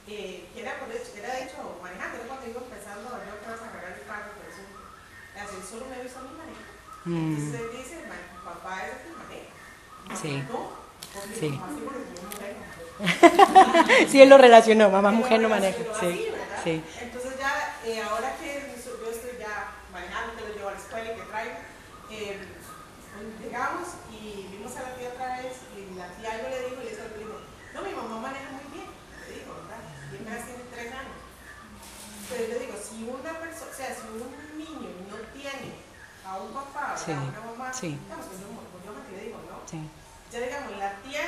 Eh, 0.09 0.49
que 0.53 0.61
era, 0.63 0.75
era 0.83 1.35
de 1.37 1.43
hecho 1.45 1.79
manejando, 1.81 2.17
era 2.19 2.27
cuando 2.27 2.49
iba 2.51 2.59
empezando 2.61 3.07
yo 3.07 3.39
que 3.39 3.47
vas 3.47 3.61
a 3.63 3.69
agarrar 3.71 3.95
el 3.95 4.03
carro, 4.11 4.33
por 4.35 4.47
eso 4.51 4.67
así, 5.39 5.57
solo 5.63 5.87
me 5.87 6.01
he 6.01 6.03
visto 6.03 6.19
a 6.19 6.23
mí 6.23 6.31
manejar. 6.35 6.75
Entonces 7.07 7.55
Mm, 7.55 7.63
él 7.63 7.71
dice, 7.79 7.97
"Ma- 8.11 8.51
papá 8.51 8.83
es 8.83 8.91
el 8.91 8.99
que 8.99 9.11
maneja. 9.15 9.55
Mamá 10.11 10.19
Sí. 10.19 10.33
No, 10.51 10.71
porque 11.15 11.35
Sí. 11.39 11.49
mamá 11.55 11.69
seguro 11.71 11.97
que 12.03 12.11
yo 12.11 12.23
no 12.27 12.31
manejo. 12.35 12.61
Sí, 14.11 14.21
él 14.23 14.29
lo 14.29 14.39
relacionó, 14.39 14.91
mamá, 14.91 15.11
Pero 15.11 15.21
mujer 15.23 15.41
no 15.41 15.49
maneja. 15.49 15.79
Sí, 16.01 16.27
¿verdad? 16.65 16.85
sí. 16.85 16.99
Entonces 17.01 17.39
ya, 17.39 17.79
eh, 17.85 18.03
ahora 18.03 18.37
que 18.37 18.75
yo 18.77 19.11
estoy 19.11 19.39
ya 19.39 19.73
manejando, 19.93 20.37
que 20.37 20.49
lo 20.49 20.55
llevo 20.55 20.69
a 20.69 20.73
la 20.73 20.79
escuela 20.79 21.13
y 21.13 21.17
que 21.17 21.23
traigo, 21.23 21.57
eh, 22.11 22.39
llegamos 23.43 23.89
y 24.11 24.47
vimos 24.51 24.77
a 24.77 24.83
la 24.83 24.95
tía 24.97 25.09
otra 25.09 25.37
vez 25.43 25.57
y 25.77 25.95
la 25.99 26.09
tía 26.15 26.33
algo 26.33 26.49
le 26.49 26.61
dijo 26.71 26.81
y 26.81 26.85
le 26.85 26.91
dijo, 26.91 27.37
no, 27.75 27.83
mi 27.83 27.93
mamá 27.95 28.21
maneja 28.21 28.51
muy 28.51 28.67
bien, 28.73 28.89
le 29.29 29.35
dijo, 29.35 29.51
¿verdad? 29.63 29.81
Y 30.13 30.17
apenas 30.17 30.45
tiene 30.47 30.65
tres 30.73 30.89
años. 30.93 31.19
Pero 32.31 32.47
le 32.47 32.59
digo, 32.61 32.75
si 32.79 32.97
una 33.05 33.33
persona, 33.41 33.71
o 33.71 33.75
sea, 33.75 33.91
si 33.95 34.07
un 34.07 34.31
niño 34.59 34.91
no 35.11 35.17
tiene 35.35 35.75
a 36.25 36.37
un 36.39 36.53
papá, 36.55 36.95
Sí, 36.97 37.11
a 37.13 37.21
una 37.21 37.41
mamá, 37.41 37.73
sí. 37.73 37.99
digamos, 37.99 38.27
pues 38.27 38.39
yo, 38.39 38.47
pues 38.71 38.85
yo 38.87 38.91
que 39.07 39.17
le 39.17 39.23
digo, 39.27 39.39
¿no? 39.51 39.59
Sí, 39.67 39.81
Ya 40.31 40.39
digamos, 40.39 40.79
la 40.79 40.95
tía 41.03 41.27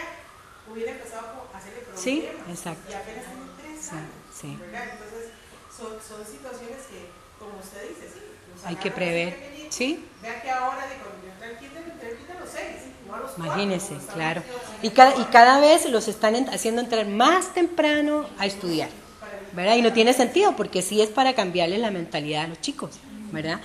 hubiera 0.71 0.93
empezado 0.93 1.49
a 1.53 1.57
hacerle 1.59 1.81
problemas. 1.81 2.03
Sí, 2.05 2.29
exacto. 2.49 2.87
Y 2.91 2.95
apenas 2.95 3.25
tiene 3.59 3.62
tres 3.91 4.41
Sí. 4.41 4.57
¿verdad? 4.61 4.85
Entonces, 4.93 5.31
son, 5.77 5.89
son 6.01 6.27
situaciones 6.27 6.79
que, 6.91 7.07
como 7.39 7.59
usted 7.59 7.83
dice, 7.89 8.09
sí. 8.13 8.21
hay 8.65 8.77
que 8.77 8.91
prever. 8.91 9.53
Sí, 9.71 10.05
Vea 10.23 10.41
que 10.43 10.51
ahora, 10.51 10.87
cuando 11.03 11.53
yo 11.53 11.59
kinder 11.59 12.37
a 12.37 12.41
los 12.41 12.51
seis, 12.53 12.93
no 13.09 13.15
a 13.15 13.19
los 13.21 13.37
imagínense, 13.37 13.97
claro. 14.13 14.43
Y 14.83 14.91
cada, 14.91 15.17
y 15.17 15.25
cada 15.27 15.61
vez 15.61 15.89
los 15.91 16.09
están 16.09 16.37
en- 16.37 16.49
haciendo 16.51 16.81
entrar 16.83 17.07
más 17.07 17.55
temprano 17.55 18.27
a 18.39 18.47
estudiar. 18.47 18.91
¿verdad? 19.53 19.77
Y 19.77 19.83
no 19.83 19.93
tiene 19.93 20.15
sentido 20.15 20.57
porque 20.57 20.81
sí 20.81 21.03
es 21.03 21.11
para 21.11 21.35
cambiarles 21.35 21.79
la 21.81 21.91
mentalidad 21.91 22.45
a 22.45 22.49
los 22.49 22.61
chicos, 22.61 22.93
¿verdad? 23.31 23.61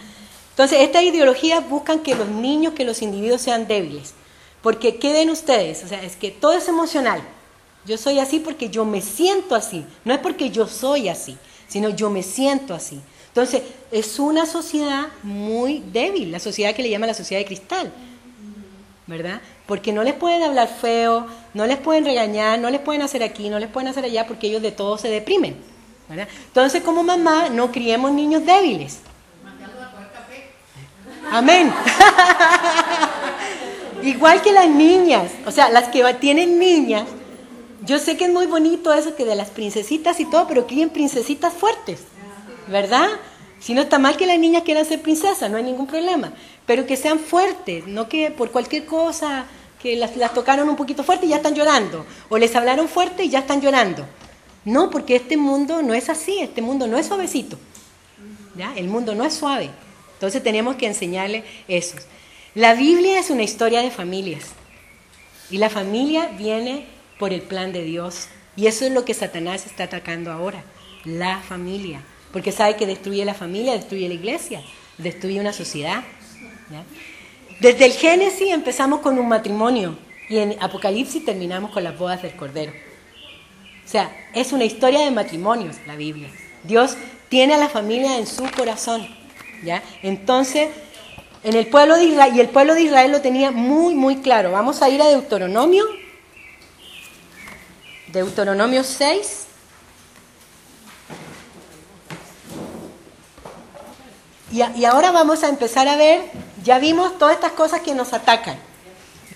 Entonces, 0.49 0.82
estas 0.82 1.03
ideologías 1.03 1.67
buscan 1.69 1.99
que 1.99 2.15
los 2.15 2.27
niños, 2.27 2.73
que 2.73 2.84
los 2.84 3.01
individuos 3.01 3.41
sean 3.41 3.67
débiles. 3.67 4.13
Porque, 4.62 4.97
¿qué 4.97 5.13
ven 5.13 5.30
ustedes? 5.30 5.84
O 5.84 5.88
sea, 5.88 6.03
es 6.03 6.15
que 6.17 6.32
todo 6.32 6.53
es 6.53 6.67
emocional. 6.67 7.21
Yo 7.88 7.97
soy 7.97 8.19
así 8.19 8.39
porque 8.39 8.69
yo 8.69 8.86
me 8.86 9.02
siento 9.02 9.56
así. 9.56 9.86
No 10.06 10.13
es 10.13 10.19
porque 10.19 10.50
yo 10.50 10.67
soy 10.67 11.10
así, 11.10 11.38
sino 11.67 11.89
yo 11.89 12.10
me 12.10 12.21
siento 12.21 12.73
así. 12.73 13.02
Entonces, 13.30 13.63
es 13.91 14.19
una 14.19 14.45
sociedad 14.45 15.08
muy 15.23 15.84
débil, 15.91 16.32
la 16.32 16.39
sociedad 16.39 16.76
que 16.76 16.84
le 16.84 16.89
llaman 16.89 17.08
la 17.08 17.13
sociedad 17.13 17.41
de 17.41 17.45
cristal. 17.45 17.91
¿verdad? 19.08 19.41
Porque 19.65 19.93
no 19.93 20.04
les 20.04 20.13
pueden 20.13 20.43
hablar 20.43 20.67
feo, 20.67 21.26
no 21.54 21.65
les 21.65 21.78
pueden 21.78 22.06
regañar, 22.06 22.60
no 22.60 22.69
les 22.69 22.82
pueden 22.82 23.02
hacer 23.02 23.23
aquí, 23.23 23.50
no 23.50 23.58
les 23.58 23.69
pueden 23.69 23.88
hacer 23.88 24.04
allá, 24.04 24.28
porque 24.28 24.47
ellos 24.47 24.62
de 24.62 24.71
todo 24.71 24.97
se 24.97 25.08
deprimen, 25.08 25.56
¿verdad? 26.10 26.28
Entonces, 26.47 26.84
como 26.84 27.04
mamá, 27.04 27.50
no 27.50 27.71
criemos 27.71 28.12
niños 28.12 28.45
débiles. 28.45 29.00
Amén. 31.32 31.73
Igual 34.04 34.41
que 34.41 34.52
las 34.52 34.69
niñas, 34.69 35.32
o 35.45 35.52
sea, 35.52 35.69
las 35.69 35.89
que 35.89 36.04
tienen 36.15 36.60
niñas, 36.60 37.06
yo 37.85 37.99
sé 37.99 38.17
que 38.17 38.25
es 38.25 38.31
muy 38.31 38.47
bonito 38.47 38.93
eso 38.93 39.15
que 39.15 39.25
de 39.25 39.35
las 39.35 39.49
princesitas 39.49 40.19
y 40.19 40.25
todo, 40.25 40.47
pero 40.47 40.67
críen 40.67 40.89
princesitas 40.89 41.53
fuertes, 41.53 42.01
¿verdad? 42.67 43.07
Si 43.59 43.73
no 43.73 43.81
está 43.81 43.99
mal 43.99 44.17
que 44.17 44.25
las 44.25 44.39
niñas 44.39 44.63
quieran 44.63 44.85
ser 44.85 45.01
princesas, 45.01 45.49
no 45.49 45.57
hay 45.57 45.63
ningún 45.63 45.87
problema, 45.87 46.33
pero 46.65 46.85
que 46.85 46.97
sean 46.97 47.19
fuertes, 47.19 47.87
no 47.87 48.08
que 48.10 48.31
por 48.31 48.52
cualquier 48.52 48.85
cosa 48.85 49.45
que 49.81 49.95
las, 49.95 50.15
las 50.17 50.33
tocaron 50.33 50.69
un 50.69 50.75
poquito 50.75 51.04
fuerte 51.04 51.25
y 51.25 51.29
ya 51.29 51.37
están 51.37 51.56
llorando, 51.56 52.06
o 52.29 52.37
les 52.37 52.56
hablaron 52.56 52.87
fuerte 52.87 53.23
y 53.23 53.29
ya 53.29 53.39
están 53.39 53.62
llorando. 53.62 54.06
No, 54.65 54.89
porque 54.89 55.15
este 55.15 55.37
mundo 55.37 55.81
no 55.81 55.93
es 55.93 56.10
así, 56.10 56.39
este 56.39 56.62
mundo 56.62 56.87
no 56.87 56.97
es 56.97 57.06
suavecito, 57.06 57.58
¿ya? 58.56 58.73
El 58.75 58.87
mundo 58.87 59.15
no 59.15 59.23
es 59.23 59.33
suave. 59.33 59.69
Entonces 60.13 60.41
tenemos 60.43 60.75
que 60.75 60.87
enseñarle 60.87 61.43
eso. 61.67 61.95
La 62.56 62.73
Biblia 62.73 63.19
es 63.19 63.29
una 63.29 63.43
historia 63.43 63.81
de 63.81 63.91
familias. 63.91 64.45
Y 65.52 65.60
la 65.60 65.69
familia 65.69 66.31
viene 66.37 66.87
por 67.19 67.33
el 67.33 67.41
plan 67.41 67.71
de 67.71 67.83
Dios. 67.83 68.27
Y 68.55 68.67
eso 68.67 68.85
es 68.85 68.91
lo 68.91 69.05
que 69.05 69.13
Satanás 69.13 69.65
está 69.65 69.85
atacando 69.85 70.31
ahora, 70.31 70.63
la 71.05 71.39
familia. 71.39 72.01
Porque 72.31 72.51
sabe 72.51 72.75
que 72.75 72.85
destruye 72.85 73.23
la 73.25 73.33
familia, 73.33 73.73
destruye 73.73 74.07
la 74.07 74.13
iglesia, 74.13 74.61
destruye 74.97 75.39
una 75.39 75.53
sociedad. 75.53 76.03
Desde 77.59 77.85
el 77.85 77.93
Génesis 77.93 78.51
empezamos 78.51 78.99
con 78.99 79.17
un 79.17 79.27
matrimonio 79.27 79.97
y 80.29 80.37
en 80.37 80.55
Apocalipsis 80.61 81.23
terminamos 81.23 81.71
con 81.71 81.83
las 81.83 81.97
bodas 81.97 82.21
del 82.21 82.35
Cordero. 82.35 82.73
O 83.85 83.89
sea, 83.89 84.11
es 84.33 84.51
una 84.51 84.65
historia 84.65 84.99
de 84.99 85.11
matrimonios 85.11 85.77
la 85.87 85.95
Biblia. 85.95 86.29
Dios 86.63 86.97
tiene 87.29 87.53
a 87.53 87.57
la 87.57 87.69
familia 87.69 88.17
en 88.17 88.27
su 88.27 88.43
corazón. 88.51 89.07
¿ya? 89.63 89.81
Entonces, 90.03 90.69
en 91.43 91.55
el 91.55 91.67
pueblo 91.67 91.95
de 91.95 92.03
Israel, 92.03 92.33
y 92.35 92.41
el 92.41 92.49
pueblo 92.49 92.73
de 92.73 92.81
Israel 92.81 93.11
lo 93.11 93.21
tenía 93.21 93.51
muy, 93.51 93.95
muy 93.95 94.17
claro. 94.17 94.51
Vamos 94.51 94.81
a 94.81 94.89
ir 94.89 95.01
a 95.01 95.07
Deuteronomio. 95.07 95.85
Deuteronomio 98.08 98.83
6. 98.83 99.45
Y, 104.51 104.85
ahora 104.85 105.12
vamos 105.12 105.43
a 105.43 105.49
empezar 105.49 105.87
a 105.87 105.97
ver, 105.97 106.31
ya 106.63 106.79
vimos 106.79 107.17
todas 107.17 107.35
estas 107.35 107.51
cosas 107.51 107.81
que 107.81 107.93
nos 107.93 108.13
atacan, 108.13 108.58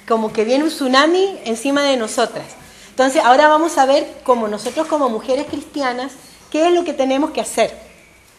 como 0.07 0.32
que 0.32 0.45
viene 0.45 0.63
un 0.63 0.69
tsunami 0.69 1.39
encima 1.43 1.84
de 1.84 1.97
nosotras. 1.97 2.45
Entonces 2.89 3.22
ahora 3.24 3.47
vamos 3.47 3.78
a 3.78 3.86
ver 3.86 4.22
como 4.24 4.47
nosotros 4.47 4.88
como 4.88 5.09
mujeres 5.09 5.47
cristianas, 5.47 6.13
qué 6.49 6.67
es 6.67 6.74
lo 6.74 6.86
que 6.86 6.93
tenemos 6.93 7.32
que 7.32 7.41
hacer, 7.41 7.78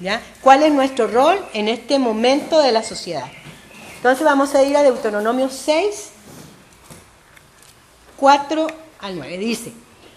¿ya? 0.00 0.22
¿Cuál 0.40 0.62
es 0.62 0.72
nuestro 0.72 1.06
rol 1.06 1.38
en 1.52 1.68
este 1.68 1.98
momento 1.98 2.60
de 2.60 2.72
la 2.72 2.82
sociedad? 2.82 3.26
Entonces 3.96 4.24
vamos 4.24 4.54
a 4.54 4.62
ir 4.62 4.76
a 4.76 4.82
Deuteronomio 4.82 5.50
6, 5.50 6.08
4 8.16 8.66
al 9.00 9.18
9. 9.18 9.38
Dice, 9.38 9.72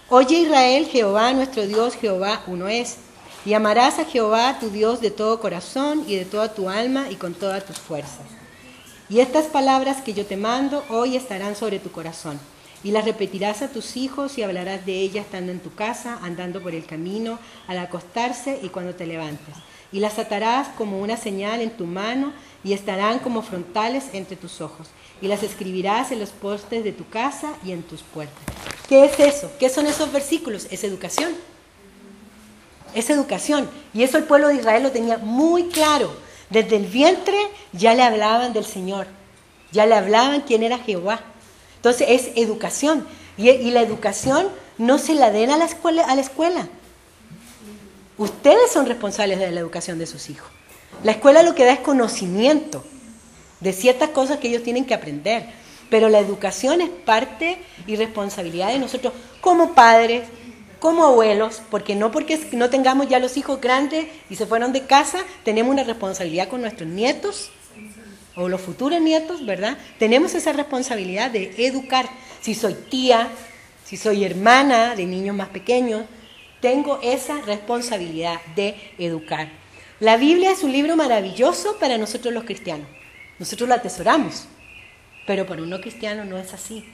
Oye 0.07 0.37
Israel, 0.41 0.85
Jehová 0.85 1.33
nuestro 1.33 1.65
Dios, 1.65 1.95
Jehová 1.95 2.43
uno 2.45 2.67
es. 2.67 2.97
Y 3.43 3.55
amarás 3.55 3.97
a 3.97 4.05
Jehová 4.05 4.59
tu 4.59 4.69
Dios 4.69 5.01
de 5.01 5.09
todo 5.09 5.39
corazón 5.39 6.03
y 6.07 6.15
de 6.15 6.25
toda 6.25 6.53
tu 6.53 6.69
alma 6.69 7.07
y 7.09 7.15
con 7.15 7.33
todas 7.33 7.65
tus 7.65 7.79
fuerzas. 7.79 8.27
Y 9.09 9.19
estas 9.19 9.45
palabras 9.45 10.03
que 10.03 10.13
yo 10.13 10.27
te 10.27 10.37
mando 10.37 10.83
hoy 10.89 11.15
estarán 11.15 11.55
sobre 11.55 11.79
tu 11.79 11.91
corazón. 11.91 12.39
Y 12.83 12.91
las 12.91 13.05
repetirás 13.05 13.63
a 13.63 13.69
tus 13.69 13.97
hijos 13.97 14.37
y 14.37 14.43
hablarás 14.43 14.85
de 14.85 14.93
ellas 14.93 15.25
estando 15.25 15.51
en 15.51 15.59
tu 15.59 15.73
casa, 15.73 16.19
andando 16.21 16.61
por 16.61 16.75
el 16.75 16.85
camino, 16.85 17.39
al 17.65 17.79
acostarse 17.79 18.59
y 18.61 18.69
cuando 18.69 18.93
te 18.93 19.07
levantes. 19.07 19.55
Y 19.91 20.01
las 20.01 20.19
atarás 20.19 20.67
como 20.77 20.99
una 20.99 21.17
señal 21.17 21.61
en 21.61 21.71
tu 21.71 21.87
mano 21.87 22.31
y 22.63 22.73
estarán 22.73 23.17
como 23.17 23.41
frontales 23.41 24.05
entre 24.13 24.35
tus 24.35 24.61
ojos. 24.61 24.87
Y 25.19 25.27
las 25.27 25.41
escribirás 25.41 26.11
en 26.11 26.19
los 26.19 26.29
postes 26.29 26.83
de 26.83 26.91
tu 26.91 27.09
casa 27.09 27.55
y 27.65 27.71
en 27.71 27.81
tus 27.81 28.03
puertas. 28.03 28.43
¿Qué 28.87 29.05
es 29.05 29.19
eso? 29.19 29.51
¿Qué 29.59 29.69
son 29.69 29.87
esos 29.87 30.11
versículos? 30.11 30.67
Es 30.69 30.83
educación 30.83 31.33
es 32.95 33.09
educación. 33.09 33.69
Y 33.93 34.01
eso 34.01 34.17
el 34.17 34.23
pueblo 34.23 34.47
de 34.47 34.55
Israel 34.55 34.81
lo 34.81 34.91
tenía 34.91 35.17
muy 35.19 35.67
claro. 35.67 36.15
Desde 36.49 36.77
el 36.77 36.87
vientre 36.87 37.37
ya 37.73 37.93
le 37.93 38.01
hablaban 38.01 38.53
del 38.53 38.65
Señor, 38.65 39.07
ya 39.71 39.85
le 39.85 39.95
hablaban 39.95 40.41
quién 40.41 40.63
era 40.63 40.79
Jehová. 40.79 41.19
Entonces 41.75 42.07
es 42.09 42.31
educación. 42.35 43.05
Y, 43.37 43.69
la 43.71 43.81
educación 43.81 44.47
no 44.77 44.97
se 44.97 45.13
la 45.13 45.29
den 45.29 45.51
a 45.51 45.57
la, 45.57 45.65
escuela, 45.65 46.05
a 46.05 46.15
la 46.15 46.21
escuela. 46.21 46.69
Ustedes 48.17 48.71
son 48.71 48.85
responsables 48.85 49.39
de 49.39 49.51
la 49.51 49.59
educación 49.59 49.99
de 49.99 50.07
sus 50.07 50.29
hijos. 50.29 50.49
La 51.03 51.11
escuela 51.11 51.43
lo 51.43 51.53
que 51.53 51.65
da 51.65 51.73
es 51.73 51.79
conocimiento 51.81 52.85
de 53.59 53.73
ciertas 53.73 54.09
cosas 54.09 54.37
que 54.37 54.47
ellos 54.47 54.63
tienen 54.63 54.85
que 54.85 54.93
aprender. 54.93 55.49
Pero 55.89 56.09
la 56.09 56.19
educación 56.19 56.81
es 56.81 56.89
parte 56.89 57.57
y 57.87 57.95
responsabilidad 57.95 58.69
de 58.69 58.79
nosotros 58.79 59.13
como 59.41 59.73
padres, 59.73 60.23
como 60.79 61.05
abuelos, 61.05 61.61
porque 61.71 61.95
no 61.95 62.11
porque 62.11 62.39
no 62.51 62.69
tengamos 62.69 63.07
ya 63.07 63.19
los 63.19 63.37
hijos 63.37 63.61
grandes 63.61 64.07
y 64.29 64.35
se 64.35 64.45
fueron 64.45 64.73
de 64.73 64.85
casa, 64.85 65.19
tenemos 65.43 65.71
una 65.71 65.83
responsabilidad 65.83 66.47
con 66.47 66.61
nuestros 66.61 66.89
nietos 66.89 67.49
o 68.35 68.49
los 68.49 68.61
futuros 68.61 69.01
nietos, 69.01 69.45
¿verdad? 69.45 69.77
Tenemos 69.97 70.35
esa 70.35 70.53
responsabilidad 70.53 71.31
de 71.31 71.53
educar. 71.57 72.09
Si 72.41 72.53
soy 72.53 72.73
tía, 72.73 73.29
si 73.85 73.97
soy 73.97 74.23
hermana 74.23 74.95
de 74.95 75.05
niños 75.05 75.35
más 75.35 75.49
pequeños, 75.49 76.05
tengo 76.59 76.99
esa 77.03 77.41
responsabilidad 77.41 78.41
de 78.55 78.75
educar. 78.97 79.49
La 79.99 80.17
Biblia 80.17 80.51
es 80.51 80.63
un 80.63 80.71
libro 80.71 80.95
maravilloso 80.95 81.77
para 81.79 81.97
nosotros 81.97 82.33
los 82.33 82.43
cristianos. 82.43 82.87
Nosotros 83.39 83.69
lo 83.69 83.75
atesoramos, 83.75 84.47
pero 85.25 85.45
para 85.45 85.61
un 85.61 85.69
no 85.69 85.81
cristiano 85.81 86.25
no 86.25 86.37
es 86.37 86.53
así. 86.53 86.85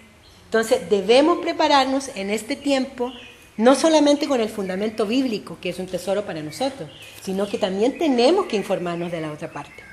Entonces 0.45 0.89
debemos 0.89 1.39
prepararnos 1.39 2.09
en 2.15 2.29
este 2.29 2.55
tiempo 2.55 3.11
no 3.57 3.75
solamente 3.75 4.27
con 4.27 4.41
el 4.41 4.49
fundamento 4.49 5.05
bíblico, 5.05 5.57
que 5.61 5.69
es 5.69 5.79
un 5.79 5.87
tesoro 5.87 6.25
para 6.25 6.41
nosotros, 6.41 6.89
sino 7.21 7.47
que 7.47 7.57
también 7.57 7.97
tenemos 7.97 8.47
que 8.47 8.57
informarnos 8.57 9.11
de 9.11 9.21
la 9.21 9.31
otra 9.31 9.51
parte, 9.51 9.83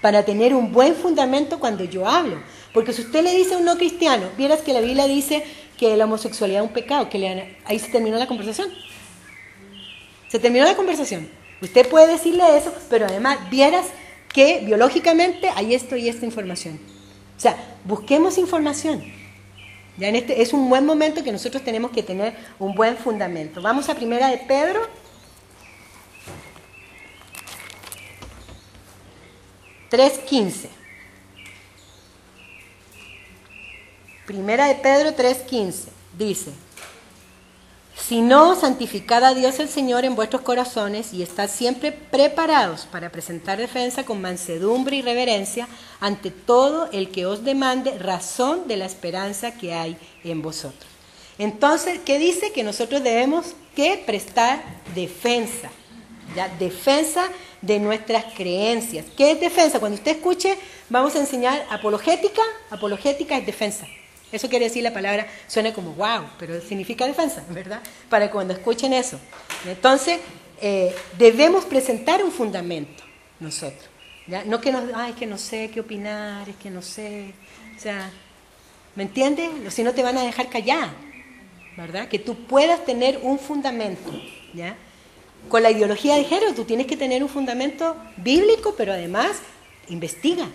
para 0.00 0.24
tener 0.24 0.54
un 0.54 0.72
buen 0.72 0.94
fundamento 0.94 1.58
cuando 1.58 1.84
yo 1.84 2.06
hablo. 2.06 2.40
Porque 2.72 2.92
si 2.92 3.02
usted 3.02 3.22
le 3.22 3.34
dice 3.34 3.54
a 3.54 3.58
un 3.58 3.64
no 3.64 3.76
cristiano, 3.76 4.28
vieras 4.36 4.60
que 4.60 4.72
la 4.72 4.80
Biblia 4.80 5.06
dice 5.06 5.42
que 5.76 5.96
la 5.96 6.04
homosexualidad 6.04 6.62
es 6.62 6.68
un 6.68 6.74
pecado, 6.74 7.08
que 7.08 7.56
ahí 7.64 7.78
se 7.78 7.88
terminó 7.88 8.16
la 8.16 8.26
conversación. 8.26 8.68
Se 10.28 10.38
terminó 10.38 10.64
la 10.64 10.76
conversación. 10.76 11.28
Usted 11.60 11.88
puede 11.88 12.12
decirle 12.12 12.42
eso, 12.56 12.72
pero 12.90 13.06
además 13.06 13.38
vieras 13.50 13.86
que 14.32 14.62
biológicamente 14.64 15.50
hay 15.54 15.74
esto 15.74 15.96
y 15.96 16.08
esta 16.08 16.26
información. 16.26 16.78
O 17.36 17.40
sea, 17.40 17.56
busquemos 17.84 18.38
información. 18.38 19.04
Ya 19.98 20.08
en 20.08 20.16
este 20.16 20.42
es 20.42 20.52
un 20.52 20.68
buen 20.68 20.84
momento 20.84 21.24
que 21.24 21.32
nosotros 21.32 21.62
tenemos 21.64 21.90
que 21.90 22.02
tener 22.02 22.34
un 22.58 22.74
buen 22.74 22.96
fundamento. 22.96 23.62
Vamos 23.62 23.88
a 23.88 23.94
primera 23.94 24.28
de 24.28 24.38
Pedro. 24.38 24.80
Tres 29.88 30.18
quince. 30.18 30.68
Primera 34.26 34.66
de 34.66 34.74
Pedro 34.74 35.14
3.15 35.14 35.84
dice, 36.18 36.50
si 37.98 38.20
no, 38.20 38.54
santificad 38.54 39.24
a 39.24 39.34
Dios 39.34 39.58
el 39.58 39.68
Señor 39.68 40.04
en 40.04 40.14
vuestros 40.14 40.42
corazones 40.42 41.12
y 41.12 41.22
estad 41.22 41.50
siempre 41.50 41.92
preparados 41.92 42.86
para 42.92 43.10
presentar 43.10 43.58
defensa 43.58 44.04
con 44.04 44.20
mansedumbre 44.20 44.96
y 44.96 45.02
reverencia 45.02 45.66
ante 45.98 46.30
todo 46.30 46.88
el 46.92 47.10
que 47.10 47.26
os 47.26 47.42
demande 47.42 47.98
razón 47.98 48.68
de 48.68 48.76
la 48.76 48.84
esperanza 48.84 49.52
que 49.52 49.72
hay 49.74 49.96
en 50.24 50.42
vosotros. 50.42 50.86
Entonces, 51.38 51.98
¿qué 52.04 52.18
dice? 52.18 52.52
Que 52.52 52.62
nosotros 52.62 53.02
debemos 53.02 53.54
que 53.74 54.02
prestar 54.06 54.62
defensa, 54.94 55.70
¿ya? 56.34 56.48
defensa 56.48 57.28
de 57.60 57.78
nuestras 57.80 58.24
creencias. 58.34 59.06
¿Qué 59.16 59.32
es 59.32 59.40
defensa? 59.40 59.80
Cuando 59.80 59.96
usted 59.96 60.12
escuche, 60.12 60.56
vamos 60.88 61.16
a 61.16 61.18
enseñar 61.18 61.66
apologética. 61.70 62.42
Apologética 62.70 63.36
es 63.36 63.46
defensa. 63.46 63.86
Eso 64.32 64.48
quiere 64.48 64.66
decir 64.66 64.82
la 64.82 64.92
palabra, 64.92 65.26
suena 65.46 65.72
como 65.72 65.92
wow, 65.92 66.24
pero 66.38 66.60
significa 66.60 67.06
defensa, 67.06 67.44
¿verdad? 67.50 67.80
Para 68.10 68.30
cuando 68.30 68.52
escuchen 68.54 68.92
eso. 68.92 69.20
Entonces, 69.64 70.18
eh, 70.60 70.94
debemos 71.16 71.64
presentar 71.64 72.24
un 72.24 72.32
fundamento 72.32 73.04
nosotros. 73.38 73.88
No 74.46 74.60
que 74.60 74.72
nos, 74.72 74.82
ay, 74.94 75.12
que 75.12 75.26
no 75.26 75.38
sé 75.38 75.70
qué 75.72 75.80
opinar, 75.80 76.48
es 76.48 76.56
que 76.56 76.68
no 76.68 76.82
sé. 76.82 77.32
O 77.76 77.80
sea, 77.80 78.10
¿me 78.96 79.04
entiendes? 79.04 79.72
Si 79.72 79.84
no 79.84 79.92
te 79.92 80.02
van 80.02 80.18
a 80.18 80.24
dejar 80.24 80.48
callar, 80.48 80.90
¿verdad? 81.76 82.08
Que 82.08 82.18
tú 82.18 82.34
puedas 82.34 82.84
tener 82.84 83.20
un 83.22 83.38
fundamento, 83.38 84.10
¿ya? 84.52 84.76
Con 85.48 85.62
la 85.62 85.70
ideología 85.70 86.16
de 86.16 86.24
género 86.24 86.54
tú 86.54 86.64
tienes 86.64 86.88
que 86.88 86.96
tener 86.96 87.22
un 87.22 87.28
fundamento 87.28 87.96
bíblico, 88.16 88.74
pero 88.76 88.92
además 88.92 89.36
investiga, 89.88 90.48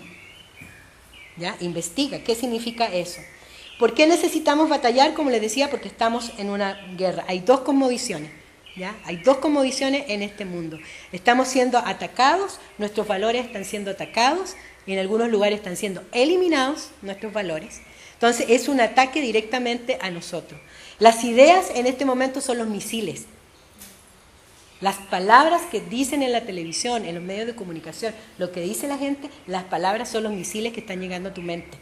¿ya? 1.37 1.55
Investiga. 1.61 2.19
¿Qué 2.19 2.35
significa 2.35 2.87
eso? 2.87 3.21
¿Por 3.81 3.95
qué 3.95 4.05
necesitamos 4.05 4.69
batallar? 4.69 5.15
Como 5.15 5.31
les 5.31 5.41
decía, 5.41 5.71
porque 5.71 5.87
estamos 5.87 6.33
en 6.37 6.51
una 6.51 6.79
guerra. 6.95 7.25
Hay 7.27 7.39
dos 7.39 7.61
conmovisiones. 7.61 8.29
¿ya? 8.75 8.95
Hay 9.05 9.17
dos 9.17 9.37
conmovisiones 9.37 10.03
en 10.07 10.21
este 10.21 10.45
mundo. 10.45 10.77
Estamos 11.11 11.47
siendo 11.47 11.79
atacados, 11.79 12.59
nuestros 12.77 13.07
valores 13.07 13.43
están 13.43 13.65
siendo 13.65 13.89
atacados 13.89 14.55
y 14.85 14.93
en 14.93 14.99
algunos 14.99 15.31
lugares 15.31 15.57
están 15.57 15.77
siendo 15.77 16.03
eliminados 16.11 16.91
nuestros 17.01 17.33
valores. 17.33 17.81
Entonces 18.13 18.45
es 18.49 18.67
un 18.67 18.81
ataque 18.81 19.19
directamente 19.19 19.97
a 19.99 20.11
nosotros. 20.11 20.61
Las 20.99 21.23
ideas 21.23 21.71
en 21.73 21.87
este 21.87 22.05
momento 22.05 22.39
son 22.39 22.59
los 22.59 22.67
misiles. 22.67 23.25
Las 24.79 24.97
palabras 24.97 25.63
que 25.71 25.81
dicen 25.81 26.21
en 26.21 26.33
la 26.33 26.41
televisión, 26.41 27.03
en 27.03 27.15
los 27.15 27.23
medios 27.23 27.47
de 27.47 27.55
comunicación, 27.55 28.13
lo 28.37 28.51
que 28.51 28.61
dice 28.61 28.87
la 28.87 28.99
gente, 28.99 29.31
las 29.47 29.63
palabras 29.63 30.07
son 30.07 30.21
los 30.21 30.33
misiles 30.33 30.71
que 30.71 30.81
están 30.81 31.01
llegando 31.01 31.29
a 31.29 31.33
tu 31.33 31.41
mente. 31.41 31.79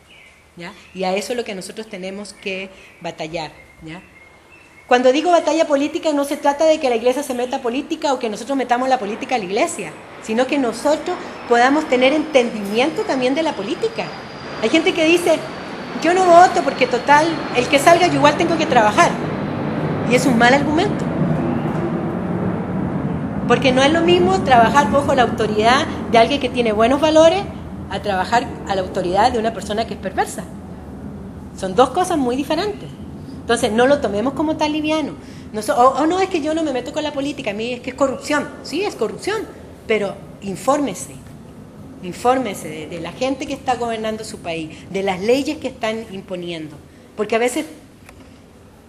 Y 0.93 1.03
a 1.03 1.15
eso 1.15 1.33
es 1.33 1.37
lo 1.37 1.45
que 1.45 1.55
nosotros 1.55 1.87
tenemos 1.87 2.33
que 2.33 2.69
batallar, 3.01 3.51
Cuando 4.87 5.11
digo 5.11 5.31
batalla 5.31 5.65
política 5.65 6.11
no 6.13 6.25
se 6.25 6.35
trata 6.35 6.65
de 6.65 6.79
que 6.79 6.89
la 6.89 6.95
iglesia 6.95 7.21
se 7.21 7.35
meta 7.35 7.61
política 7.61 8.11
o 8.11 8.17
que 8.17 8.27
nosotros 8.27 8.57
metamos 8.57 8.89
la 8.89 8.97
política 8.97 9.35
a 9.35 9.37
la 9.37 9.45
iglesia, 9.45 9.91
sino 10.23 10.47
que 10.47 10.57
nosotros 10.57 11.15
podamos 11.47 11.87
tener 11.87 12.11
entendimiento 12.11 13.03
también 13.03 13.35
de 13.35 13.43
la 13.43 13.53
política. 13.53 14.05
Hay 14.63 14.69
gente 14.69 14.93
que 14.93 15.05
dice, 15.05 15.37
yo 16.01 16.13
no 16.13 16.25
voto 16.25 16.63
porque 16.63 16.87
total, 16.87 17.27
el 17.55 17.67
que 17.67 17.77
salga 17.77 18.07
yo 18.07 18.15
igual 18.15 18.35
tengo 18.35 18.57
que 18.57 18.65
trabajar. 18.65 19.11
Y 20.09 20.15
es 20.15 20.25
un 20.25 20.37
mal 20.37 20.53
argumento. 20.53 21.05
Porque 23.47 23.71
no 23.71 23.83
es 23.83 23.91
lo 23.93 24.01
mismo 24.01 24.41
trabajar 24.43 24.91
bajo 24.91 25.13
la 25.13 25.23
autoridad 25.23 25.85
de 26.11 26.17
alguien 26.17 26.39
que 26.39 26.49
tiene 26.49 26.71
buenos 26.71 26.99
valores 26.99 27.43
a 27.89 28.01
trabajar 28.01 28.47
a 28.67 28.75
la 28.75 28.81
autoridad 28.81 29.31
de 29.31 29.39
una 29.39 29.53
persona 29.53 29.87
que 29.87 29.95
es 29.95 29.99
perversa. 29.99 30.43
Son 31.57 31.75
dos 31.75 31.89
cosas 31.89 32.17
muy 32.17 32.35
diferentes. 32.35 32.89
Entonces, 33.41 33.71
no 33.71 33.87
lo 33.87 33.99
tomemos 33.99 34.33
como 34.33 34.57
tal 34.57 34.71
liviano. 34.71 35.13
No, 35.51 35.61
o, 35.73 36.05
no 36.05 36.21
es 36.21 36.29
que 36.29 36.41
yo 36.41 36.53
no 36.53 36.63
me 36.63 36.71
meto 36.71 36.93
con 36.93 37.03
la 37.03 37.11
política, 37.11 37.51
a 37.51 37.53
mí 37.53 37.73
es 37.73 37.79
que 37.79 37.89
es 37.89 37.95
corrupción. 37.95 38.47
Sí, 38.63 38.83
es 38.83 38.95
corrupción, 38.95 39.41
pero 39.87 40.15
infórmese. 40.41 41.15
Infórmese 42.03 42.69
de, 42.69 42.87
de 42.87 43.01
la 43.01 43.11
gente 43.11 43.47
que 43.47 43.53
está 43.53 43.75
gobernando 43.75 44.23
su 44.23 44.39
país, 44.39 44.69
de 44.91 45.03
las 45.03 45.19
leyes 45.19 45.57
que 45.57 45.67
están 45.67 46.05
imponiendo. 46.11 46.75
Porque 47.17 47.35
a 47.35 47.39
veces 47.39 47.65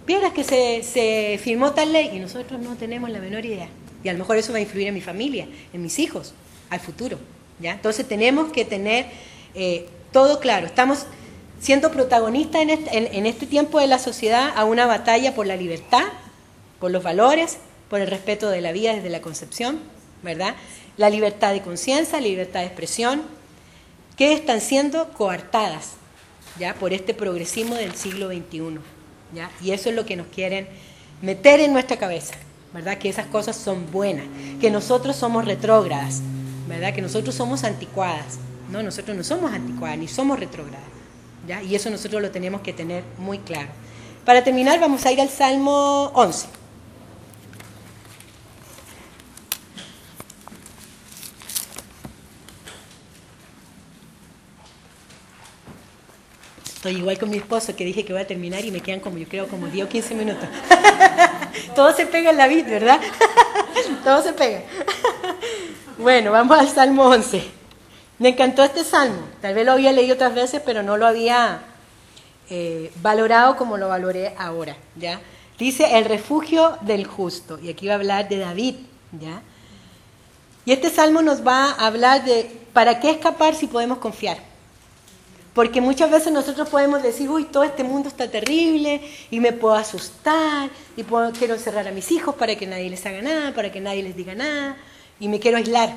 vieras 0.07 0.32
que 0.32 0.44
se, 0.44 0.82
se 0.82 1.40
firmó 1.42 1.72
tal 1.72 1.92
ley 1.92 2.11
y 2.14 2.18
nosotros 2.18 2.61
no 2.61 2.76
tenemos 2.76 3.11
la 3.11 3.18
menor 3.18 3.44
idea. 3.46 3.68
Y 4.05 4.09
a 4.09 4.12
lo 4.12 4.18
mejor 4.18 4.36
eso 4.36 4.53
va 4.53 4.59
a 4.59 4.62
influir 4.62 4.88
en 4.88 4.94
mi 4.94 5.01
familia, 5.01 5.48
en 5.72 5.82
mis 5.82 5.98
hijos, 5.98 6.34
al 6.68 6.80
futuro. 6.80 7.18
¿Ya? 7.61 7.72
Entonces 7.72 8.06
tenemos 8.08 8.52
que 8.52 8.64
tener 8.64 9.06
eh, 9.54 9.86
todo 10.12 10.40
claro. 10.40 10.66
Estamos 10.66 11.06
siendo 11.61 11.90
protagonistas 11.90 12.62
en 12.62 12.70
este, 12.70 12.96
en- 12.98 13.14
en 13.14 13.26
este 13.26 13.46
tiempo 13.46 13.78
de 13.80 13.86
la 13.86 13.98
sociedad 13.98 14.52
a 14.56 14.64
una 14.64 14.86
batalla 14.86 15.34
por 15.34 15.46
la 15.46 15.56
libertad, 15.56 16.04
por 16.78 16.90
los 16.90 17.02
valores, 17.02 17.58
por 17.90 18.00
el 18.00 18.06
respeto 18.08 18.48
de 18.50 18.61
la 18.61 18.72
vida 18.72 18.94
desde 18.94 19.11
la 19.11 19.20
concepción, 19.20 19.78
¿verdad? 20.22 20.54
La 20.96 21.11
libertad 21.11 21.52
de 21.52 21.61
conciencia, 21.62 22.20
la 22.20 22.26
libertad 22.26 22.61
de 22.61 22.66
expresión, 22.66 23.22
que 24.16 24.32
están 24.32 24.61
siendo 24.61 25.08
coartadas 25.12 25.92
ya 26.58 26.74
por 26.74 26.92
este 26.92 27.14
progresismo 27.14 27.74
del 27.74 27.94
siglo 27.94 28.28
XXI. 28.28 28.78
¿ya? 29.34 29.50
Y 29.62 29.70
eso 29.72 29.88
es 29.90 29.94
lo 29.94 30.04
que 30.06 30.16
nos 30.16 30.26
quieren 30.28 30.66
meter 31.22 31.61
en 31.61 31.72
nuestra 31.72 31.96
cabeza, 31.98 32.34
¿verdad? 32.72 32.98
Que 32.98 33.08
esas 33.08 33.26
cosas 33.26 33.56
son 33.56 33.90
buenas, 33.90 34.26
que 34.61 34.70
nosotros 34.70 35.16
somos 35.16 35.44
retrógradas, 35.44 36.20
¿verdad? 36.70 36.94
Que 36.94 37.02
nosotros 37.02 37.34
somos 37.34 37.64
anticuadas. 37.64 38.38
No, 38.70 38.82
nosotros 38.82 39.16
no 39.16 39.24
somos 39.24 39.52
anticuadas 39.52 39.98
ni 39.98 40.08
somos 40.08 40.38
retrógradas. 40.38 40.86
¿ya? 41.46 41.62
Y 41.62 41.74
eso 41.74 41.90
nosotros 41.90 42.22
lo 42.22 42.30
tenemos 42.30 42.62
que 42.62 42.72
tener 42.72 43.04
muy 43.18 43.38
claro. 43.38 43.68
Para 44.24 44.44
terminar, 44.44 44.78
vamos 44.80 45.04
a 45.04 45.12
ir 45.12 45.20
al 45.20 45.28
Salmo 45.28 46.12
11. 46.14 46.46
Estoy 56.76 56.96
igual 56.96 57.18
con 57.18 57.28
mi 57.28 57.36
esposo 57.36 57.76
que 57.76 57.84
dije 57.84 58.06
que 58.06 58.14
voy 58.14 58.22
a 58.22 58.26
terminar 58.26 58.64
y 58.64 58.70
me 58.70 58.80
quedan 58.80 59.00
como 59.00 59.18
yo 59.18 59.28
creo 59.28 59.48
como 59.48 59.66
10 59.66 59.86
o 59.86 59.88
15 59.90 60.14
minutos. 60.14 60.48
Todo 61.74 61.94
se 61.94 62.06
pega 62.06 62.30
en 62.30 62.38
la 62.38 62.48
vida, 62.48 62.68
¿verdad? 62.70 63.00
Todo 64.04 64.22
se 64.22 64.32
pega. 64.32 64.62
Bueno, 66.01 66.32
vamos 66.32 66.59
al 66.59 66.68
Salmo 66.68 67.05
11. 67.07 67.42
Me 68.18 68.30
encantó 68.30 68.62
este 68.62 68.84
salmo. 68.84 69.22
Tal 69.40 69.55
vez 69.55 69.66
lo 69.66 69.72
había 69.72 69.92
leído 69.92 70.14
otras 70.14 70.34
veces, 70.34 70.62
pero 70.64 70.82
no 70.82 70.96
lo 70.96 71.07
había 71.07 71.61
eh, 72.48 72.90
valorado 73.03 73.57
como 73.57 73.76
lo 73.76 73.88
valoré 73.88 74.34
ahora. 74.38 74.76
¿ya? 74.96 75.20
Dice 75.59 75.98
el 75.98 76.05
refugio 76.07 76.78
del 76.82 77.07
justo. 77.07 77.59
Y 77.59 77.70
aquí 77.70 77.86
va 77.86 77.94
a 77.94 77.96
hablar 77.96 78.28
de 78.28 78.38
David. 78.38 78.76
¿ya? 79.20 79.42
Y 80.64 80.72
este 80.72 80.90
salmo 80.90 81.22
nos 81.22 81.46
va 81.46 81.72
a 81.72 81.86
hablar 81.86 82.24
de 82.24 82.51
para 82.72 83.01
qué 83.01 83.11
escapar 83.11 83.55
si 83.55 83.66
podemos 83.66 83.98
confiar. 83.98 84.38
Porque 85.55 85.80
muchas 85.80 86.11
veces 86.11 86.32
nosotros 86.32 86.68
podemos 86.68 87.03
decir, 87.03 87.28
uy, 87.28 87.44
todo 87.44 87.64
este 87.64 87.82
mundo 87.82 88.09
está 88.09 88.30
terrible 88.30 89.01
y 89.30 89.40
me 89.40 89.53
puedo 89.53 89.74
asustar 89.74 90.70
y 90.96 91.03
puedo- 91.03 91.32
quiero 91.32 91.55
encerrar 91.55 91.88
a 91.88 91.90
mis 91.90 92.12
hijos 92.12 92.36
para 92.36 92.55
que 92.55 92.66
nadie 92.66 92.88
les 92.88 93.05
haga 93.05 93.20
nada, 93.20 93.53
para 93.53 93.72
que 93.72 93.80
nadie 93.80 94.03
les 94.03 94.14
diga 94.16 94.34
nada 94.34 94.76
y 95.20 95.28
me 95.28 95.38
quiero 95.38 95.58
aislar. 95.58 95.94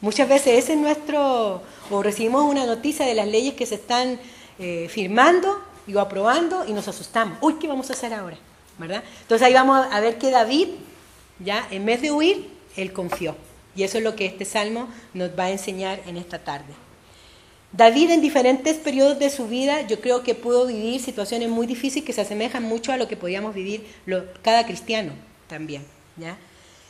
Muchas 0.00 0.28
veces 0.28 0.64
ese 0.64 0.72
es 0.72 0.78
nuestro, 0.78 1.62
o 1.90 2.02
recibimos 2.02 2.42
una 2.44 2.66
noticia 2.66 3.06
de 3.06 3.14
las 3.14 3.28
leyes 3.28 3.54
que 3.54 3.66
se 3.66 3.76
están 3.76 4.18
eh, 4.58 4.88
firmando 4.90 5.60
y 5.86 5.94
o 5.94 6.00
aprobando 6.00 6.64
y 6.66 6.72
nos 6.72 6.88
asustamos. 6.88 7.38
Uy, 7.40 7.54
¿qué 7.60 7.68
vamos 7.68 7.88
a 7.90 7.92
hacer 7.92 8.12
ahora? 8.12 8.36
¿Verdad? 8.78 9.04
Entonces 9.20 9.46
ahí 9.46 9.52
vamos 9.54 9.86
a 9.90 10.00
ver 10.00 10.18
que 10.18 10.30
David, 10.30 10.68
ya 11.38 11.66
en 11.70 11.84
vez 11.86 12.00
de 12.02 12.10
huir, 12.10 12.48
él 12.76 12.92
confió. 12.92 13.36
Y 13.76 13.84
eso 13.84 13.98
es 13.98 14.04
lo 14.04 14.16
que 14.16 14.26
este 14.26 14.44
salmo 14.44 14.88
nos 15.14 15.30
va 15.38 15.44
a 15.44 15.50
enseñar 15.50 16.00
en 16.06 16.16
esta 16.16 16.38
tarde. 16.38 16.72
David 17.72 18.10
en 18.10 18.20
diferentes 18.20 18.76
periodos 18.76 19.18
de 19.18 19.30
su 19.30 19.46
vida 19.48 19.86
yo 19.86 20.00
creo 20.00 20.22
que 20.22 20.34
pudo 20.34 20.66
vivir 20.66 21.00
situaciones 21.00 21.48
muy 21.48 21.66
difíciles 21.66 22.04
que 22.04 22.12
se 22.12 22.20
asemejan 22.20 22.64
mucho 22.64 22.92
a 22.92 22.98
lo 22.98 23.08
que 23.08 23.16
podíamos 23.16 23.54
vivir 23.54 23.86
lo- 24.04 24.24
cada 24.42 24.66
cristiano 24.66 25.12
también. 25.48 25.84
¿ya? 26.18 26.36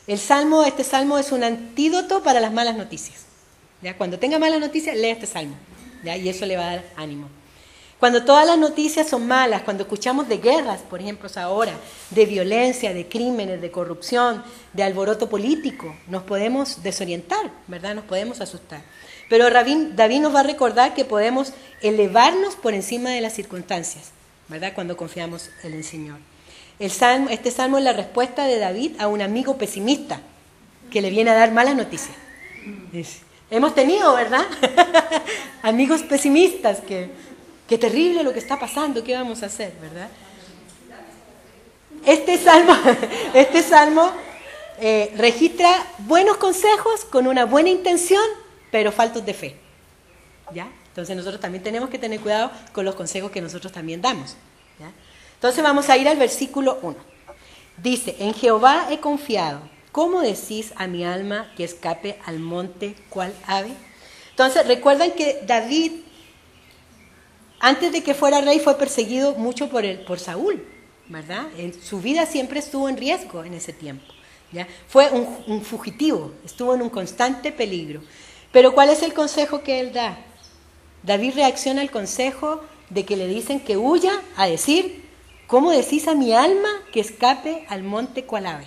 El 0.05 0.19
salmo, 0.19 0.65
este 0.65 0.83
salmo 0.83 1.17
es 1.17 1.31
un 1.31 1.43
antídoto 1.43 2.23
para 2.23 2.41
las 2.41 2.51
malas 2.51 2.75
noticias. 2.75 3.25
¿ya? 3.81 3.97
Cuando 3.97 4.19
tenga 4.19 4.37
malas 4.37 4.59
noticias, 4.59 4.97
lea 4.97 5.13
este 5.13 5.27
salmo 5.27 5.55
¿ya? 6.03 6.17
y 6.17 6.27
eso 6.27 6.45
le 6.45 6.57
va 6.57 6.63
a 6.63 6.75
dar 6.75 6.85
ánimo. 6.97 7.29
Cuando 7.99 8.25
todas 8.25 8.45
las 8.45 8.57
noticias 8.57 9.07
son 9.07 9.25
malas, 9.25 9.61
cuando 9.61 9.83
escuchamos 9.83 10.27
de 10.27 10.39
guerras, 10.39 10.81
por 10.81 10.99
ejemplo, 10.99 11.29
ahora, 11.37 11.71
de 12.09 12.25
violencia, 12.25 12.93
de 12.93 13.07
crímenes, 13.07 13.61
de 13.61 13.71
corrupción, 13.71 14.43
de 14.73 14.83
alboroto 14.83 15.29
político, 15.29 15.95
nos 16.07 16.23
podemos 16.23 16.83
desorientar, 16.83 17.49
¿verdad? 17.67 17.95
Nos 17.95 18.03
podemos 18.03 18.41
asustar. 18.41 18.81
Pero 19.29 19.49
David 19.49 20.19
nos 20.19 20.35
va 20.35 20.41
a 20.41 20.43
recordar 20.43 20.93
que 20.93 21.05
podemos 21.05 21.53
elevarnos 21.81 22.55
por 22.55 22.73
encima 22.73 23.11
de 23.11 23.21
las 23.21 23.33
circunstancias, 23.33 24.11
¿verdad? 24.49 24.73
Cuando 24.75 24.97
confiamos 24.97 25.49
en 25.63 25.73
el 25.73 25.85
Señor. 25.85 26.32
El 26.79 26.91
salmo, 26.91 27.29
este 27.29 27.51
salmo 27.51 27.77
es 27.77 27.83
la 27.83 27.93
respuesta 27.93 28.45
de 28.45 28.57
David 28.57 28.99
a 28.99 29.07
un 29.07 29.21
amigo 29.21 29.57
pesimista 29.57 30.21
que 30.91 31.01
le 31.01 31.09
viene 31.09 31.31
a 31.31 31.35
dar 31.35 31.51
malas 31.51 31.75
noticias. 31.75 32.15
Hemos 33.49 33.75
tenido, 33.75 34.15
¿verdad? 34.15 34.45
Amigos 35.61 36.03
pesimistas 36.03 36.79
que, 36.81 37.09
terrible 37.77 38.23
lo 38.23 38.33
que 38.33 38.39
está 38.39 38.59
pasando, 38.59 39.03
¿qué 39.03 39.15
vamos 39.15 39.41
a 39.41 39.47
hacer, 39.47 39.73
verdad? 39.81 40.07
Este 42.05 42.37
salmo, 42.37 42.75
este 43.33 43.63
salmo 43.63 44.11
eh, 44.79 45.11
registra 45.17 45.83
buenos 45.99 46.37
consejos 46.37 47.05
con 47.05 47.25
una 47.25 47.45
buena 47.45 47.69
intención, 47.69 48.23
pero 48.71 48.91
faltos 48.91 49.25
de 49.25 49.33
fe. 49.33 49.55
¿Ya? 50.53 50.67
Entonces 50.89 51.15
nosotros 51.15 51.41
también 51.41 51.63
tenemos 51.63 51.89
que 51.89 51.97
tener 51.97 52.19
cuidado 52.19 52.51
con 52.71 52.85
los 52.85 52.93
consejos 52.93 53.31
que 53.31 53.41
nosotros 53.41 53.73
también 53.73 54.01
damos. 54.01 54.35
Entonces 55.43 55.61
vamos 55.61 55.89
a 55.89 55.97
ir 55.97 56.07
al 56.07 56.15
versículo 56.15 56.79
1. 56.83 56.95
Dice, 57.75 58.15
en 58.19 58.33
Jehová 58.33 58.87
he 58.89 59.01
confiado. 59.01 59.59
¿Cómo 59.91 60.21
decís 60.21 60.71
a 60.77 60.87
mi 60.87 61.03
alma 61.03 61.51
que 61.57 61.65
escape 61.65 62.17
al 62.25 62.39
monte 62.39 62.95
cual 63.09 63.33
ave? 63.45 63.73
Entonces 64.29 64.65
recuerdan 64.65 65.11
que 65.11 65.41
David, 65.45 65.91
antes 67.59 67.91
de 67.91 68.01
que 68.03 68.13
fuera 68.13 68.39
rey, 68.39 68.61
fue 68.61 68.77
perseguido 68.77 69.35
mucho 69.35 69.67
por, 69.67 69.83
el, 69.83 70.05
por 70.05 70.17
Saúl, 70.17 70.65
¿verdad? 71.09 71.47
En 71.57 71.73
su 71.73 71.99
vida 71.99 72.25
siempre 72.25 72.59
estuvo 72.59 72.87
en 72.87 72.95
riesgo 72.95 73.43
en 73.43 73.53
ese 73.53 73.73
tiempo. 73.73 74.05
¿ya? 74.53 74.65
Fue 74.87 75.09
un 75.11 75.61
fugitivo, 75.61 76.31
estuvo 76.45 76.73
en 76.73 76.81
un 76.81 76.89
constante 76.89 77.51
peligro. 77.51 78.01
Pero 78.53 78.73
¿cuál 78.73 78.91
es 78.91 79.03
el 79.03 79.13
consejo 79.13 79.61
que 79.61 79.81
él 79.81 79.91
da? 79.91 80.17
David 81.03 81.33
reacciona 81.35 81.81
al 81.81 81.91
consejo 81.91 82.61
de 82.89 83.03
que 83.03 83.17
le 83.17 83.27
dicen 83.27 83.59
que 83.59 83.75
huya 83.75 84.13
a 84.37 84.47
decir, 84.47 85.02
¿cómo 85.53 85.69
decís 85.69 86.07
a 86.07 86.15
mi 86.15 86.33
alma 86.33 86.67
que 86.91 86.99
escape 86.99 87.63
al 87.69 87.83
monte 87.83 88.23
cual 88.23 88.47
ave? 88.47 88.65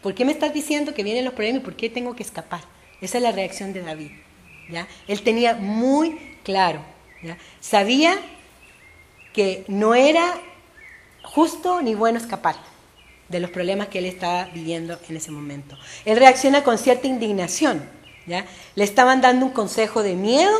¿Por 0.00 0.14
qué 0.14 0.24
me 0.24 0.30
estás 0.30 0.54
diciendo 0.54 0.94
que 0.94 1.02
vienen 1.02 1.24
los 1.24 1.34
problemas 1.34 1.60
y 1.60 1.64
por 1.64 1.74
qué 1.74 1.90
tengo 1.90 2.14
que 2.14 2.22
escapar? 2.22 2.60
Esa 3.00 3.18
es 3.18 3.24
la 3.24 3.32
reacción 3.32 3.72
de 3.72 3.82
David. 3.82 4.12
¿ya? 4.70 4.86
Él 5.08 5.22
tenía 5.22 5.54
muy 5.54 6.36
claro, 6.44 6.84
¿ya? 7.20 7.36
sabía 7.58 8.16
que 9.32 9.64
no 9.66 9.96
era 9.96 10.40
justo 11.24 11.82
ni 11.82 11.96
bueno 11.96 12.18
escapar 12.18 12.54
de 13.28 13.40
los 13.40 13.50
problemas 13.50 13.88
que 13.88 13.98
él 13.98 14.04
estaba 14.04 14.44
viviendo 14.54 15.00
en 15.08 15.16
ese 15.16 15.32
momento. 15.32 15.76
Él 16.04 16.16
reacciona 16.16 16.62
con 16.62 16.78
cierta 16.78 17.08
indignación. 17.08 17.82
¿ya? 18.28 18.46
Le 18.76 18.84
estaban 18.84 19.20
dando 19.20 19.46
un 19.46 19.52
consejo 19.52 20.04
de 20.04 20.14
miedo 20.14 20.56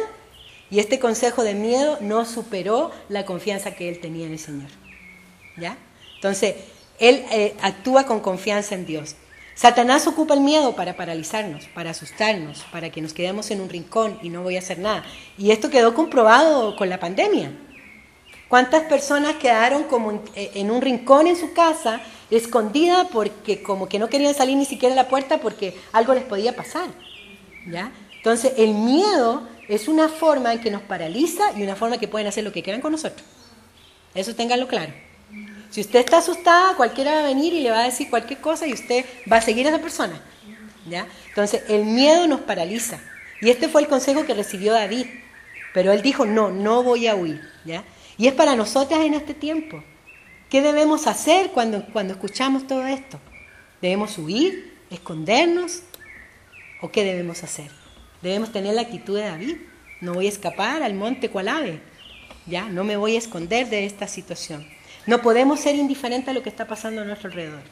y 0.68 0.80
este 0.80 0.98
consejo 0.98 1.44
de 1.44 1.54
miedo 1.54 1.98
no 2.00 2.24
superó 2.24 2.90
la 3.08 3.24
confianza 3.24 3.76
que 3.76 3.88
él 3.88 4.00
tenía 4.00 4.26
en 4.26 4.32
el 4.32 4.40
Señor. 4.40 4.81
¿Ya? 5.56 5.76
Entonces, 6.16 6.54
él 6.98 7.24
eh, 7.30 7.54
actúa 7.62 8.04
con 8.04 8.20
confianza 8.20 8.74
en 8.74 8.86
Dios. 8.86 9.16
Satanás 9.54 10.06
ocupa 10.06 10.34
el 10.34 10.40
miedo 10.40 10.74
para 10.74 10.96
paralizarnos, 10.96 11.66
para 11.74 11.90
asustarnos, 11.90 12.64
para 12.72 12.90
que 12.90 13.02
nos 13.02 13.12
quedemos 13.12 13.50
en 13.50 13.60
un 13.60 13.68
rincón 13.68 14.18
y 14.22 14.28
no 14.28 14.42
voy 14.42 14.56
a 14.56 14.60
hacer 14.60 14.78
nada. 14.78 15.04
Y 15.36 15.50
esto 15.50 15.68
quedó 15.68 15.94
comprobado 15.94 16.74
con 16.76 16.88
la 16.88 16.98
pandemia. 16.98 17.52
¿Cuántas 18.48 18.82
personas 18.84 19.36
quedaron 19.36 19.84
como 19.84 20.10
en, 20.10 20.22
en 20.34 20.70
un 20.70 20.80
rincón 20.80 21.26
en 21.26 21.36
su 21.36 21.52
casa, 21.52 22.00
escondida 22.30 23.08
porque 23.08 23.62
como 23.62 23.88
que 23.88 23.98
no 23.98 24.08
querían 24.08 24.34
salir 24.34 24.56
ni 24.56 24.64
siquiera 24.64 24.94
a 24.94 24.96
la 24.96 25.08
puerta 25.08 25.38
porque 25.38 25.76
algo 25.92 26.14
les 26.14 26.24
podía 26.24 26.54
pasar? 26.54 26.88
¿Ya? 27.66 27.92
Entonces, 28.16 28.52
el 28.56 28.74
miedo 28.74 29.48
es 29.68 29.88
una 29.88 30.08
forma 30.08 30.52
en 30.52 30.60
que 30.60 30.70
nos 30.70 30.82
paraliza 30.82 31.52
y 31.56 31.62
una 31.62 31.76
forma 31.76 31.98
que 31.98 32.08
pueden 32.08 32.26
hacer 32.26 32.44
lo 32.44 32.52
que 32.52 32.62
quieran 32.62 32.80
con 32.80 32.92
nosotros. 32.92 33.26
Eso 34.14 34.34
ténganlo 34.34 34.68
claro. 34.68 34.92
Si 35.72 35.80
usted 35.80 36.00
está 36.00 36.18
asustada, 36.18 36.76
cualquiera 36.76 37.14
va 37.14 37.20
a 37.20 37.26
venir 37.28 37.54
y 37.54 37.60
le 37.60 37.70
va 37.70 37.80
a 37.80 37.84
decir 37.84 38.10
cualquier 38.10 38.42
cosa 38.42 38.66
y 38.66 38.74
usted 38.74 39.06
va 39.30 39.38
a 39.38 39.40
seguir 39.40 39.66
a 39.66 39.70
esa 39.70 39.80
persona. 39.80 40.20
¿ya? 40.86 41.06
Entonces, 41.28 41.62
el 41.70 41.86
miedo 41.86 42.26
nos 42.26 42.42
paraliza. 42.42 43.00
Y 43.40 43.48
este 43.48 43.70
fue 43.70 43.80
el 43.80 43.88
consejo 43.88 44.26
que 44.26 44.34
recibió 44.34 44.74
David. 44.74 45.06
Pero 45.72 45.92
él 45.92 46.02
dijo, 46.02 46.26
no, 46.26 46.50
no 46.50 46.82
voy 46.82 47.06
a 47.06 47.14
huir. 47.14 47.40
¿ya? 47.64 47.84
Y 48.18 48.26
es 48.26 48.34
para 48.34 48.54
nosotras 48.54 49.00
en 49.00 49.14
este 49.14 49.32
tiempo. 49.32 49.82
¿Qué 50.50 50.60
debemos 50.60 51.06
hacer 51.06 51.52
cuando, 51.52 51.86
cuando 51.86 52.12
escuchamos 52.12 52.66
todo 52.66 52.86
esto? 52.86 53.18
¿Debemos 53.80 54.18
huir? 54.18 54.76
¿Escondernos? 54.90 55.84
¿O 56.82 56.90
qué 56.90 57.02
debemos 57.02 57.42
hacer? 57.44 57.70
Debemos 58.20 58.52
tener 58.52 58.74
la 58.74 58.82
actitud 58.82 59.16
de 59.16 59.24
David. 59.24 59.56
No 60.02 60.12
voy 60.12 60.26
a 60.26 60.28
escapar 60.28 60.82
al 60.82 60.92
monte 60.92 61.30
cual 61.30 61.48
ave. 61.48 61.80
¿ya? 62.44 62.68
No 62.68 62.84
me 62.84 62.98
voy 62.98 63.14
a 63.14 63.18
esconder 63.18 63.70
de 63.70 63.86
esta 63.86 64.06
situación. 64.06 64.66
No 65.06 65.20
podemos 65.20 65.60
ser 65.60 65.74
indiferentes 65.74 66.28
a 66.28 66.32
lo 66.32 66.42
que 66.42 66.48
está 66.48 66.66
pasando 66.66 67.02
a 67.02 67.04
nuestro 67.04 67.28
alrededor. 67.28 67.62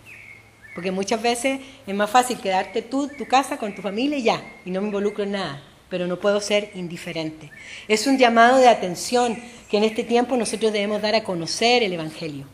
Porque 0.75 0.91
muchas 0.91 1.23
veces 1.23 1.61
es 1.87 1.95
más 1.95 2.11
fácil 2.11 2.39
quedarte 2.39 2.83
tú, 2.83 3.09
tu 3.09 3.27
casa, 3.27 3.57
con 3.57 3.75
tu 3.75 3.83
familia 3.83 4.19
y 4.19 4.23
ya, 4.23 4.43
y 4.65 4.71
no 4.71 4.81
me 4.81 4.89
involucro 4.89 5.25
en 5.25 5.33
nada, 5.33 5.63
pero 5.89 6.07
no 6.07 6.19
puedo 6.19 6.41
ser 6.41 6.71
indiferente. 6.75 7.51
Es 7.89 8.07
un 8.07 8.19
llamado 8.19 8.59
de 8.59 8.69
atención 8.69 9.37
que 9.69 9.79
en 9.79 9.85
este 9.85 10.05
tiempo 10.05 10.37
nosotros 10.37 10.73
debemos 10.73 11.03
dar 11.03 11.15
a 11.15 11.25
conocer 11.25 11.83
el 11.83 11.93
Evangelio. 11.93 12.47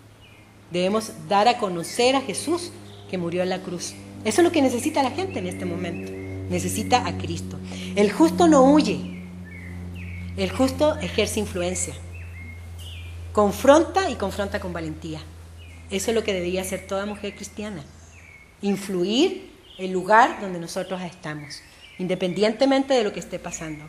Debemos 0.70 1.12
dar 1.28 1.48
a 1.48 1.58
conocer 1.58 2.16
a 2.16 2.20
Jesús 2.20 2.72
que 3.10 3.18
murió 3.18 3.42
en 3.42 3.50
la 3.50 3.62
cruz. 3.62 3.94
Eso 4.24 4.40
es 4.40 4.44
lo 4.44 4.52
que 4.52 4.62
necesita 4.62 5.02
la 5.02 5.10
gente 5.10 5.38
en 5.38 5.46
este 5.46 5.64
momento. 5.64 6.12
Necesita 6.50 7.06
a 7.06 7.16
Cristo. 7.16 7.58
El 7.94 8.10
justo 8.12 8.48
no 8.48 8.64
huye. 8.72 9.22
El 10.36 10.50
justo 10.50 10.98
ejerce 10.98 11.40
influencia. 11.40 11.94
Confronta 13.36 14.08
y 14.08 14.14
confronta 14.14 14.60
con 14.60 14.72
valentía. 14.72 15.20
Eso 15.90 16.10
es 16.10 16.14
lo 16.14 16.24
que 16.24 16.32
debería 16.32 16.62
hacer 16.62 16.86
toda 16.86 17.04
mujer 17.04 17.34
cristiana 17.34 17.84
influir 18.62 19.50
el 19.76 19.90
lugar 19.90 20.40
donde 20.40 20.58
nosotros 20.58 21.02
estamos, 21.02 21.60
independientemente 21.98 22.94
de 22.94 23.04
lo 23.04 23.12
que 23.12 23.20
esté 23.20 23.38
pasando. 23.38 23.84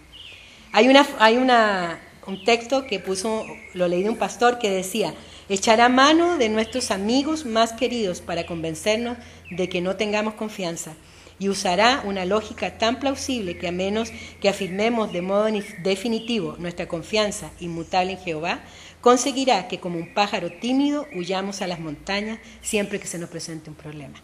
Hay, 0.73 0.89
una, 0.89 1.07
hay 1.19 1.37
una, 1.37 1.97
un 2.25 2.43
texto 2.43 2.85
que 2.85 2.99
puso, 2.99 3.45
lo 3.73 3.87
leí 3.87 4.03
de 4.03 4.09
un 4.09 4.17
pastor 4.17 4.59
que 4.59 4.69
decía, 4.69 5.13
echará 5.47 5.87
mano 5.87 6.37
de 6.37 6.49
nuestros 6.49 6.91
amigos 6.91 7.45
más 7.45 7.71
queridos 7.71 8.19
para 8.19 8.45
convencernos 8.45 9.17
de 9.49 9.69
que 9.69 9.79
no 9.79 9.95
tengamos 9.95 10.33
confianza 10.33 10.91
y 11.39 11.49
usará 11.49 12.01
una 12.05 12.25
lógica 12.25 12.77
tan 12.77 12.99
plausible 12.99 13.57
que 13.57 13.67
a 13.67 13.71
menos 13.71 14.11
que 14.41 14.49
afirmemos 14.49 15.11
de 15.11 15.21
modo 15.21 15.47
definitivo 15.83 16.55
nuestra 16.57 16.87
confianza 16.87 17.51
inmutable 17.59 18.13
en 18.13 18.19
Jehová, 18.19 18.59
conseguirá 19.07 19.69
que 19.69 19.79
como 19.79 19.97
un 19.97 20.13
pájaro 20.13 20.51
tímido 20.51 21.07
huyamos 21.15 21.61
a 21.61 21.67
las 21.67 21.79
montañas 21.79 22.39
siempre 22.61 22.99
que 22.99 23.07
se 23.07 23.17
nos 23.17 23.29
presente 23.29 23.69
un 23.69 23.75
problema. 23.77 24.19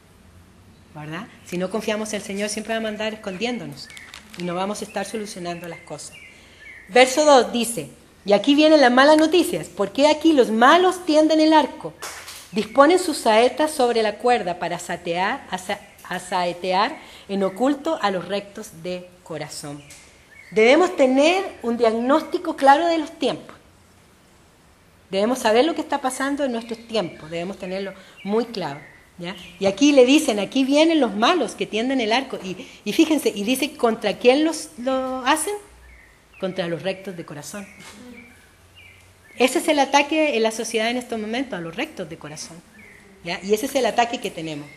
¿verdad? 0.94 1.26
Si 1.46 1.58
no 1.58 1.70
confiamos 1.70 2.12
en 2.12 2.18
el 2.18 2.22
Señor, 2.22 2.50
siempre 2.50 2.74
va 2.74 2.80
a 2.80 2.82
mandar 2.82 3.14
escondiéndonos 3.14 3.88
y 4.38 4.44
no 4.44 4.56
vamos 4.56 4.82
a 4.82 4.84
estar 4.84 5.06
solucionando 5.06 5.70
las 5.70 5.80
cosas. 5.80 6.18
Verso 6.90 7.24
2 7.24 7.54
dice, 7.54 7.92
y 8.26 8.34
aquí 8.34 8.56
vienen 8.56 8.82
las 8.82 8.92
malas 8.92 9.16
noticias, 9.16 9.68
porque 9.68 10.06
aquí 10.10 10.34
los 10.34 10.52
malos 10.52 11.06
tienden 11.06 11.40
el 11.40 11.54
arco, 11.54 11.94
disponen 12.52 13.00
sus 13.00 13.20
saetas 13.20 13.72
sobre 13.72 14.04
la 14.04 14.18
cuerda 14.18 14.60
para 14.60 14.80
satear, 14.80 15.48
saetear 16.28 16.98
en 17.30 17.42
oculto 17.44 17.98
a 18.02 18.12
los 18.12 18.28
rectos 18.28 18.84
de 18.84 19.08
corazón. 19.24 19.82
Debemos 20.52 20.94
tener 20.98 21.42
un 21.62 21.78
diagnóstico 21.78 22.58
claro 22.58 22.88
de 22.88 22.98
los 22.98 23.18
tiempos. 23.18 23.63
Debemos 25.14 25.38
saber 25.38 25.64
lo 25.64 25.76
que 25.76 25.82
está 25.82 26.02
pasando 26.02 26.44
en 26.44 26.52
nuestros 26.52 26.88
tiempos, 26.88 27.30
debemos 27.30 27.60
tenerlo 27.60 27.94
muy 28.24 28.46
claro. 28.46 28.80
Y 29.60 29.68
aquí 29.68 29.92
le 29.92 30.08
dicen, 30.08 30.40
aquí 30.40 30.64
vienen 30.64 31.00
los 31.00 31.16
malos 31.16 31.54
que 31.54 31.68
tienden 31.68 32.02
el 32.02 32.12
arco. 32.12 32.40
Y, 32.84 32.94
fíjense, 32.94 33.32
y 33.34 33.44
dice, 33.44 33.78
¿contra 33.78 34.18
quién 34.18 34.44
los, 34.44 34.70
lo 34.80 35.24
hacen? 35.24 35.54
Contra 36.40 36.68
los 36.68 36.82
rectos 36.82 37.16
de 37.16 37.26
corazón. 37.26 37.68
Ese 39.38 39.60
es 39.60 39.68
el 39.68 39.78
ataque 39.78 40.36
en 40.36 40.42
la 40.42 40.50
sociedad 40.50 40.90
en 40.90 40.98
estos 40.98 41.20
momentos, 41.20 41.60
a 41.60 41.62
los 41.62 41.76
rectos 41.76 42.10
de 42.10 42.18
corazón. 42.18 42.60
Y 43.24 43.54
ese 43.54 43.68
es 43.68 43.76
el 43.76 43.86
ataque 43.86 44.20
que 44.20 44.32
tenemos. 44.32 44.68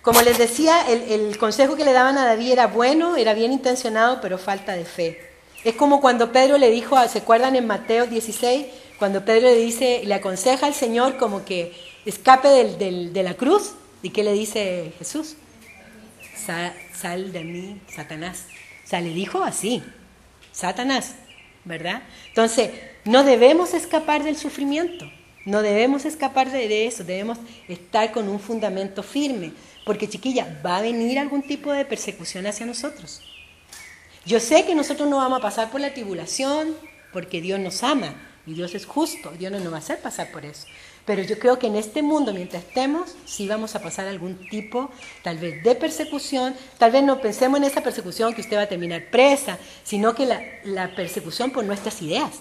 Como 0.00 0.22
les 0.22 0.38
decía, 0.38 0.88
el, 0.88 1.02
el, 1.10 1.38
consejo 1.38 1.74
que 1.74 1.84
le 1.84 1.92
daban 1.92 2.18
a 2.18 2.24
David 2.24 2.52
era 2.52 2.68
bueno, 2.68 3.16
era 3.16 3.34
bien 3.34 3.50
intencionado, 3.50 4.20
pero 4.20 4.38
falta 4.38 4.74
de 4.74 4.84
fe. 4.84 5.18
Es 5.64 5.74
como 5.74 6.00
cuando 6.00 6.30
Pedro 6.30 6.56
le 6.56 6.70
dijo, 6.70 6.96
¿se 7.08 7.18
acuerdan 7.18 7.56
en 7.56 7.66
Mateo 7.66 8.06
16? 8.06 8.66
Cuando 8.98 9.24
Pedro 9.24 9.48
le 9.48 9.56
dice, 9.56 10.02
le 10.04 10.14
aconseja 10.14 10.66
al 10.66 10.74
Señor 10.74 11.18
como 11.18 11.44
que 11.44 11.72
escape 12.04 12.48
de 12.48 13.22
la 13.22 13.34
cruz. 13.34 13.74
¿Y 14.02 14.10
qué 14.10 14.24
le 14.24 14.32
dice 14.32 14.92
Jesús? 14.98 15.36
Sal, 16.94 17.32
de 17.32 17.44
mí, 17.44 17.80
Satanás. 17.94 18.46
O 18.84 18.88
sea, 18.88 19.00
le 19.00 19.10
dijo 19.10 19.42
así, 19.42 19.82
Satanás, 20.50 21.14
¿verdad? 21.64 22.02
Entonces, 22.28 22.70
no 23.04 23.22
debemos 23.22 23.74
escapar 23.74 24.24
del 24.24 24.36
sufrimiento, 24.36 25.10
no 25.44 25.62
debemos 25.62 26.04
escapar 26.04 26.50
de 26.50 26.86
eso, 26.86 27.04
debemos 27.04 27.38
estar 27.68 28.10
con 28.12 28.28
un 28.28 28.40
fundamento 28.40 29.02
firme, 29.02 29.52
porque 29.84 30.08
chiquilla, 30.08 30.60
va 30.64 30.78
a 30.78 30.82
venir 30.82 31.18
algún 31.18 31.42
tipo 31.42 31.70
de 31.72 31.84
persecución 31.84 32.46
hacia 32.46 32.66
nosotros. 32.66 33.20
Yo 34.24 34.40
sé 34.40 34.64
que 34.64 34.74
nosotros 34.74 35.08
no 35.08 35.18
vamos 35.18 35.38
a 35.38 35.42
pasar 35.42 35.70
por 35.70 35.80
la 35.80 35.92
tribulación, 35.92 36.74
porque 37.12 37.40
Dios 37.40 37.60
nos 37.60 37.82
ama 37.82 38.14
y 38.48 38.54
Dios 38.54 38.74
es 38.74 38.86
justo, 38.86 39.30
Dios 39.38 39.52
no 39.52 39.60
nos 39.60 39.70
va 39.70 39.76
a 39.76 39.80
hacer 39.80 39.98
pasar 39.98 40.32
por 40.32 40.46
eso. 40.46 40.66
Pero 41.04 41.22
yo 41.22 41.38
creo 41.38 41.58
que 41.58 41.66
en 41.66 41.76
este 41.76 42.02
mundo, 42.02 42.32
mientras 42.32 42.64
estemos, 42.64 43.14
sí 43.26 43.46
vamos 43.46 43.74
a 43.74 43.82
pasar 43.82 44.06
algún 44.06 44.36
tipo, 44.48 44.90
tal 45.22 45.36
vez, 45.36 45.62
de 45.62 45.74
persecución. 45.74 46.54
Tal 46.78 46.90
vez 46.90 47.02
no 47.02 47.20
pensemos 47.20 47.58
en 47.58 47.64
esa 47.64 47.82
persecución 47.82 48.34
que 48.34 48.40
usted 48.40 48.56
va 48.56 48.62
a 48.62 48.68
terminar 48.68 49.10
presa, 49.10 49.58
sino 49.84 50.14
que 50.14 50.26
la, 50.64 50.94
persecución 50.96 51.50
por 51.50 51.64
nuestras 51.64 52.00
ideas. 52.00 52.40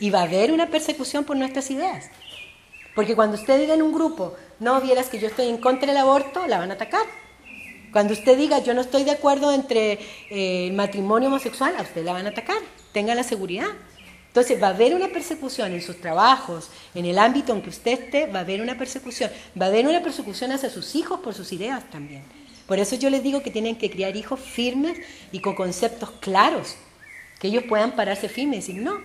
Y 0.00 0.10
va 0.10 0.20
a 0.20 0.22
haber 0.24 0.50
una 0.52 0.68
persecución 0.70 1.24
por 1.24 1.36
nuestras 1.36 1.70
ideas. 1.70 2.10
Porque 2.94 3.14
cuando 3.14 3.36
usted 3.36 3.60
diga 3.60 3.74
en 3.74 3.82
un 3.82 3.92
grupo, 3.92 4.34
no 4.58 4.80
vieras 4.80 5.08
que 5.08 5.20
yo 5.20 5.28
estoy 5.28 5.48
en 5.48 5.58
contra 5.58 5.86
del 5.86 5.98
aborto, 5.98 6.46
la 6.48 6.58
van 6.58 6.72
a 6.72 6.74
atacar. 6.74 7.06
Cuando 7.92 8.12
usted 8.12 8.36
diga, 8.36 8.58
yo 8.58 8.74
no 8.74 8.80
estoy 8.80 9.04
de 9.04 9.12
acuerdo 9.12 9.52
entre 9.52 9.98
eh, 10.30 10.66
el 10.66 10.72
matrimonio 10.72 11.28
homosexual, 11.28 11.74
a 11.78 11.82
usted 11.82 12.04
la 12.04 12.12
van 12.12 12.26
a 12.26 12.30
atacar. 12.30 12.58
Tenga 12.92 13.14
la 13.14 13.22
seguridad. 13.22 13.68
Entonces 14.36 14.62
va 14.62 14.66
a 14.66 14.70
haber 14.72 14.94
una 14.94 15.08
persecución 15.08 15.72
en 15.72 15.80
sus 15.80 15.98
trabajos, 15.98 16.68
en 16.94 17.06
el 17.06 17.18
ámbito 17.18 17.54
en 17.54 17.62
que 17.62 17.70
usted 17.70 17.92
esté, 17.92 18.26
va 18.26 18.40
a 18.40 18.42
haber 18.42 18.60
una 18.60 18.76
persecución. 18.76 19.30
Va 19.58 19.64
a 19.64 19.68
haber 19.70 19.88
una 19.88 20.02
persecución 20.02 20.52
hacia 20.52 20.68
sus 20.68 20.94
hijos 20.94 21.20
por 21.20 21.32
sus 21.32 21.54
ideas 21.54 21.88
también. 21.90 22.22
Por 22.66 22.78
eso 22.78 22.96
yo 22.96 23.08
les 23.08 23.22
digo 23.22 23.42
que 23.42 23.50
tienen 23.50 23.76
que 23.76 23.90
criar 23.90 24.14
hijos 24.14 24.38
firmes 24.38 24.98
y 25.32 25.38
con 25.38 25.54
conceptos 25.54 26.10
claros, 26.20 26.76
que 27.38 27.48
ellos 27.48 27.64
puedan 27.66 27.92
pararse 27.92 28.28
firmes 28.28 28.68
y 28.68 28.74
decir, 28.74 28.82
no. 28.82 29.00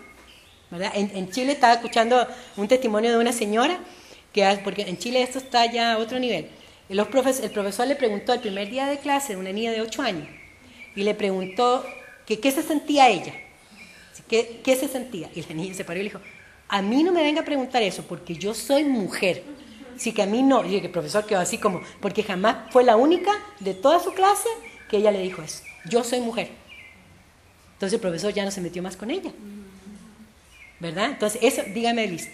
En, 0.93 1.32
Chile 1.32 1.53
estaba 1.53 1.75
escuchando 1.75 2.27
un 2.57 2.67
testimonio 2.67 3.11
de 3.11 3.17
una 3.17 3.32
señora, 3.32 3.79
que 4.34 4.59
porque 4.65 4.82
en 4.82 4.97
Chile 4.97 5.21
esto 5.21 5.38
está 5.38 5.65
ya 5.65 5.93
a 5.93 5.97
otro 5.97 6.19
nivel. 6.19 6.49
el 6.89 7.05
profesor 7.05 7.88
le 7.88 7.95
preguntó 7.95 8.34
el 8.34 8.41
primer 8.41 8.69
día 8.69 8.86
de 8.86 8.97
clase 8.97 9.36
de 9.36 9.39
una 9.39 9.53
niña 9.53 9.71
de 9.71 9.79
8 9.79 10.01
años 10.01 10.27
y 10.93 11.03
le 11.03 11.15
preguntó 11.15 11.86
que 12.25 12.41
qué 12.41 12.51
se 12.51 12.63
sentía 12.63 13.07
ella. 13.07 13.34
¿Qué, 14.32 14.77
se 14.79 14.88
sentía? 14.88 15.29
Y 15.36 15.41
la 15.41 15.53
niña 15.53 15.73
se 15.73 15.84
paró 15.84 15.99
y 15.99 16.03
le 16.03 16.09
dijo, 16.09 16.21
a 16.69 16.82
mí 16.82 17.03
no 17.03 17.11
me 17.11 17.21
venga 17.21 17.41
a 17.41 17.45
preguntar 17.45 17.84
eso, 17.84 18.03
porque 18.07 18.34
yo 18.36 18.53
soy 18.53 18.86
mujer. 18.86 19.43
Así 19.93 20.13
que 20.13 20.21
a 20.21 20.25
mí 20.25 20.41
no. 20.41 20.65
Y 20.65 20.77
el 20.77 20.89
profesor 20.89 21.25
quedó 21.25 21.41
así 21.41 21.57
como, 21.57 21.82
porque 21.99 22.23
jamás 22.23 22.71
fue 22.71 22.86
la 22.86 22.95
única 22.95 23.32
de 23.59 23.73
toda 23.73 23.99
su 23.99 24.13
clase 24.13 24.47
que 24.89 24.97
ella 24.97 25.11
le 25.11 25.21
dijo 25.21 25.41
eso. 25.41 25.63
Yo 25.89 26.05
soy 26.05 26.21
mujer. 26.21 26.49
Entonces 27.73 27.95
el 27.95 27.99
profesor 27.99 28.34
ya 28.34 28.45
no 28.45 28.51
se 28.51 28.61
metió 28.61 28.82
más 28.82 28.95
con 28.95 29.11
ella. 29.11 29.34
¿Verdad? 30.79 31.11
Entonces, 31.11 31.41
eso, 31.43 31.63
dígame, 31.73 32.07
Liz. 32.07 32.29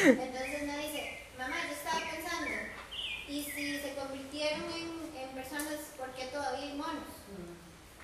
Entonces 0.00 0.62
me 0.62 0.78
dice, 0.78 1.18
mamá, 1.36 1.56
yo 1.66 1.74
estaba 1.74 2.00
pensando, 2.10 2.50
¿y 3.28 3.42
si 3.42 3.78
se 3.78 3.94
convirtieron 3.94 4.62
en, 4.72 5.20
en 5.20 5.34
personas, 6.18 6.26
por 6.26 6.26
qué 6.26 6.26
todavía 6.26 6.70
hay 6.70 6.76
monos? 6.76 7.04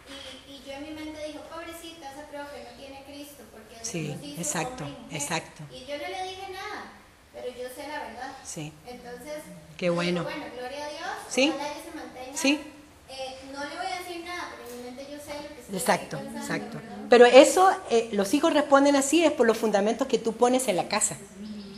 Y, 0.06 0.52
y, 0.52 0.62
yo 0.66 0.72
en 0.72 0.82
mi 0.82 0.90
mente 0.90 1.26
dijo, 1.26 1.40
pobrecita, 1.50 2.12
esa 2.12 2.28
que 2.28 2.36
no 2.36 2.70
tiene 2.76 3.04
Cristo, 3.04 3.42
porque 3.52 3.76
sí, 3.82 4.36
exacto, 4.38 4.84
exacto. 5.10 5.64
Y 5.72 5.80
yo 5.86 5.96
no 5.96 6.08
le 6.08 6.30
dije 6.30 6.52
nada, 6.52 6.92
pero 7.32 7.48
yo 7.48 7.68
sé 7.74 7.88
la 7.88 8.00
verdad. 8.00 8.36
Sí. 8.44 8.72
Entonces, 8.86 9.42
qué 9.78 9.90
bueno. 9.90 10.24
bueno, 10.24 10.44
gloria 10.56 10.84
a 10.84 10.88
Dios, 10.90 11.10
¿Sí? 11.28 11.52
ojalá 11.54 11.74
que 11.74 11.90
se 11.90 11.96
mantenga. 11.96 12.36
Sí. 12.36 12.60
Eh, 13.08 13.36
no 13.52 13.60
le 13.64 13.76
voy 13.76 13.86
a 13.86 13.98
decir 13.98 14.24
nada, 14.24 14.50
pero 14.56 14.70
en 14.70 14.76
mi 14.76 14.90
mente 14.90 15.06
yo 15.10 15.18
sé 15.18 15.34
lo 15.42 15.48
que 15.54 15.60
estoy 15.60 15.76
Exacto, 15.76 16.18
pensando, 16.18 16.40
exacto. 16.40 16.78
¿verdad? 16.78 16.94
Pero 17.08 17.26
eso, 17.26 17.70
eh, 17.90 18.08
los 18.12 18.34
hijos 18.34 18.52
responden 18.52 18.96
así, 18.96 19.24
es 19.24 19.32
por 19.32 19.46
los 19.46 19.56
fundamentos 19.56 20.06
que 20.06 20.18
tú 20.18 20.34
pones 20.34 20.68
en 20.68 20.76
la 20.76 20.88
casa 20.88 21.16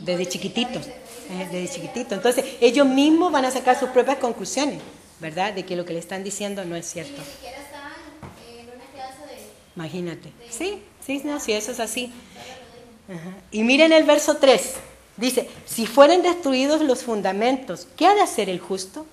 desde 0.07 0.25
chiquititos, 0.25 0.87
eh, 0.87 1.47
desde 1.51 1.73
chiquitito. 1.73 2.15
Entonces, 2.15 2.45
ellos 2.61 2.87
mismos 2.87 3.31
van 3.31 3.45
a 3.45 3.51
sacar 3.51 3.77
sus 3.77 3.89
propias 3.89 4.17
conclusiones, 4.17 4.79
¿verdad? 5.19 5.53
De 5.53 5.65
que 5.65 5.75
lo 5.75 5.85
que 5.85 5.93
le 5.93 5.99
están 5.99 6.23
diciendo 6.23 6.65
no 6.65 6.75
es 6.75 6.85
cierto. 6.85 7.21
ni 7.21 7.25
siquiera 7.25 7.57
estaban 7.57 7.93
en 8.49 8.65
una 8.65 8.85
clase 8.93 9.33
de... 9.33 9.41
Imagínate. 9.75 10.31
Sí, 10.49 10.83
sí, 11.05 11.21
no, 11.23 11.39
si 11.39 11.53
eso 11.53 11.71
es 11.71 11.79
así. 11.79 12.11
Y 13.51 13.63
miren 13.63 13.91
el 13.93 14.03
verso 14.03 14.37
3. 14.37 14.75
Dice, 15.17 15.49
si 15.65 15.87
fueren 15.87 16.21
destruidos 16.21 16.81
los 16.81 17.03
fundamentos, 17.03 17.87
¿qué 17.95 18.05
ha 18.05 18.13
de 18.13 18.21
hacer 18.21 18.49
el 18.49 18.59
justo? 18.59 19.05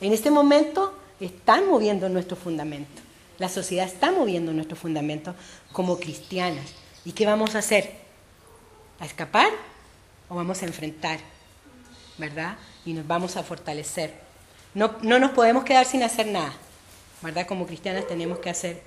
En 0.00 0.12
este 0.12 0.30
momento 0.30 0.98
están 1.20 1.68
moviendo 1.68 2.08
nuestro 2.08 2.36
fundamento. 2.36 3.02
La 3.38 3.48
sociedad 3.48 3.86
está 3.86 4.10
moviendo 4.10 4.52
nuestro 4.52 4.76
fundamento 4.76 5.34
como 5.72 5.98
cristianas. 5.98 6.66
¿Y 7.04 7.12
qué 7.12 7.26
vamos 7.26 7.54
a 7.54 7.58
hacer? 7.58 8.04
a 9.00 9.06
escapar 9.06 9.50
o 10.28 10.34
vamos 10.34 10.62
a 10.62 10.66
enfrentar, 10.66 11.18
¿verdad? 12.18 12.56
Y 12.84 12.92
nos 12.92 13.06
vamos 13.06 13.36
a 13.36 13.42
fortalecer. 13.42 14.14
No, 14.74 14.96
no 15.02 15.18
nos 15.18 15.30
podemos 15.30 15.64
quedar 15.64 15.86
sin 15.86 16.02
hacer 16.02 16.26
nada, 16.26 16.52
¿verdad? 17.22 17.46
Como 17.46 17.66
cristianas 17.66 18.06
tenemos 18.06 18.38
que 18.38 18.50
hacer. 18.50 18.82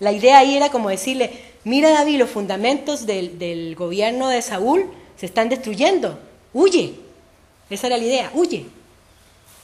La 0.00 0.12
idea 0.12 0.38
ahí 0.38 0.56
era 0.56 0.70
como 0.70 0.88
decirle, 0.88 1.32
mira 1.64 1.90
David, 1.90 2.18
los 2.18 2.30
fundamentos 2.30 3.06
del, 3.06 3.38
del 3.38 3.74
gobierno 3.74 4.28
de 4.28 4.40
Saúl 4.40 4.90
se 5.16 5.26
están 5.26 5.48
destruyendo, 5.48 6.18
huye. 6.52 6.94
Esa 7.68 7.88
era 7.88 7.98
la 7.98 8.04
idea, 8.04 8.30
huye. 8.34 8.66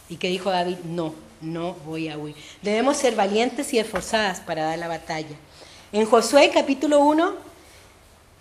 ¿Y 0.09 0.17
qué 0.17 0.29
dijo 0.29 0.51
David? 0.51 0.79
No, 0.85 1.15
no 1.41 1.75
voy 1.87 2.09
a 2.09 2.19
huir. 2.19 2.35
Debemos 2.61 2.97
ser 2.97 3.15
valientes 3.15 3.73
y 3.73 3.79
esforzadas 3.79 4.41
para 4.41 4.65
dar 4.65 4.79
la 4.79 4.89
batalla. 4.89 5.37
En 5.93 6.05
Josué 6.07 6.51
capítulo 6.53 7.01
1, 7.01 7.35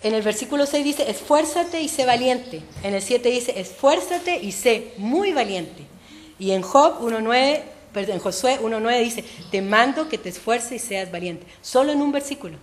en 0.04 0.14
el 0.14 0.22
versículo 0.22 0.66
6 0.66 0.84
dice, 0.84 1.10
esfuérzate 1.10 1.82
y 1.82 1.88
sé 1.88 2.06
valiente. 2.06 2.62
En 2.84 2.94
el 2.94 3.02
7 3.02 3.30
dice, 3.30 3.60
esfuérzate 3.60 4.38
y 4.38 4.52
sé 4.52 4.94
muy 4.98 5.32
valiente. 5.32 5.86
Y 6.44 6.52
en 6.52 6.62
Job 6.62 7.00
1.9, 7.00 7.62
perdón, 7.94 8.16
en 8.16 8.20
Josué 8.20 8.60
1.9 8.62 9.02
dice, 9.02 9.24
te 9.50 9.62
mando 9.62 10.10
que 10.10 10.18
te 10.18 10.28
esfuerces 10.28 10.74
y 10.74 10.80
seas 10.80 11.10
valiente. 11.10 11.48
Solo 11.62 11.94
en 11.94 12.02
un 12.02 12.12
versículo. 12.12 12.58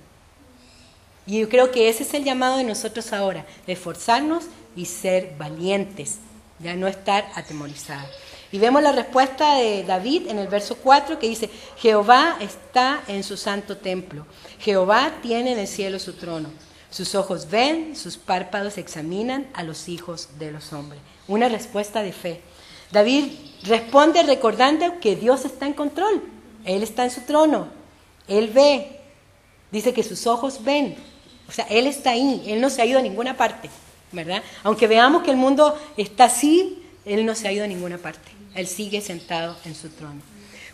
Y 1.27 1.41
yo 1.41 1.49
creo 1.49 1.71
que 1.71 1.89
ese 1.89 2.03
es 2.03 2.13
el 2.13 2.23
llamado 2.23 2.59
de 2.59 2.65
nosotros 2.65 3.11
ahora, 3.15 3.47
esforzarnos 3.67 4.45
y 4.77 4.85
ser 4.85 5.33
valientes, 5.39 6.19
ya 6.59 6.77
no 6.77 6.89
estar 6.89 7.27
atemorizados. 7.35 8.11
Y 8.53 8.59
vemos 8.59 8.83
la 8.83 8.93
respuesta 8.93 9.55
de 9.55 9.83
David 9.83 10.29
en 10.29 10.39
el 10.39 10.49
verso 10.49 10.77
4 10.77 11.19
que 11.19 11.31
dice, 11.31 11.49
Jehová 11.79 12.37
está 12.39 13.01
en 13.09 13.25
su 13.25 13.39
santo 13.39 13.79
templo, 13.79 14.27
Jehová 14.59 15.11
tiene 15.23 15.53
en 15.53 15.59
el 15.59 15.69
cielo 15.69 15.99
su 15.99 16.13
trono. 16.13 16.51
Sus 16.91 17.15
ojos 17.15 17.49
ven, 17.49 17.97
sus 17.97 18.19
párpados 18.19 18.77
examinan 18.77 19.49
a 19.55 19.63
los 19.63 19.89
hijos 19.89 20.29
de 20.39 20.51
los 20.53 20.75
hombres. 20.75 21.01
Una 21.29 21.49
respuesta 21.49 22.03
de 22.03 22.13
fe. 22.13 22.43
David 22.93 23.50
responde 23.63 24.23
recordando 24.23 25.01
que 25.01 25.17
Dios 25.17 25.45
está 25.45 25.67
en 25.67 25.75
control. 25.75 26.23
Él 26.65 26.83
está 26.83 27.05
en 27.05 27.11
su 27.11 27.23
trono. 27.23 27.69
Él 28.29 28.49
ve. 28.49 29.01
Dice 29.71 29.93
que 29.93 30.03
sus 30.03 30.27
ojos 30.27 30.63
ven. 30.65 30.97
O 31.49 31.53
sea, 31.53 31.67
Él 31.69 31.87
está 31.87 32.11
ahí. 32.11 32.45
Él 32.47 32.61
no 32.61 32.71
se 32.71 32.83
ha 32.83 32.87
ido 32.87 32.99
a 32.99 33.03
ninguna 33.03 33.37
parte. 33.37 33.71
¿Verdad? 34.13 34.43
Aunque 34.65 34.87
veamos 34.87 35.23
que 35.23 35.31
el 35.31 35.37
mundo 35.37 35.79
está 35.97 36.25
así, 36.25 36.83
Él 37.05 37.25
no 37.25 37.35
se 37.35 37.47
ha 37.47 37.53
ido 37.53 37.65
a 37.65 37.69
ninguna 37.69 37.99
parte. 37.99 38.31
Él 38.55 38.67
sigue 38.67 39.01
sentado 39.01 39.57
en 39.65 39.75
su 39.75 39.89
trono. 39.91 40.21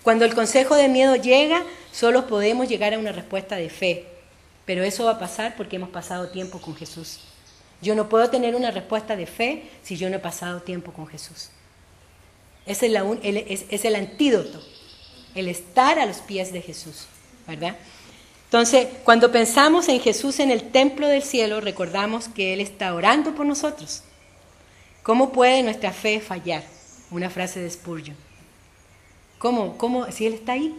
Cuando 0.03 0.25
el 0.25 0.35
consejo 0.35 0.75
de 0.75 0.89
miedo 0.89 1.17
llega, 1.17 1.63
solo 1.93 2.27
podemos 2.27 2.69
llegar 2.69 2.95
a 2.95 2.99
una 2.99 3.13
respuesta 3.13 3.57
de 3.57 3.69
fe. 3.69 4.07
Pero 4.65 4.83
eso 4.85 5.05
va 5.05 5.13
a 5.13 5.19
pasar 5.19 5.55
porque 5.57 5.77
hemos 5.77 5.91
pasado 5.91 6.29
tiempo 6.29 6.61
con 6.61 6.75
Jesús. 6.75 7.21
Yo 7.83 7.95
no 7.95 8.09
puedo 8.09 8.31
tener 8.31 8.55
una 8.55 8.71
respuesta 8.71 9.17
de 9.17 9.27
fe 9.27 9.71
si 9.83 9.97
yo 9.97 10.09
no 10.09 10.17
he 10.17 10.21
pasado 10.21 10.63
tiempo 10.63 10.93
con 10.93 11.07
Jesús. 11.07 11.51
Es 12.67 12.83
el, 12.83 12.97
es 12.97 13.85
el 13.85 13.95
antídoto, 13.95 14.63
el 15.35 15.49
estar 15.49 15.99
a 15.99 16.07
los 16.07 16.19
pies 16.19 16.53
de 16.53 16.61
Jesús, 16.61 17.07
¿verdad? 17.47 17.77
Entonces, 18.47 18.89
cuando 19.05 19.33
pensamos 19.33 19.89
en 19.89 20.01
Jesús 20.01 20.39
en 20.39 20.51
el 20.51 20.71
templo 20.71 21.09
del 21.09 21.23
cielo, 21.23 21.61
recordamos 21.61 22.29
que 22.29 22.53
Él 22.53 22.61
está 22.61 22.95
orando 22.95 23.35
por 23.35 23.45
nosotros. 23.45 24.03
¿Cómo 25.03 25.33
puede 25.33 25.63
nuestra 25.63 25.93
fe 25.93 26.21
fallar? 26.21 26.63
Una 27.11 27.29
frase 27.29 27.61
de 27.61 27.71
Spurgeon. 27.71 28.17
¿Cómo? 29.39 29.77
¿Cómo? 29.77 30.11
Si 30.11 30.27
Él 30.27 30.35
está 30.35 30.53
ahí, 30.53 30.75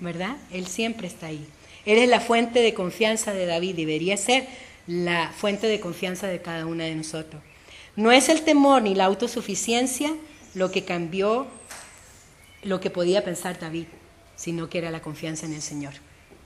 ¿verdad? 0.00 0.36
Él 0.50 0.66
siempre 0.66 1.06
está 1.06 1.26
ahí. 1.26 1.46
Él 1.84 1.98
es 1.98 2.08
la 2.08 2.20
fuente 2.20 2.60
de 2.60 2.74
confianza 2.74 3.32
de 3.32 3.46
David, 3.46 3.74
debería 3.74 4.16
ser 4.16 4.46
la 4.86 5.32
fuente 5.36 5.66
de 5.66 5.80
confianza 5.80 6.26
de 6.28 6.40
cada 6.40 6.66
una 6.66 6.84
de 6.84 6.94
nosotros. 6.94 7.42
No 7.96 8.12
es 8.12 8.28
el 8.28 8.42
temor 8.42 8.82
ni 8.82 8.94
la 8.94 9.06
autosuficiencia 9.06 10.12
lo 10.54 10.70
que 10.70 10.84
cambió 10.84 11.46
lo 12.62 12.80
que 12.80 12.90
podía 12.90 13.24
pensar 13.24 13.58
David, 13.58 13.86
sino 14.36 14.68
que 14.68 14.78
era 14.78 14.90
la 14.90 15.02
confianza 15.02 15.46
en 15.46 15.54
el 15.54 15.62
Señor. 15.62 15.94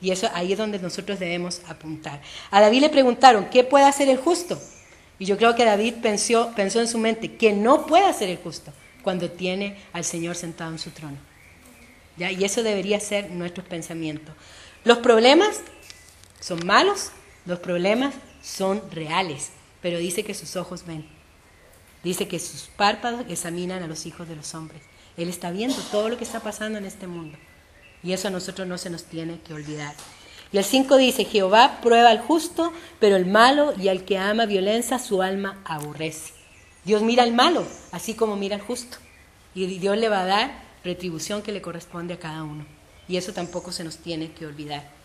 Y 0.01 0.11
eso 0.11 0.29
ahí 0.35 0.53
es 0.53 0.59
donde 0.59 0.79
nosotros 0.79 1.19
debemos 1.19 1.63
apuntar. 1.69 2.21
A 2.51 2.61
David 2.61 2.81
le 2.83 2.91
preguntaron, 2.91 3.49
¿qué 3.51 3.65
puede 3.65 3.85
hacer 3.85 4.09
el 4.09 4.19
justo? 4.19 4.61
Y 5.19 5.25
yo 5.25 5.37
creo 5.39 5.55
que 5.55 5.65
David 5.65 5.95
pensó, 6.03 6.53
pensó 6.55 6.81
en 6.81 6.89
su 6.89 6.99
mente 6.99 7.37
que 7.37 7.53
no 7.53 7.87
puede 7.87 8.05
hacer 8.05 8.29
el 8.29 8.37
justo 8.39 8.73
cuando 9.03 9.31
tiene 9.31 9.79
al 9.93 10.05
Señor 10.05 10.37
sentado 10.37 10.73
en 10.73 10.79
su 10.79 10.91
trono. 10.91 11.17
¿Ya? 12.17 12.31
Y 12.31 12.45
eso 12.45 12.63
debería 12.63 13.01
ser 13.01 13.31
nuestros 13.31 13.67
pensamientos. 13.67 14.35
Los 14.85 14.99
problemas 14.99 15.61
son 16.41 16.65
malos, 16.67 17.11
los 17.45 17.59
problemas 17.59 18.15
son 18.43 18.83
reales, 18.91 19.51
pero 19.81 19.99
dice 19.99 20.25
que 20.25 20.35
sus 20.35 20.57
ojos 20.57 20.85
ven. 20.87 21.16
Dice 22.03 22.29
que 22.29 22.39
sus 22.39 22.63
párpados 22.77 23.25
examinan 23.29 23.83
a 23.83 23.87
los 23.87 24.07
hijos 24.07 24.29
de 24.29 24.37
los 24.37 24.55
hombres. 24.55 24.83
Él 25.17 25.29
está 25.29 25.51
viendo 25.51 25.77
todo 25.91 26.09
lo 26.09 26.19
que 26.19 26.25
está 26.25 26.41
pasando 26.41 26.79
en 26.79 26.85
este 26.85 27.07
mundo. 27.07 27.39
Y 28.03 28.13
eso 28.13 28.29
a 28.29 28.31
nosotros 28.31 28.69
no 28.69 28.79
se 28.79 28.91
nos 28.91 29.05
tiene 29.05 29.41
que 29.41 29.55
olvidar. 29.55 29.95
Y 30.53 30.59
el 30.59 30.65
5 30.65 30.97
dice, 30.97 31.25
Jehová 31.25 31.81
prueba 31.83 32.11
al 32.11 32.21
justo, 32.21 32.73
pero 33.01 33.17
el 33.17 33.27
malo 33.27 33.75
y 33.79 33.89
al 33.89 34.05
que 34.05 34.19
ama 34.19 34.47
violencia 34.47 34.99
su 34.99 35.23
alma 35.23 35.61
aborrece. 35.65 36.33
Dios 36.85 37.03
mira 37.03 37.25
al 37.25 37.33
malo, 37.33 37.67
así 37.91 38.15
como 38.15 38.37
mira 38.37 38.57
al 38.57 38.63
justo. 38.63 38.99
Y 39.55 39.67
Dios 39.79 39.97
le 39.99 40.09
va 40.09 40.21
a 40.21 40.27
dar 40.27 40.63
retribución 40.85 41.43
que 41.43 41.51
le 41.51 41.63
corresponde 41.63 42.15
a 42.15 42.19
cada 42.19 42.45
uno. 42.45 42.65
Y 43.09 43.17
eso 43.17 43.33
tampoco 43.33 43.73
se 43.73 43.83
nos 43.83 43.99
tiene 43.99 44.31
que 44.33 44.47
olvidar. 44.47 44.96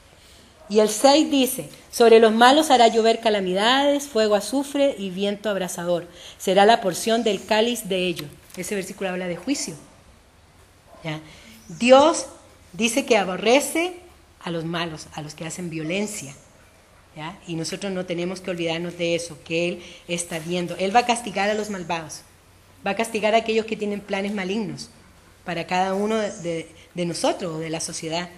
Y 0.71 0.79
el 0.79 0.87
6 0.87 1.29
dice, 1.29 1.69
sobre 1.91 2.21
los 2.21 2.31
malos 2.31 2.71
hará 2.71 2.87
llover 2.87 3.19
calamidades, 3.19 4.07
fuego 4.07 4.35
azufre 4.35 4.95
y 4.97 5.09
viento 5.09 5.49
abrasador. 5.49 6.07
Será 6.37 6.65
la 6.65 6.79
porción 6.79 7.25
del 7.25 7.43
cáliz 7.45 7.89
de 7.89 8.07
ellos. 8.07 8.29
Ese 8.55 8.75
versículo 8.75 9.09
habla 9.09 9.27
de 9.27 9.35
juicio. 9.35 9.75
Dios 11.67 12.25
dice 12.71 13.05
que 13.05 13.17
aborrece 13.17 13.97
a 14.39 14.49
los 14.49 14.63
malos, 14.63 15.07
a 15.11 15.21
los 15.21 15.35
que 15.35 15.45
hacen 15.45 15.69
violencia. 15.69 16.33
Y 17.47 17.55
nosotros 17.55 17.91
no 17.91 18.05
tenemos 18.05 18.39
que 18.39 18.51
olvidarnos 18.51 18.97
de 18.97 19.15
eso, 19.15 19.37
que 19.43 19.67
Él 19.67 19.83
está 20.07 20.39
viendo. 20.39 20.77
Él 20.77 20.95
va 20.95 21.01
a 21.01 21.05
castigar 21.05 21.49
a 21.49 21.53
los 21.53 21.69
malvados, 21.69 22.21
va 22.87 22.91
a 22.91 22.95
castigar 22.95 23.35
a 23.35 23.39
aquellos 23.39 23.65
que 23.65 23.75
tienen 23.75 23.99
planes 23.99 24.33
malignos 24.33 24.89
para 25.43 25.67
cada 25.67 25.93
uno 25.95 26.15
de, 26.15 26.69
nosotros 26.95 27.55
o 27.55 27.59
de 27.59 27.69
la 27.69 27.81
sociedad. 27.81 28.29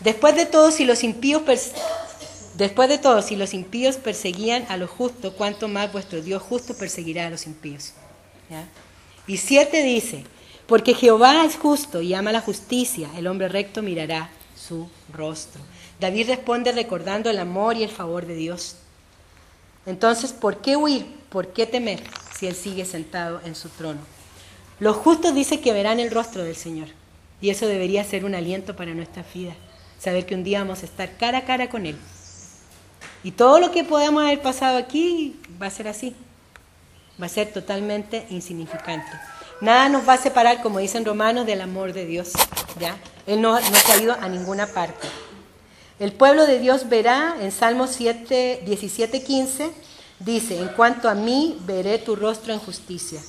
Después 0.00 0.34
de 0.34 0.46
todo, 0.46 0.70
si 0.70 0.84
los 0.84 1.04
impíos 1.04 1.42
después 2.54 2.88
de 2.88 2.98
todo, 2.98 3.22
si 3.22 3.36
los 3.36 3.54
impíos 3.54 3.96
perseguían 3.96 4.64
a 4.68 4.76
los 4.76 4.90
justos, 4.90 5.34
cuánto 5.36 5.68
más 5.68 5.92
vuestro 5.92 6.22
Dios 6.22 6.42
justo 6.42 6.74
perseguirá 6.74 7.26
a 7.26 7.30
los 7.30 7.46
impíos. 7.46 7.92
Y 9.26 9.36
siete 9.36 9.82
dice, 9.82 10.24
porque 10.66 10.94
Jehová 10.94 11.44
es 11.44 11.56
justo 11.56 12.00
y 12.00 12.14
ama 12.14 12.32
la 12.32 12.40
justicia, 12.40 13.08
el 13.16 13.26
hombre 13.26 13.48
recto 13.48 13.82
mirará 13.82 14.30
su 14.56 14.88
rostro. 15.12 15.60
David 15.98 16.28
responde 16.28 16.72
recordando 16.72 17.28
el 17.28 17.38
amor 17.38 17.76
y 17.76 17.82
el 17.82 17.90
favor 17.90 18.26
de 18.26 18.34
Dios. 18.34 18.76
Entonces, 19.86 20.32
¿por 20.32 20.58
qué 20.58 20.76
huir? 20.76 21.06
¿Por 21.28 21.52
qué 21.52 21.66
temer 21.66 22.02
si 22.38 22.46
Él 22.46 22.54
sigue 22.54 22.84
sentado 22.84 23.40
en 23.44 23.54
su 23.54 23.68
trono? 23.68 24.00
Los 24.78 24.96
justos 24.96 25.34
dicen 25.34 25.60
que 25.60 25.72
verán 25.72 26.00
el 26.00 26.10
rostro 26.10 26.42
del 26.42 26.56
Señor. 26.56 26.88
Y 27.42 27.50
eso 27.50 27.66
debería 27.66 28.04
ser 28.04 28.24
un 28.24 28.34
aliento 28.34 28.76
para 28.76 28.94
nuestra 28.94 29.24
vida. 29.34 29.54
Saber 30.00 30.24
que 30.24 30.34
un 30.34 30.44
día 30.44 30.60
vamos 30.60 30.82
a 30.82 30.86
estar 30.86 31.16
cara 31.16 31.38
a 31.38 31.44
cara 31.44 31.68
con 31.68 31.84
Él. 31.84 31.96
Y 33.22 33.32
todo 33.32 33.60
lo 33.60 33.70
que 33.70 33.84
podamos 33.84 34.22
haber 34.22 34.40
pasado 34.40 34.78
aquí 34.78 35.38
va 35.60 35.66
a 35.66 35.70
ser 35.70 35.88
así. 35.88 36.16
Va 37.20 37.26
a 37.26 37.28
ser 37.28 37.52
totalmente 37.52 38.26
insignificante. 38.30 39.10
Nada 39.60 39.90
nos 39.90 40.08
va 40.08 40.14
a 40.14 40.18
separar, 40.18 40.62
como 40.62 40.78
dicen 40.78 41.04
romanos, 41.04 41.44
del 41.44 41.60
amor 41.60 41.92
de 41.92 42.06
Dios. 42.06 42.32
¿ya? 42.78 42.96
Él 43.26 43.42
no, 43.42 43.60
no 43.60 43.76
se 43.76 43.92
ha 43.92 44.02
ido 44.02 44.14
a 44.14 44.28
ninguna 44.28 44.66
parte. 44.66 45.06
El 45.98 46.12
pueblo 46.12 46.46
de 46.46 46.58
Dios 46.58 46.88
verá 46.88 47.36
en 47.38 47.52
Salmos 47.52 47.90
7, 47.90 48.62
17, 48.64 49.22
15, 49.22 49.70
dice, 50.18 50.58
en 50.58 50.68
cuanto 50.68 51.10
a 51.10 51.14
mí, 51.14 51.58
veré 51.66 51.98
tu 51.98 52.16
rostro 52.16 52.54
en 52.54 52.58
justicia. 52.58 53.20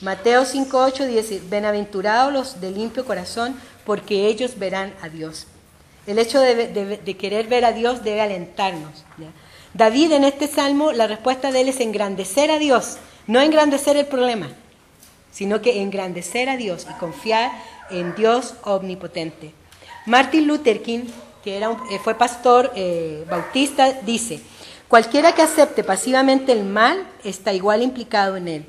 Mateo 0.00 0.42
5.8 0.42 1.06
dice, 1.06 1.40
bienaventurados 1.48 2.32
los 2.32 2.60
de 2.60 2.72
limpio 2.72 3.04
corazón, 3.04 3.54
porque 3.84 4.26
ellos 4.26 4.58
verán 4.58 4.94
a 5.02 5.08
Dios. 5.08 5.46
El 6.06 6.18
hecho 6.18 6.40
de, 6.40 7.16
querer 7.18 7.46
ver 7.48 7.64
a 7.64 7.72
Dios 7.72 8.04
debe 8.04 8.20
alentarnos. 8.20 9.04
David 9.72 10.12
en 10.12 10.24
este 10.24 10.46
salmo, 10.46 10.92
la 10.92 11.06
respuesta 11.06 11.50
de 11.50 11.62
él 11.62 11.68
es 11.68 11.80
engrandecer 11.80 12.50
a 12.50 12.58
Dios, 12.58 12.98
no 13.26 13.40
engrandecer 13.40 13.96
el 13.96 14.06
problema, 14.06 14.50
sino 15.32 15.62
que 15.62 15.82
engrandecer 15.82 16.48
a 16.48 16.56
Dios 16.56 16.86
y 16.88 16.98
confiar 16.98 17.50
en 17.90 18.14
Dios 18.14 18.54
omnipotente. 18.62 19.52
Martin 20.06 20.46
Luther 20.46 20.82
King, 20.82 21.06
que 21.42 21.56
era 21.56 21.70
eh, 21.90 21.98
fue 22.02 22.14
pastor 22.14 22.70
eh, 22.76 23.24
bautista, 23.28 23.92
dice, 24.02 24.40
cualquiera 24.88 25.34
que 25.34 25.42
acepte 25.42 25.82
pasivamente 25.82 26.52
el 26.52 26.64
mal 26.64 27.06
está 27.24 27.52
igual 27.52 27.82
implicado 27.82 28.36
en 28.36 28.48
él 28.48 28.66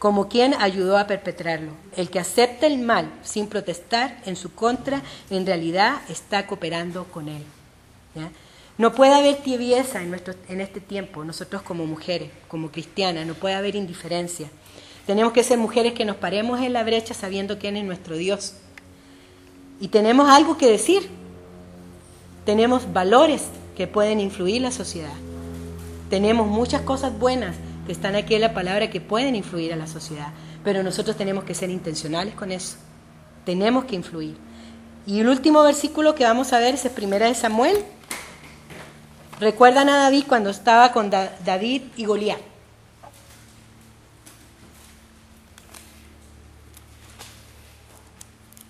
como 0.00 0.28
quien 0.28 0.54
ayudó 0.54 0.96
a 0.96 1.06
perpetrarlo. 1.06 1.72
El 1.94 2.08
que 2.08 2.18
acepta 2.18 2.66
el 2.66 2.78
mal 2.78 3.12
sin 3.22 3.46
protestar 3.46 4.18
en 4.24 4.34
su 4.34 4.52
contra, 4.54 5.02
en 5.28 5.44
realidad 5.44 6.00
está 6.08 6.46
cooperando 6.46 7.04
con 7.04 7.28
él. 7.28 7.44
No 8.78 8.94
puede 8.94 9.12
haber 9.12 9.42
tibieza 9.42 10.02
en, 10.02 10.08
nuestro, 10.08 10.32
en 10.48 10.62
este 10.62 10.80
tiempo, 10.80 11.22
nosotros 11.22 11.60
como 11.60 11.84
mujeres, 11.84 12.30
como 12.48 12.70
cristianas, 12.70 13.26
no 13.26 13.34
puede 13.34 13.54
haber 13.54 13.76
indiferencia. 13.76 14.48
Tenemos 15.06 15.34
que 15.34 15.44
ser 15.44 15.58
mujeres 15.58 15.92
que 15.92 16.06
nos 16.06 16.16
paremos 16.16 16.62
en 16.62 16.72
la 16.72 16.82
brecha 16.82 17.12
sabiendo 17.12 17.58
quién 17.58 17.76
es 17.76 17.84
nuestro 17.84 18.16
Dios. 18.16 18.54
Y 19.80 19.88
tenemos 19.88 20.30
algo 20.30 20.56
que 20.56 20.70
decir. 20.70 21.10
Tenemos 22.46 22.90
valores 22.90 23.48
que 23.76 23.86
pueden 23.86 24.18
influir 24.18 24.62
la 24.62 24.72
sociedad. 24.72 25.12
Tenemos 26.08 26.46
muchas 26.46 26.80
cosas 26.80 27.16
buenas 27.18 27.54
que 27.90 27.94
están 27.94 28.14
aquí 28.14 28.36
en 28.36 28.42
la 28.42 28.54
palabra 28.54 28.88
que 28.88 29.00
pueden 29.00 29.34
influir 29.34 29.72
a 29.72 29.76
la 29.76 29.88
sociedad. 29.88 30.28
Pero 30.62 30.84
nosotros 30.84 31.16
tenemos 31.16 31.42
que 31.42 31.56
ser 31.56 31.70
intencionales 31.70 32.36
con 32.36 32.52
eso. 32.52 32.76
Tenemos 33.44 33.84
que 33.86 33.96
influir. 33.96 34.36
Y 35.08 35.18
el 35.18 35.28
último 35.28 35.60
versículo 35.64 36.14
que 36.14 36.22
vamos 36.22 36.52
a 36.52 36.60
ver 36.60 36.74
es 36.74 36.88
primera 36.90 37.26
de 37.26 37.34
Samuel. 37.34 37.76
Recuerdan 39.40 39.88
a 39.88 39.96
David 40.04 40.22
cuando 40.28 40.50
estaba 40.50 40.92
con 40.92 41.10
David 41.10 41.82
y 41.96 42.04
Goliat. 42.04 42.38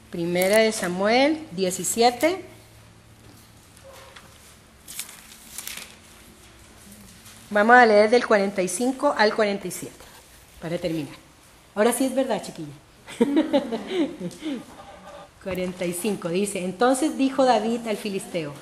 Primera 0.08 0.60
de 0.60 0.72
Samuel 0.72 1.46
17. 1.50 2.49
Vamos 7.50 7.76
a 7.76 7.86
leer 7.86 8.10
del 8.10 8.26
45 8.26 9.14
al 9.16 9.34
47 9.34 9.92
para 10.60 10.78
terminar. 10.78 11.14
Ahora 11.74 11.92
sí 11.92 12.04
es 12.04 12.14
verdad, 12.14 12.42
chiquilla. 12.42 12.68
45 15.44 16.28
dice, 16.28 16.64
entonces 16.64 17.16
dijo 17.16 17.44
David 17.44 17.86
al 17.88 17.96
filisteo, 17.96 18.52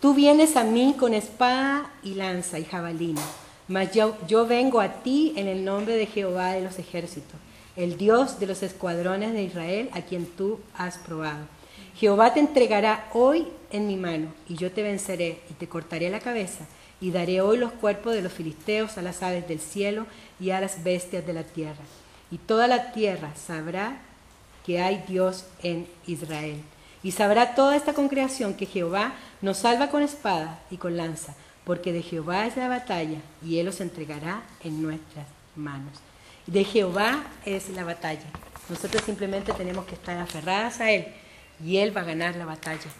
tú 0.00 0.14
vienes 0.14 0.56
a 0.56 0.64
mí 0.64 0.96
con 0.98 1.14
espada 1.14 1.90
y 2.02 2.14
lanza 2.14 2.58
y 2.58 2.64
jabalina, 2.64 3.22
mas 3.68 3.92
yo, 3.92 4.16
yo 4.26 4.46
vengo 4.46 4.80
a 4.80 5.02
ti 5.02 5.32
en 5.36 5.46
el 5.46 5.64
nombre 5.64 5.94
de 5.94 6.06
Jehová 6.06 6.52
de 6.52 6.62
los 6.62 6.78
ejércitos 6.78 7.38
el 7.76 7.96
Dios 7.96 8.38
de 8.38 8.46
los 8.46 8.62
escuadrones 8.62 9.32
de 9.32 9.42
Israel, 9.44 9.88
a 9.92 10.02
quien 10.02 10.26
tú 10.26 10.60
has 10.76 10.98
probado. 10.98 11.46
Jehová 11.96 12.34
te 12.34 12.40
entregará 12.40 13.08
hoy 13.12 13.46
en 13.70 13.86
mi 13.86 13.96
mano, 13.96 14.32
y 14.48 14.56
yo 14.56 14.70
te 14.70 14.82
venceré, 14.82 15.40
y 15.50 15.54
te 15.54 15.68
cortaré 15.68 16.10
la 16.10 16.20
cabeza, 16.20 16.66
y 17.02 17.10
daré 17.10 17.40
hoy 17.40 17.58
los 17.58 17.72
cuerpos 17.72 18.14
de 18.14 18.22
los 18.22 18.32
filisteos 18.32 18.96
a 18.96 19.02
las 19.02 19.24
aves 19.24 19.46
del 19.48 19.58
cielo 19.58 20.06
y 20.38 20.50
a 20.50 20.60
las 20.60 20.84
bestias 20.84 21.26
de 21.26 21.32
la 21.32 21.42
tierra. 21.42 21.82
Y 22.30 22.38
toda 22.38 22.68
la 22.68 22.92
tierra 22.92 23.32
sabrá 23.34 23.98
que 24.64 24.80
hay 24.80 25.04
Dios 25.08 25.46
en 25.64 25.88
Israel. 26.06 26.62
Y 27.02 27.10
sabrá 27.10 27.56
toda 27.56 27.74
esta 27.74 27.92
congregación 27.92 28.54
que 28.54 28.66
Jehová 28.66 29.14
nos 29.40 29.58
salva 29.58 29.90
con 29.90 30.02
espada 30.02 30.60
y 30.70 30.76
con 30.76 30.96
lanza, 30.96 31.34
porque 31.64 31.92
de 31.92 32.02
Jehová 32.02 32.46
es 32.46 32.56
la 32.56 32.68
batalla, 32.68 33.18
y 33.44 33.58
él 33.58 33.66
los 33.66 33.80
entregará 33.80 34.44
en 34.62 34.80
nuestras 34.80 35.26
manos. 35.56 35.98
De 36.46 36.62
Jehová 36.62 37.24
es 37.44 37.68
la 37.70 37.82
batalla. 37.82 38.30
Nosotros 38.68 39.02
simplemente 39.04 39.52
tenemos 39.54 39.86
que 39.86 39.96
estar 39.96 40.16
aferradas 40.18 40.80
a 40.80 40.92
Él 40.92 41.08
y 41.64 41.78
Él 41.78 41.96
va 41.96 42.02
a 42.02 42.04
ganar 42.04 42.36
la 42.36 42.46
batalla. 42.46 42.90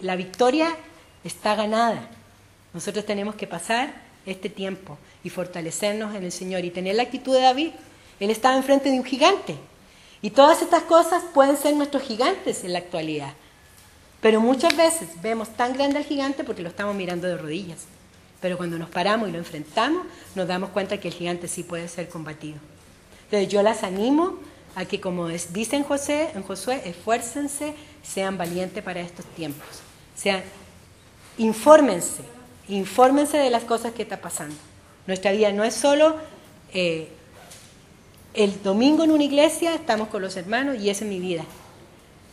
la 0.00 0.14
victoria 0.14 0.76
está 1.24 1.56
ganada. 1.56 2.08
Nosotros 2.72 3.04
tenemos 3.04 3.34
que 3.34 3.46
pasar 3.46 3.92
este 4.26 4.48
tiempo 4.48 4.98
y 5.24 5.30
fortalecernos 5.30 6.14
en 6.14 6.24
el 6.24 6.32
Señor 6.32 6.64
y 6.64 6.70
tener 6.70 6.94
la 6.96 7.02
actitud 7.02 7.34
de 7.34 7.42
David. 7.42 7.70
Él 8.20 8.30
estaba 8.30 8.56
enfrente 8.56 8.90
de 8.90 8.98
un 8.98 9.04
gigante. 9.04 9.56
Y 10.22 10.30
todas 10.30 10.60
estas 10.62 10.82
cosas 10.82 11.22
pueden 11.32 11.56
ser 11.56 11.74
nuestros 11.74 12.02
gigantes 12.02 12.64
en 12.64 12.74
la 12.74 12.80
actualidad. 12.80 13.32
Pero 14.20 14.40
muchas 14.40 14.76
veces 14.76 15.08
vemos 15.22 15.48
tan 15.56 15.72
grande 15.72 15.98
al 15.98 16.04
gigante 16.04 16.44
porque 16.44 16.62
lo 16.62 16.68
estamos 16.68 16.94
mirando 16.94 17.26
de 17.26 17.38
rodillas. 17.38 17.86
Pero 18.40 18.56
cuando 18.56 18.78
nos 18.78 18.90
paramos 18.90 19.28
y 19.28 19.32
lo 19.32 19.38
enfrentamos, 19.38 20.06
nos 20.34 20.46
damos 20.46 20.70
cuenta 20.70 20.98
que 20.98 21.08
el 21.08 21.14
gigante 21.14 21.48
sí 21.48 21.62
puede 21.62 21.88
ser 21.88 22.08
combatido. 22.08 22.58
Entonces 23.24 23.48
yo 23.48 23.62
las 23.62 23.82
animo 23.82 24.38
a 24.74 24.84
que, 24.84 25.00
como 25.00 25.28
dice 25.28 25.76
en, 25.76 25.84
José, 25.84 26.30
en 26.34 26.42
Josué, 26.42 26.82
esfuércense, 26.84 27.74
sean 28.02 28.38
valientes 28.38 28.82
para 28.82 29.00
estos 29.00 29.24
tiempos. 29.24 29.66
Sean, 30.16 30.42
infórmense, 31.38 32.22
infórmense 32.70 33.36
de 33.36 33.50
las 33.50 33.64
cosas 33.64 33.92
que 33.92 34.02
está 34.02 34.20
pasando. 34.20 34.56
Nuestra 35.06 35.32
vida 35.32 35.52
no 35.52 35.64
es 35.64 35.74
solo 35.74 36.16
eh, 36.72 37.08
el 38.34 38.62
domingo 38.62 39.04
en 39.04 39.10
una 39.10 39.24
iglesia, 39.24 39.74
estamos 39.74 40.08
con 40.08 40.22
los 40.22 40.36
hermanos 40.36 40.76
y 40.80 40.90
esa 40.90 41.04
es 41.04 41.10
mi 41.10 41.18
vida. 41.18 41.44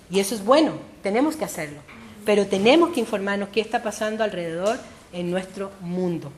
Y 0.09 0.19
eso 0.19 0.35
es 0.35 0.45
bueno, 0.45 0.73
tenemos 1.03 1.35
que 1.35 1.45
hacerlo. 1.45 1.79
Pero 2.25 2.45
tenemos 2.45 2.91
que 2.91 2.99
informarnos 2.99 3.49
qué 3.49 3.61
está 3.61 3.81
pasando 3.81 4.23
alrededor 4.23 4.77
en 5.13 5.31
nuestro 5.31 5.71
mundo. 5.81 6.31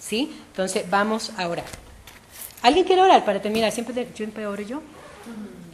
¿Sí? 0.00 0.32
Entonces 0.50 0.88
vamos 0.88 1.32
a 1.36 1.48
orar. 1.48 1.64
¿Alguien 2.62 2.84
quiere 2.84 3.02
orar 3.02 3.24
para 3.24 3.40
terminar? 3.40 3.70
Siempre, 3.72 4.08
yo 4.14 4.50
oro 4.50 4.62
yo. 4.62 4.82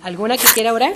¿Alguna 0.03 0.37
que 0.37 0.47
quiera 0.49 0.73
orar? 0.73 0.95